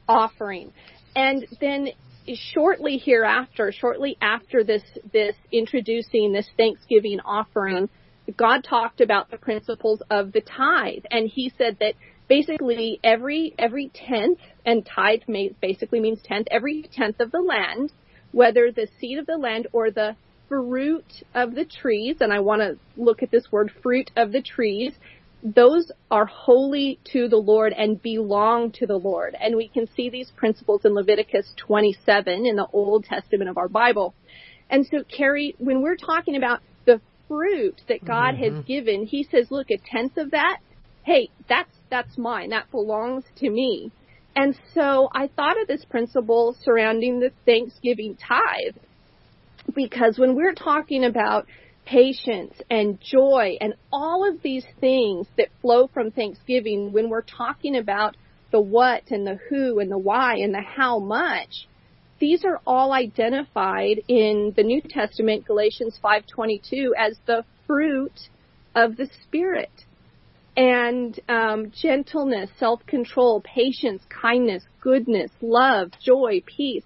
offering, 0.08 0.72
and 1.16 1.46
then 1.60 1.90
shortly 2.54 2.98
hereafter, 2.98 3.72
shortly 3.72 4.18
after 4.22 4.64
this 4.64 4.84
this 5.12 5.36
introducing 5.52 6.34
this 6.34 6.50
Thanksgiving 6.58 7.20
offering, 7.22 7.90
God 8.38 8.64
talked 8.64 9.02
about 9.02 9.32
the 9.32 9.38
principles 9.38 10.02
of 10.10 10.32
the 10.32 10.42
tithe, 10.42 11.04
and 11.10 11.28
He 11.28 11.52
said 11.58 11.78
that 11.80 11.96
basically 12.28 13.00
every 13.04 13.54
every 13.58 13.92
tenth, 13.94 14.40
and 14.66 14.86
tithe 14.86 15.22
may, 15.28 15.54
basically 15.62 16.00
means 16.00 16.22
tenth, 16.24 16.48
every 16.52 16.84
tenth 16.94 17.20
of 17.20 17.32
the 17.32 17.42
land, 17.42 17.92
whether 18.32 18.72
the 18.72 18.88
seed 19.00 19.18
of 19.18 19.26
the 19.26 19.38
land 19.38 19.68
or 19.74 19.92
the 19.92 20.16
fruit 20.48 21.24
of 21.34 21.56
the 21.56 21.66
trees, 21.66 22.18
and 22.20 22.34
I 22.34 22.40
want 22.40 22.62
to 22.62 22.78
look 23.02 23.24
at 23.24 23.32
this 23.32 23.52
word 23.52 23.72
fruit 23.82 24.12
of 24.18 24.32
the 24.32 24.42
trees, 24.42 24.94
those 25.44 25.92
are 26.10 26.26
holy 26.26 27.00
to 27.14 27.28
the 27.28 27.38
Lord 27.38 27.74
and 27.74 28.02
belong 28.02 28.72
to 28.74 28.86
the 28.86 28.98
Lord. 28.98 29.36
And 29.40 29.56
we 29.56 29.68
can 29.68 29.88
see 29.96 30.10
these 30.10 30.32
principles 30.36 30.82
in 30.86 30.94
Leviticus 30.94 31.54
27 31.58 32.46
in 32.46 32.56
the 32.56 32.68
Old 32.74 33.06
Testament 33.06 33.50
of 33.50 33.58
our 33.58 33.70
Bible. 33.70 34.14
And 34.70 34.86
so, 34.86 35.04
Kerri, 35.04 35.56
when 35.58 35.82
we're 35.82 35.96
talking 35.96 36.36
about 36.36 36.62
fruit 37.32 37.80
that 37.88 38.04
God 38.04 38.36
mm-hmm. 38.36 38.56
has 38.56 38.66
given, 38.66 39.06
He 39.06 39.24
says, 39.24 39.48
look, 39.50 39.72
a 39.72 39.78
tenth 39.78 40.18
of 40.18 40.32
that, 40.32 40.58
hey, 41.04 41.30
that's 41.48 41.72
that's 41.90 42.18
mine. 42.18 42.50
That 42.50 42.70
belongs 42.72 43.24
to 43.38 43.50
me. 43.50 43.90
And 44.36 44.58
so 44.74 45.10
I 45.14 45.28
thought 45.28 45.62
of 45.62 45.68
this 45.68 45.86
principle 45.86 46.58
surrounding 46.62 47.20
the 47.20 47.32
Thanksgiving 47.46 48.18
tithe 48.18 48.76
because 49.74 50.18
when 50.18 50.36
we're 50.36 50.54
talking 50.54 51.06
about 51.06 51.48
patience 51.86 52.54
and 52.70 53.00
joy 53.02 53.58
and 53.62 53.74
all 53.92 54.28
of 54.30 54.42
these 54.42 54.66
things 54.80 55.28
that 55.38 55.48
flow 55.62 55.88
from 55.94 56.12
Thanksgiving, 56.12 56.92
when 56.92 57.10
we're 57.10 57.22
talking 57.22 57.78
about 57.78 58.16
the 58.52 58.62
what 58.62 59.04
and 59.10 59.26
the 59.26 59.40
who 59.50 59.80
and 59.80 59.90
the 59.90 59.98
why 59.98 60.36
and 60.36 60.54
the 60.54 60.62
how 60.62 61.00
much, 61.00 61.68
these 62.22 62.46
are 62.46 62.62
all 62.66 62.94
identified 62.94 64.00
in 64.08 64.54
the 64.56 64.64
New 64.64 64.80
Testament, 64.80 65.44
Galatians 65.44 66.00
5:22, 66.02 66.94
as 66.96 67.18
the 67.26 67.44
fruit 67.66 68.30
of 68.76 68.96
the 68.96 69.10
Spirit 69.24 69.72
and 70.56 71.20
um, 71.28 71.72
gentleness, 71.72 72.50
self-control, 72.58 73.42
patience, 73.42 74.04
kindness, 74.10 74.64
goodness, 74.82 75.32
love, 75.42 75.92
joy, 76.00 76.44
peace. 76.46 76.84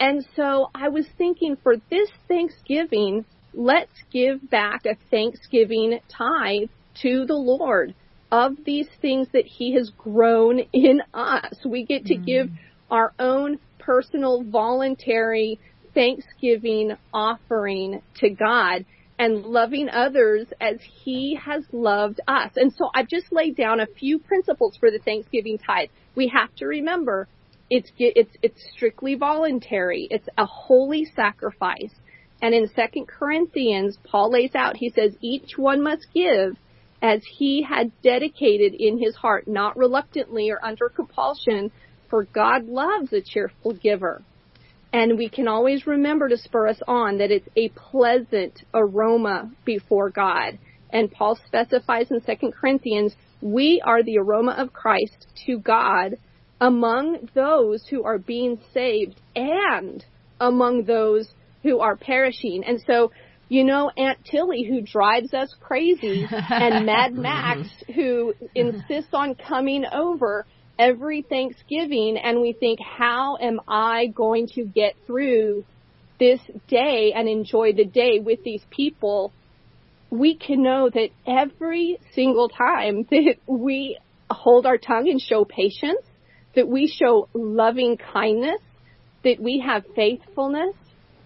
And 0.00 0.24
so 0.34 0.70
I 0.74 0.88
was 0.88 1.06
thinking 1.18 1.56
for 1.62 1.76
this 1.90 2.08
Thanksgiving, 2.26 3.26
let's 3.52 4.02
give 4.10 4.48
back 4.48 4.86
a 4.86 4.96
Thanksgiving 5.10 6.00
tithe 6.08 6.70
to 7.02 7.26
the 7.26 7.36
Lord 7.36 7.94
of 8.32 8.64
these 8.64 8.88
things 9.02 9.28
that 9.34 9.44
He 9.44 9.74
has 9.74 9.90
grown 9.90 10.60
in 10.72 11.02
us. 11.12 11.54
We 11.66 11.84
get 11.84 12.06
to 12.06 12.14
mm. 12.14 12.24
give 12.24 12.50
our 12.90 13.12
own 13.18 13.58
personal, 13.90 14.44
voluntary 14.44 15.58
thanksgiving 15.94 16.96
offering 17.12 18.00
to 18.14 18.30
God 18.30 18.84
and 19.18 19.44
loving 19.44 19.88
others 19.88 20.46
as 20.60 20.76
He 21.02 21.36
has 21.44 21.64
loved 21.72 22.20
us. 22.28 22.52
And 22.54 22.72
so 22.72 22.88
I've 22.94 23.08
just 23.08 23.32
laid 23.32 23.56
down 23.56 23.80
a 23.80 23.88
few 23.98 24.20
principles 24.20 24.76
for 24.78 24.92
the 24.92 25.00
Thanksgiving 25.00 25.58
tithe. 25.58 25.88
We 26.14 26.28
have 26.28 26.54
to 26.58 26.66
remember 26.66 27.26
it's 27.68 27.90
it's 27.98 28.30
it's 28.42 28.62
strictly 28.76 29.16
voluntary. 29.16 30.06
It's 30.08 30.28
a 30.38 30.46
holy 30.46 31.04
sacrifice. 31.16 31.94
And 32.40 32.54
in 32.54 32.70
Second 32.76 33.08
Corinthians, 33.08 33.98
Paul 34.04 34.30
lays 34.30 34.54
out, 34.54 34.76
he 34.76 34.90
says, 34.90 35.16
each 35.20 35.58
one 35.58 35.82
must 35.82 36.06
give 36.14 36.56
as 37.02 37.22
he 37.28 37.62
had 37.62 37.90
dedicated 38.02 38.72
in 38.74 38.98
his 38.98 39.16
heart, 39.16 39.48
not 39.48 39.76
reluctantly 39.76 40.48
or 40.50 40.64
under 40.64 40.88
compulsion, 40.88 41.72
for 42.10 42.24
God 42.24 42.66
loves 42.66 43.12
a 43.12 43.22
cheerful 43.22 43.72
giver. 43.72 44.22
And 44.92 45.16
we 45.16 45.28
can 45.28 45.46
always 45.46 45.86
remember 45.86 46.28
to 46.28 46.36
spur 46.36 46.66
us 46.66 46.80
on 46.86 47.18
that 47.18 47.30
it's 47.30 47.48
a 47.56 47.68
pleasant 47.68 48.64
aroma 48.74 49.50
before 49.64 50.10
God. 50.10 50.58
And 50.92 51.10
Paul 51.10 51.38
specifies 51.46 52.10
in 52.10 52.20
2 52.20 52.50
Corinthians, 52.60 53.14
we 53.40 53.80
are 53.84 54.02
the 54.02 54.18
aroma 54.18 54.52
of 54.52 54.72
Christ 54.72 55.28
to 55.46 55.58
God 55.58 56.16
among 56.60 57.28
those 57.34 57.86
who 57.88 58.02
are 58.04 58.18
being 58.18 58.60
saved 58.74 59.20
and 59.36 60.04
among 60.40 60.84
those 60.84 61.28
who 61.62 61.78
are 61.78 61.96
perishing. 61.96 62.64
And 62.66 62.82
so, 62.86 63.12
you 63.48 63.64
know, 63.64 63.90
Aunt 63.96 64.18
Tilly 64.24 64.64
who 64.64 64.80
drives 64.80 65.32
us 65.32 65.54
crazy 65.60 66.26
and 66.30 66.84
Mad 66.86 67.14
Max 67.14 67.68
who 67.94 68.34
insists 68.54 69.10
on 69.12 69.36
coming 69.36 69.84
over 69.92 70.46
every 70.80 71.20
Thanksgiving 71.20 72.16
and 72.16 72.40
we 72.40 72.54
think, 72.54 72.80
how 72.80 73.36
am 73.36 73.60
I 73.68 74.06
going 74.06 74.48
to 74.54 74.64
get 74.64 74.94
through 75.06 75.64
this 76.18 76.40
day 76.68 77.12
and 77.14 77.28
enjoy 77.28 77.74
the 77.74 77.84
day 77.84 78.18
with 78.18 78.42
these 78.42 78.62
people? 78.70 79.30
We 80.10 80.36
can 80.36 80.62
know 80.62 80.88
that 80.88 81.10
every 81.26 81.98
single 82.14 82.48
time 82.48 83.06
that 83.10 83.36
we 83.46 83.98
hold 84.30 84.64
our 84.64 84.78
tongue 84.78 85.08
and 85.10 85.20
show 85.20 85.44
patience, 85.44 86.02
that 86.54 86.66
we 86.66 86.88
show 86.88 87.28
loving 87.34 87.98
kindness, 87.98 88.60
that 89.22 89.38
we 89.38 89.62
have 89.64 89.84
faithfulness, 89.94 90.74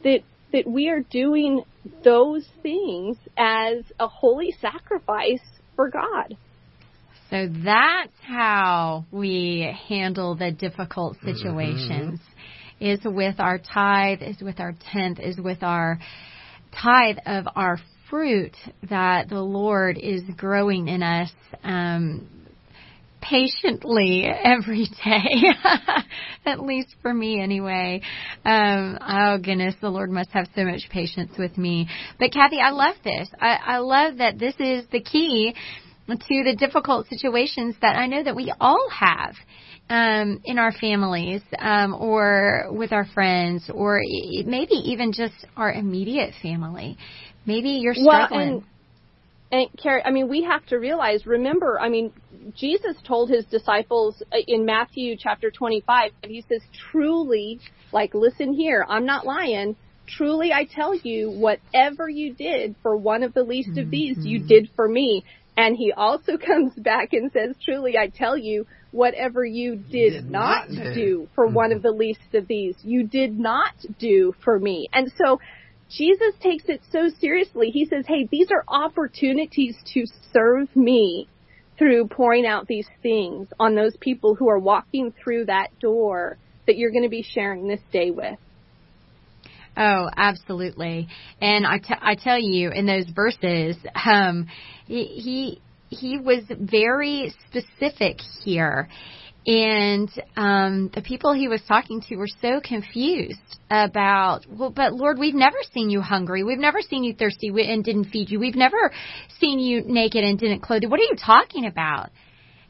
that 0.02 0.20
that 0.52 0.66
we 0.68 0.88
are 0.88 1.00
doing 1.00 1.62
those 2.04 2.46
things 2.62 3.16
as 3.36 3.82
a 3.98 4.06
holy 4.06 4.54
sacrifice 4.60 5.42
for 5.74 5.90
God. 5.90 6.36
So 7.34 7.48
that's 7.64 8.12
how 8.22 9.06
we 9.10 9.68
handle 9.88 10.36
the 10.36 10.52
difficult 10.52 11.16
mm-hmm. 11.16 11.34
situations. 11.34 12.20
Mm-hmm. 12.20 12.30
Is 12.80 13.00
with 13.04 13.40
our 13.40 13.58
tithe, 13.58 14.22
is 14.22 14.40
with 14.40 14.60
our 14.60 14.74
tenth, 14.92 15.18
is 15.18 15.38
with 15.38 15.62
our 15.62 15.98
tithe 16.80 17.16
of 17.26 17.46
our 17.56 17.78
fruit 18.08 18.54
that 18.88 19.28
the 19.28 19.40
Lord 19.40 19.96
is 19.96 20.22
growing 20.36 20.86
in 20.88 21.02
us 21.02 21.32
um, 21.64 22.28
patiently 23.20 24.26
every 24.26 24.86
day. 25.04 25.44
At 26.46 26.60
least 26.60 26.94
for 27.02 27.12
me, 27.12 27.40
anyway. 27.40 28.02
Um, 28.44 28.98
oh 29.00 29.38
goodness, 29.38 29.74
the 29.80 29.88
Lord 29.88 30.10
must 30.10 30.30
have 30.30 30.46
so 30.54 30.64
much 30.64 30.82
patience 30.90 31.32
with 31.38 31.56
me. 31.56 31.88
But 32.18 32.32
Cathy, 32.32 32.60
I 32.60 32.70
love 32.70 32.96
this. 33.02 33.28
I, 33.40 33.58
I 33.64 33.78
love 33.78 34.18
that 34.18 34.38
this 34.38 34.54
is 34.58 34.84
the 34.92 35.00
key 35.00 35.54
to 36.08 36.44
the 36.44 36.54
difficult 36.56 37.06
situations 37.08 37.76
that 37.80 37.96
I 37.96 38.06
know 38.06 38.22
that 38.22 38.36
we 38.36 38.52
all 38.60 38.88
have 38.90 39.34
um, 39.88 40.40
in 40.44 40.58
our 40.58 40.72
families 40.72 41.42
um, 41.58 41.94
or 41.94 42.66
with 42.70 42.92
our 42.92 43.06
friends 43.06 43.70
or 43.72 44.00
maybe 44.44 44.74
even 44.74 45.12
just 45.12 45.34
our 45.56 45.72
immediate 45.72 46.34
family. 46.42 46.96
Maybe 47.46 47.70
you're 47.70 47.94
struggling. 47.94 48.38
Well, 48.38 48.64
and, 49.52 49.70
and 49.70 49.78
Kerri, 49.78 50.02
I 50.04 50.10
mean, 50.10 50.28
we 50.28 50.44
have 50.44 50.64
to 50.66 50.76
realize. 50.76 51.26
Remember, 51.26 51.78
I 51.80 51.88
mean, 51.88 52.12
Jesus 52.56 52.96
told 53.06 53.30
his 53.30 53.44
disciples 53.46 54.22
uh, 54.32 54.36
in 54.46 54.64
Matthew 54.64 55.16
chapter 55.18 55.50
25. 55.50 56.10
He 56.24 56.44
says, 56.48 56.60
"Truly, 56.90 57.60
like, 57.92 58.14
listen 58.14 58.52
here, 58.54 58.84
I'm 58.88 59.06
not 59.06 59.26
lying." 59.26 59.76
Truly 60.06 60.52
I 60.52 60.64
tell 60.64 60.94
you, 60.94 61.30
whatever 61.30 62.08
you 62.08 62.34
did 62.34 62.74
for 62.82 62.94
one 62.94 63.22
of 63.22 63.32
the 63.32 63.42
least 63.42 63.70
mm-hmm. 63.70 63.80
of 63.80 63.90
these, 63.90 64.18
you 64.18 64.40
mm-hmm. 64.40 64.48
did 64.48 64.70
for 64.76 64.86
me. 64.88 65.24
And 65.56 65.76
he 65.76 65.92
also 65.92 66.36
comes 66.46 66.72
back 66.74 67.12
and 67.12 67.30
says, 67.32 67.56
truly 67.64 67.96
I 67.96 68.08
tell 68.08 68.36
you, 68.36 68.66
whatever 68.90 69.44
you 69.44 69.76
did, 69.76 70.12
did 70.12 70.30
not, 70.30 70.70
not, 70.70 70.94
do 70.94 71.28
for 71.34 71.46
one 71.46 71.72
of 71.72 71.78
mm-hmm. 71.78 71.88
the 71.88 71.92
least 71.92 72.34
of 72.34 72.46
these, 72.46 72.76
you 72.82 73.06
did 73.06 73.38
not 73.38 73.74
do 73.98 74.34
for 74.44 74.58
me. 74.58 74.88
And 74.92 75.12
so 75.18 75.40
Jesus 75.90 76.34
takes 76.40 76.64
it 76.68 76.80
so 76.90 77.08
seriously. 77.20 77.70
He 77.70 77.86
says, 77.86 78.04
hey, 78.06 78.28
these 78.30 78.48
are 78.50 78.64
opportunities 78.68 79.76
to 79.94 80.06
serve 80.32 80.74
me 80.74 81.28
through 81.78 82.06
pouring 82.08 82.46
out 82.46 82.66
these 82.68 82.88
things 83.02 83.48
on 83.58 83.74
those 83.74 83.96
people 84.00 84.34
who 84.34 84.48
are 84.48 84.58
walking 84.58 85.12
through 85.12 85.46
that 85.46 85.68
door 85.80 86.38
that 86.66 86.76
you're 86.76 86.92
going 86.92 87.02
to 87.02 87.10
be 87.10 87.22
sharing 87.22 87.66
this 87.66 87.80
day 87.92 88.10
with. 88.10 88.38
Oh, 89.76 90.08
absolutely. 90.16 91.08
And 91.40 91.66
I, 91.66 91.78
t- 91.78 91.94
I 92.00 92.14
tell 92.14 92.38
you, 92.38 92.70
in 92.70 92.86
those 92.86 93.06
verses, 93.14 93.76
um, 94.04 94.46
he, 94.86 95.60
he 95.88 96.18
was 96.18 96.44
very 96.48 97.34
specific 97.48 98.18
here. 98.44 98.88
And 99.46 100.08
um, 100.36 100.90
the 100.94 101.02
people 101.02 101.34
he 101.34 101.48
was 101.48 101.60
talking 101.68 102.00
to 102.08 102.16
were 102.16 102.28
so 102.40 102.60
confused 102.64 103.40
about, 103.68 104.46
well, 104.48 104.70
but 104.70 104.94
Lord, 104.94 105.18
we've 105.18 105.34
never 105.34 105.58
seen 105.72 105.90
you 105.90 106.00
hungry. 106.00 106.44
We've 106.44 106.58
never 106.58 106.80
seen 106.80 107.04
you 107.04 107.14
thirsty 107.14 107.48
and 107.48 107.84
didn't 107.84 108.06
feed 108.06 108.30
you. 108.30 108.40
We've 108.40 108.54
never 108.54 108.90
seen 109.38 109.58
you 109.58 109.82
naked 109.84 110.24
and 110.24 110.38
didn't 110.38 110.60
clothe 110.60 110.82
you. 110.82 110.88
What 110.88 110.98
are 111.00 111.04
you 111.04 111.16
talking 111.16 111.66
about? 111.66 112.10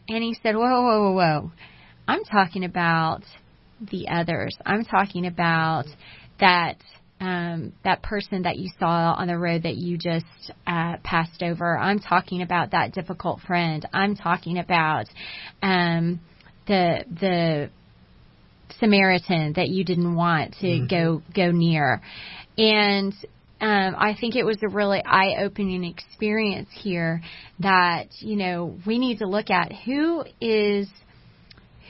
And 0.09 0.23
he 0.23 0.37
said, 0.43 0.57
whoa, 0.57 0.83
whoa, 0.83 1.01
whoa, 1.01 1.13
whoa. 1.13 1.53
I'm 2.09 2.25
talking 2.25 2.65
about 2.65 3.23
the 3.81 4.09
others. 4.09 4.57
I'm 4.67 4.85
talking 4.85 5.27
about 5.27 5.85
that 6.41 6.77
um, 7.21 7.73
that 7.85 8.03
person 8.03 8.43
that 8.43 8.59
you 8.59 8.69
saw 8.79 9.15
on 9.17 9.29
the 9.29 9.39
road 9.39 9.63
that 9.63 9.77
you 9.77 9.97
just 9.97 10.53
uh, 10.67 10.97
passed 11.03 11.43
over. 11.43 11.79
I'm 11.79 11.99
talking 11.99 12.43
about 12.43 12.73
that 12.73 12.93
difficult 12.93 13.41
friend. 13.41 13.87
I'm 13.93 14.15
talking 14.15 14.59
about 14.59 15.07
um, 15.63 16.21
the 16.67 17.05
the 17.09 17.71
Samaritan 18.79 19.55
that 19.55 19.69
you 19.69 19.85
didn't 19.85 20.15
want 20.15 20.55
to 20.61 20.67
mm-hmm. 20.67 20.87
go 20.87 21.23
go 21.35 21.51
near, 21.51 22.03
and 22.59 23.15
um, 23.61 23.95
I 23.97 24.17
think 24.21 24.37
it 24.37 24.45
was 24.45 24.59
a 24.63 24.69
really 24.69 25.03
eye 25.05 25.37
opening 25.43 25.85
experience 25.85 26.69
here 26.73 27.23
that 27.61 28.09
you 28.19 28.37
know 28.37 28.77
we 28.87 28.99
need 28.99 29.21
to 29.21 29.27
look 29.27 29.51
at 29.51 29.73
who 29.73 30.25
is 30.41 30.89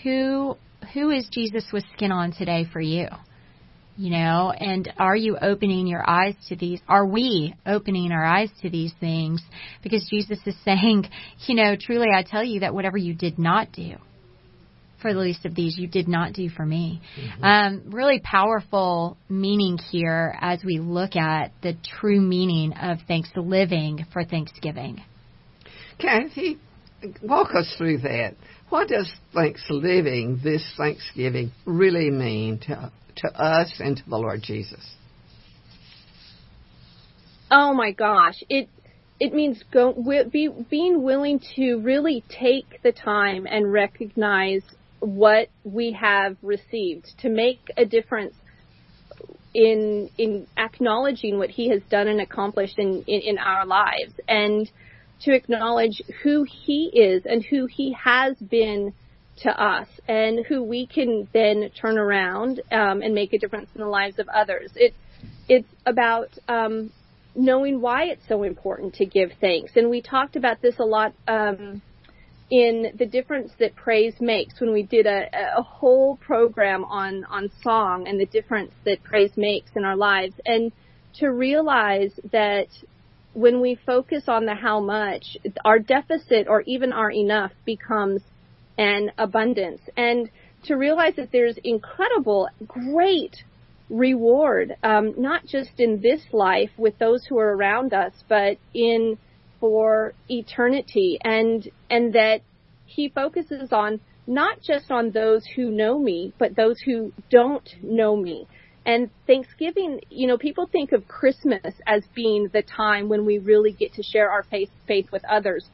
who 0.03 0.57
who 0.93 1.11
is 1.11 1.27
Jesus 1.33 1.65
with 1.73 1.85
skin 1.97 2.13
on 2.13 2.33
today 2.33 2.67
for 2.71 2.81
you 2.81 3.09
you 3.97 4.11
know 4.11 4.51
and 4.51 4.93
are 4.99 5.17
you 5.17 5.37
opening 5.41 5.87
your 5.87 6.09
eyes 6.09 6.35
to 6.49 6.57
these 6.57 6.81
are 6.89 7.07
we 7.07 7.55
opening 7.67 8.13
our 8.13 8.25
eyes 8.25 8.51
to 8.63 8.71
these 8.71 8.93
things? 9.01 9.43
Because 9.83 10.07
jesus 10.11 10.39
is 10.47 10.57
saying 10.65 11.09
you 11.47 11.55
know 11.55 11.77
truly 11.79 12.09
i 12.15 12.23
tell 12.23 12.45
you 12.45 12.61
that 12.61 12.75
whatever 12.75 12.97
you 12.97 13.15
did 13.15 13.39
not 13.39 13.73
do 13.73 13.97
for 15.05 15.13
the 15.13 15.21
least 15.21 15.45
of 15.45 15.55
these 15.55 15.77
you 15.77 15.87
did 15.87 16.09
not 16.09 16.33
do 16.33 16.49
for 16.49 16.65
me. 16.65 17.03
Mm-hmm. 17.21 17.45
um, 17.45 17.83
really 17.89 18.21
powerful 18.21 19.19
meaning 19.29 19.77
here 19.77 20.35
as 20.41 20.65
we 20.65 20.79
look 20.79 21.15
at 21.15 21.53
the 21.63 21.77
true 22.01 22.23
meaning 22.23 22.73
of 22.73 23.01
thanks 23.07 23.29
living 23.37 24.07
for 24.15 24.25
thanksgiving. 24.25 25.03
Cathy 25.99 26.59
walk 27.23 27.55
us 27.55 27.75
through 27.77 27.99
that. 27.99 28.35
What 28.69 28.89
does 28.89 29.13
thanksgiving 29.33 30.41
this 30.43 30.65
thanksgiving 30.77 31.53
really 31.65 32.11
mean 32.11 32.59
to 32.67 32.93
to 33.17 33.29
us 33.29 33.75
and 33.79 33.97
to 33.97 34.03
the 34.09 34.17
Lord 34.17 34.43
Jesus? 34.43 34.95
Oh 37.51 37.75
my 37.75 37.93
gosh, 37.93 38.43
it 38.49 38.69
it 39.21 39.33
means 39.33 39.63
go 39.73 39.95
be, 40.31 40.49
being 40.71 41.03
willing 41.03 41.41
to 41.57 41.77
really 41.77 42.25
take 42.29 42.83
the 42.83 42.93
time 42.93 43.47
and 43.49 43.73
recognize 43.73 44.63
what 45.01 45.49
we 45.63 45.93
have 45.93 46.37
received 46.43 47.07
to 47.19 47.29
make 47.29 47.61
a 47.77 47.85
difference 47.85 48.35
in 49.53 50.11
in 50.19 50.47
acknowledging 50.57 51.39
what 51.39 51.51
he 51.51 51.69
has 51.69 51.81
done 51.91 52.09
and 52.09 52.21
accomplished 52.21 52.79
in, 52.79 53.05
in, 53.07 53.21
in 53.21 53.39
our 53.39 53.65
lives. 53.67 54.13
And 54.27 54.69
to 55.23 55.35
acknowledge 55.35 56.03
who 56.23 56.45
he 56.45 56.91
is 56.95 57.25
and 57.25 57.45
who 57.45 57.67
he 57.67 57.93
has 57.93 58.37
been 58.37 58.93
to 59.43 59.51
us 59.51 59.89
and 60.07 60.45
who 60.47 60.62
we 60.62 60.87
can 60.87 61.29
then 61.33 61.71
turn 61.81 61.99
around 61.99 62.61
um, 62.71 63.03
and 63.03 63.15
make 63.15 63.33
a 63.33 63.39
difference 63.39 63.69
in 63.75 63.81
the 63.81 63.87
lives 63.87 64.19
of 64.19 64.29
others. 64.29 64.71
It, 64.77 64.95
it's 65.49 65.69
about 65.87 66.29
um, 66.49 66.93
knowing 67.35 67.81
why 67.81 68.05
it's 68.05 68.27
so 68.29 68.43
important 68.43 68.95
to 68.95 69.07
give 69.07 69.31
thanks. 69.41 69.73
And 69.77 69.91
we 69.91 70.03
talked 70.03 70.37
about 70.37 70.62
this 70.62 70.79
a 70.79 70.85
lot 70.85 71.15
um, 71.27 71.83
in 72.51 72.93
the 72.97 73.07
difference 73.07 73.53
that 73.59 73.75
praise 73.75 74.15
makes 74.21 74.61
when 74.61 74.73
we 74.73 74.83
did 74.83 75.07
a, 75.07 75.27
a 75.57 75.62
whole 75.62 76.17
program 76.17 76.85
on 76.85 77.25
on 77.25 77.51
song 77.62 78.07
and 78.07 78.21
the 78.21 78.27
difference 78.27 78.73
that 78.85 79.03
praise 79.03 79.33
makes 79.37 79.71
in 79.75 79.85
our 79.85 79.97
lives. 79.97 80.35
And 80.45 80.71
to 81.15 81.29
realize 81.29 82.12
that 82.33 82.69
when 83.35 83.61
we 83.61 83.78
focus 83.87 84.24
on 84.28 84.47
the 84.47 84.55
how 84.55 84.80
much, 84.80 85.37
our 85.64 85.78
deficit 85.78 86.47
or 86.49 86.62
even 86.62 86.93
our 86.93 87.11
enough 87.11 87.53
becomes 87.64 88.22
an 88.78 89.11
abundance. 89.18 89.80
And 89.97 90.30
to 90.64 90.74
realize 90.74 91.16
that 91.16 91.30
there's 91.32 91.59
incredible, 91.62 92.49
great 92.66 93.37
reward, 93.91 94.74
um, 94.82 95.14
not 95.18 95.47
just 95.47 95.78
in 95.78 96.01
this 96.01 96.22
life 96.32 96.70
with 96.78 96.99
those 96.99 97.24
who 97.26 97.39
are 97.39 97.55
around 97.55 97.93
us, 97.93 98.12
but 98.28 98.57
in 98.72 99.18
for 99.61 100.14
eternity, 100.28 101.18
and 101.22 101.68
and 101.91 102.14
that 102.14 102.41
He 102.87 103.09
focuses 103.09 103.72
on 103.72 104.01
not 104.26 104.62
just 104.62 104.91
on 104.91 105.11
those 105.11 105.45
who 105.55 105.70
know 105.70 105.99
me, 105.99 106.32
but 106.39 106.57
those 106.57 106.80
who 106.80 107.12
don't 107.30 107.68
know 107.82 108.16
me. 108.16 108.47
And 108.87 109.11
Thanksgiving, 109.26 110.01
you 110.11 110.26
know, 110.26 110.37
people 110.37 110.66
think 110.66 110.93
of 110.93 111.09
Christmas 111.09 111.74
as 111.87 112.03
being 112.14 112.49
the 112.53 112.62
time 112.62 113.09
when 113.09 113.24
we 113.24 113.39
really 113.39 113.72
get 113.72 113.95
to 113.95 114.03
share 114.03 114.30
our 114.30 114.43
faith, 114.45 114.68
faith 114.87 115.11
with 115.11 115.24
others. 115.24 115.66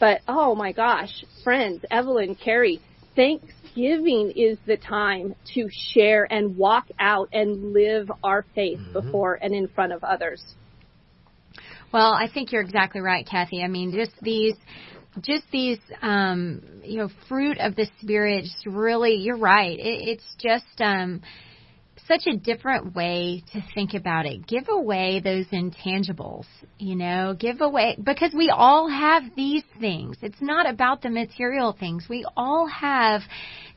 But 0.00 0.20
oh 0.26 0.54
my 0.54 0.72
gosh, 0.72 1.24
friends, 1.44 1.84
Evelyn, 1.90 2.34
Kerri, 2.36 2.80
Thanksgiving 3.14 4.32
is 4.36 4.58
the 4.66 4.76
time 4.76 5.34
to 5.54 5.68
share 5.92 6.30
and 6.30 6.56
walk 6.56 6.86
out 6.98 7.28
and 7.32 7.72
live 7.72 8.10
our 8.22 8.44
faith 8.54 8.78
mm-hmm. 8.78 8.92
before 8.92 9.34
and 9.34 9.54
in 9.54 9.68
front 9.68 9.92
of 9.92 10.04
others. 10.04 10.42
Well, 11.92 12.12
I 12.12 12.28
think 12.32 12.52
you're 12.52 12.62
exactly 12.62 13.00
right, 13.00 13.26
Cathy. 13.26 13.62
I 13.62 13.68
mean, 13.68 13.92
just 13.92 14.12
these 14.20 14.54
just 15.22 15.44
these 15.50 15.78
um 16.02 16.60
you 16.84 16.98
know 16.98 17.08
fruit 17.26 17.56
of 17.58 17.74
the 17.74 17.86
spirit 18.02 18.44
just 18.44 18.66
really 18.66 19.14
you're 19.14 19.38
right 19.38 19.78
it, 19.78 20.08
it's 20.08 20.36
just 20.38 20.80
um 20.80 21.22
such 22.06 22.26
a 22.26 22.36
different 22.36 22.94
way 22.94 23.42
to 23.52 23.62
think 23.74 23.94
about 23.94 24.26
it. 24.26 24.46
Give 24.46 24.64
away 24.68 25.20
those 25.20 25.46
intangibles, 25.46 26.46
you 26.78 26.94
know, 26.96 27.34
give 27.38 27.60
away, 27.60 27.96
because 28.02 28.32
we 28.34 28.50
all 28.50 28.88
have 28.88 29.22
these 29.36 29.64
things. 29.80 30.16
It's 30.22 30.40
not 30.40 30.68
about 30.68 31.02
the 31.02 31.10
material 31.10 31.76
things. 31.78 32.06
We 32.08 32.24
all 32.36 32.66
have 32.66 33.22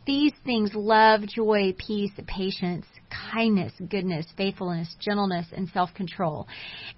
these 0.06 0.34
things 0.46 0.72
love, 0.74 1.22
joy, 1.28 1.76
peace, 1.78 2.12
patience, 2.28 2.86
kindness, 3.10 3.74
goodness, 3.90 4.26
faithfulness, 4.38 4.96
gentleness, 5.00 5.48
and 5.56 5.70
self 5.70 5.94
control. 5.94 6.48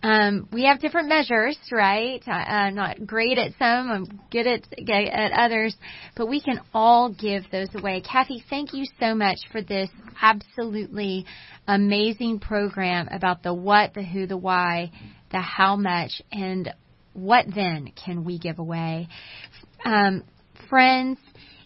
Um, 0.04 0.48
we 0.52 0.66
have 0.66 0.80
different 0.80 1.10
measures, 1.10 1.58
right? 1.72 2.22
I, 2.28 2.68
am 2.68 2.76
not 2.76 3.06
great 3.06 3.38
at 3.38 3.52
some, 3.58 3.92
I'm 3.92 4.22
good 4.32 4.48
at, 4.48 4.68
at 4.90 5.32
others, 5.32 5.76
but 6.16 6.28
we 6.28 6.42
can 6.42 6.60
all 6.74 7.14
give 7.14 7.44
those 7.52 7.70
away. 7.76 8.02
Cathy, 8.02 8.44
thank 8.50 8.74
you 8.74 8.86
so 9.00 9.16
much 9.16 9.38
for 9.52 9.62
this 9.62 9.90
absolutely 10.22 11.26
amazing 11.68 12.40
program 12.40 13.08
about 13.12 13.44
the 13.44 13.54
what, 13.54 13.94
the 13.94 14.04
who, 14.04 14.28
the 14.28 14.38
why, 14.38 14.92
the 15.32 15.40
how 15.40 15.76
much, 15.76 16.22
and 16.32 16.74
what 17.14 17.46
then 17.54 17.92
can 18.06 18.24
we 18.24 18.40
give 18.40 18.60
away. 18.60 19.08
Um, 19.84 20.24
friends, 20.70 21.20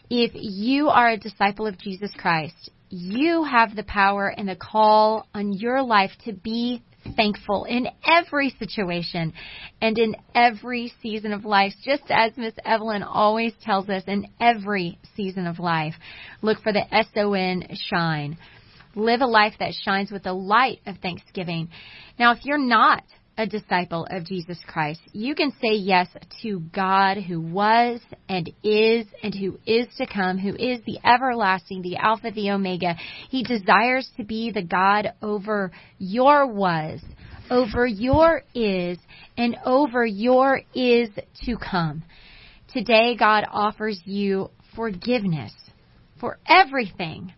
if 0.10 0.32
you 0.34 0.90
are 0.90 1.10
a 1.10 1.18
disciple 1.18 1.68
of 1.68 1.78
Jesus 1.78 2.12
Christ, 2.18 2.70
you 2.90 3.44
have 3.44 3.76
the 3.76 3.84
power 3.84 4.28
and 4.28 4.48
the 4.48 4.56
call 4.56 5.28
on 5.34 5.54
your 5.54 5.82
life 5.82 6.12
to 6.26 6.34
be 6.34 6.84
thankful 7.16 7.66
in 7.66 7.88
every 8.06 8.50
situation 8.58 9.34
and 9.82 9.98
in 9.98 10.16
every 10.34 10.92
season 11.02 11.34
of 11.34 11.46
life, 11.46 11.74
just 11.84 12.04
as 12.10 12.32
Miss 12.38 12.54
Evelyn 12.64 13.04
always 13.04 13.54
tells 13.62 13.90
us 13.90 14.04
in 14.08 14.28
every 14.40 14.98
season 15.16 15.48
of 15.48 15.60
life. 15.60 15.94
Look 16.42 16.62
for 16.62 16.74
the 16.74 16.94
S-O-N 16.94 17.68
shine. 17.90 18.38
Live 18.96 19.22
a 19.22 19.28
life 19.28 19.54
that 19.60 19.74
shines 19.74 20.10
with 20.10 20.24
the 20.24 20.34
light 20.34 20.80
of 20.86 20.98
thanksgiving. 20.98 21.70
Now, 22.18 22.32
if 22.32 22.46
you're 22.46 22.58
not 22.58 23.04
a 23.38 23.46
disciple 23.46 24.08
of 24.10 24.26
Jesus 24.26 24.58
Christ, 24.66 25.02
you 25.12 25.36
can 25.36 25.52
say 25.62 25.74
yes 25.74 26.08
to 26.42 26.60
God 26.74 27.18
who 27.18 27.42
was 27.42 28.00
and 28.30 28.50
is 28.64 29.06
and 29.22 29.36
who 29.36 29.60
is 29.66 29.88
to 29.98 30.08
come, 30.08 30.38
who 30.38 30.56
is 30.56 30.80
the 30.86 31.00
everlasting, 31.04 31.82
the 31.82 31.98
Alpha, 31.98 32.32
the 32.32 32.52
Omega. 32.52 32.96
He 33.30 33.44
desires 33.44 34.10
to 34.18 34.24
be 34.24 34.52
the 34.52 34.64
God 34.64 35.14
over 35.22 35.72
your 35.98 36.48
was, 36.48 37.02
over 37.50 37.86
your 37.86 38.44
is, 38.54 38.98
and 39.38 39.58
over 39.66 40.06
your 40.06 40.62
is 40.74 41.10
to 41.46 41.58
come. 41.58 42.04
Today, 42.74 43.16
God 43.18 43.46
offers 43.52 44.00
you 44.06 44.50
forgiveness 44.76 45.54
for 46.20 46.38
everything 46.48 47.34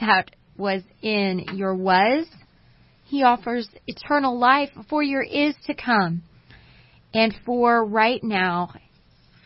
that 0.00 0.30
was 0.56 0.82
in 1.02 1.44
your 1.54 1.74
was 1.74 2.26
he 3.04 3.22
offers 3.22 3.68
eternal 3.86 4.38
life 4.38 4.70
for 4.88 5.02
your 5.02 5.22
is 5.22 5.54
to 5.66 5.74
come 5.74 6.22
and 7.12 7.34
for 7.44 7.84
right 7.84 8.22
now 8.22 8.70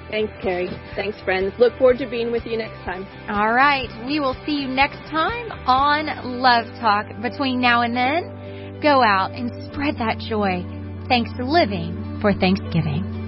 Thanks, 0.10 0.32
Kerri. 0.44 0.70
Thanks, 0.96 1.20
friends. 1.22 1.54
Look 1.58 1.78
forward 1.78 1.98
to 1.98 2.10
being 2.10 2.32
with 2.32 2.46
you 2.46 2.58
next 2.58 2.78
time. 2.86 3.08
All 3.28 3.54
right. 3.54 3.90
We 4.06 4.20
will 4.20 4.36
see 4.46 4.62
you 4.62 4.68
next 4.68 4.98
time 5.10 5.52
on 5.66 6.40
Love 6.40 6.68
Talk. 6.80 7.08
Between 7.22 7.60
now 7.60 7.82
and 7.82 7.96
then, 7.96 8.80
go 8.82 9.02
out 9.02 9.32
and 9.32 9.50
spread 9.72 9.98
that 9.98 10.20
joy. 10.20 10.64
Thanks 11.08 11.32
for 11.36 11.44
living 11.44 12.20
for 12.22 12.34
Thanksgiving. 12.34 13.25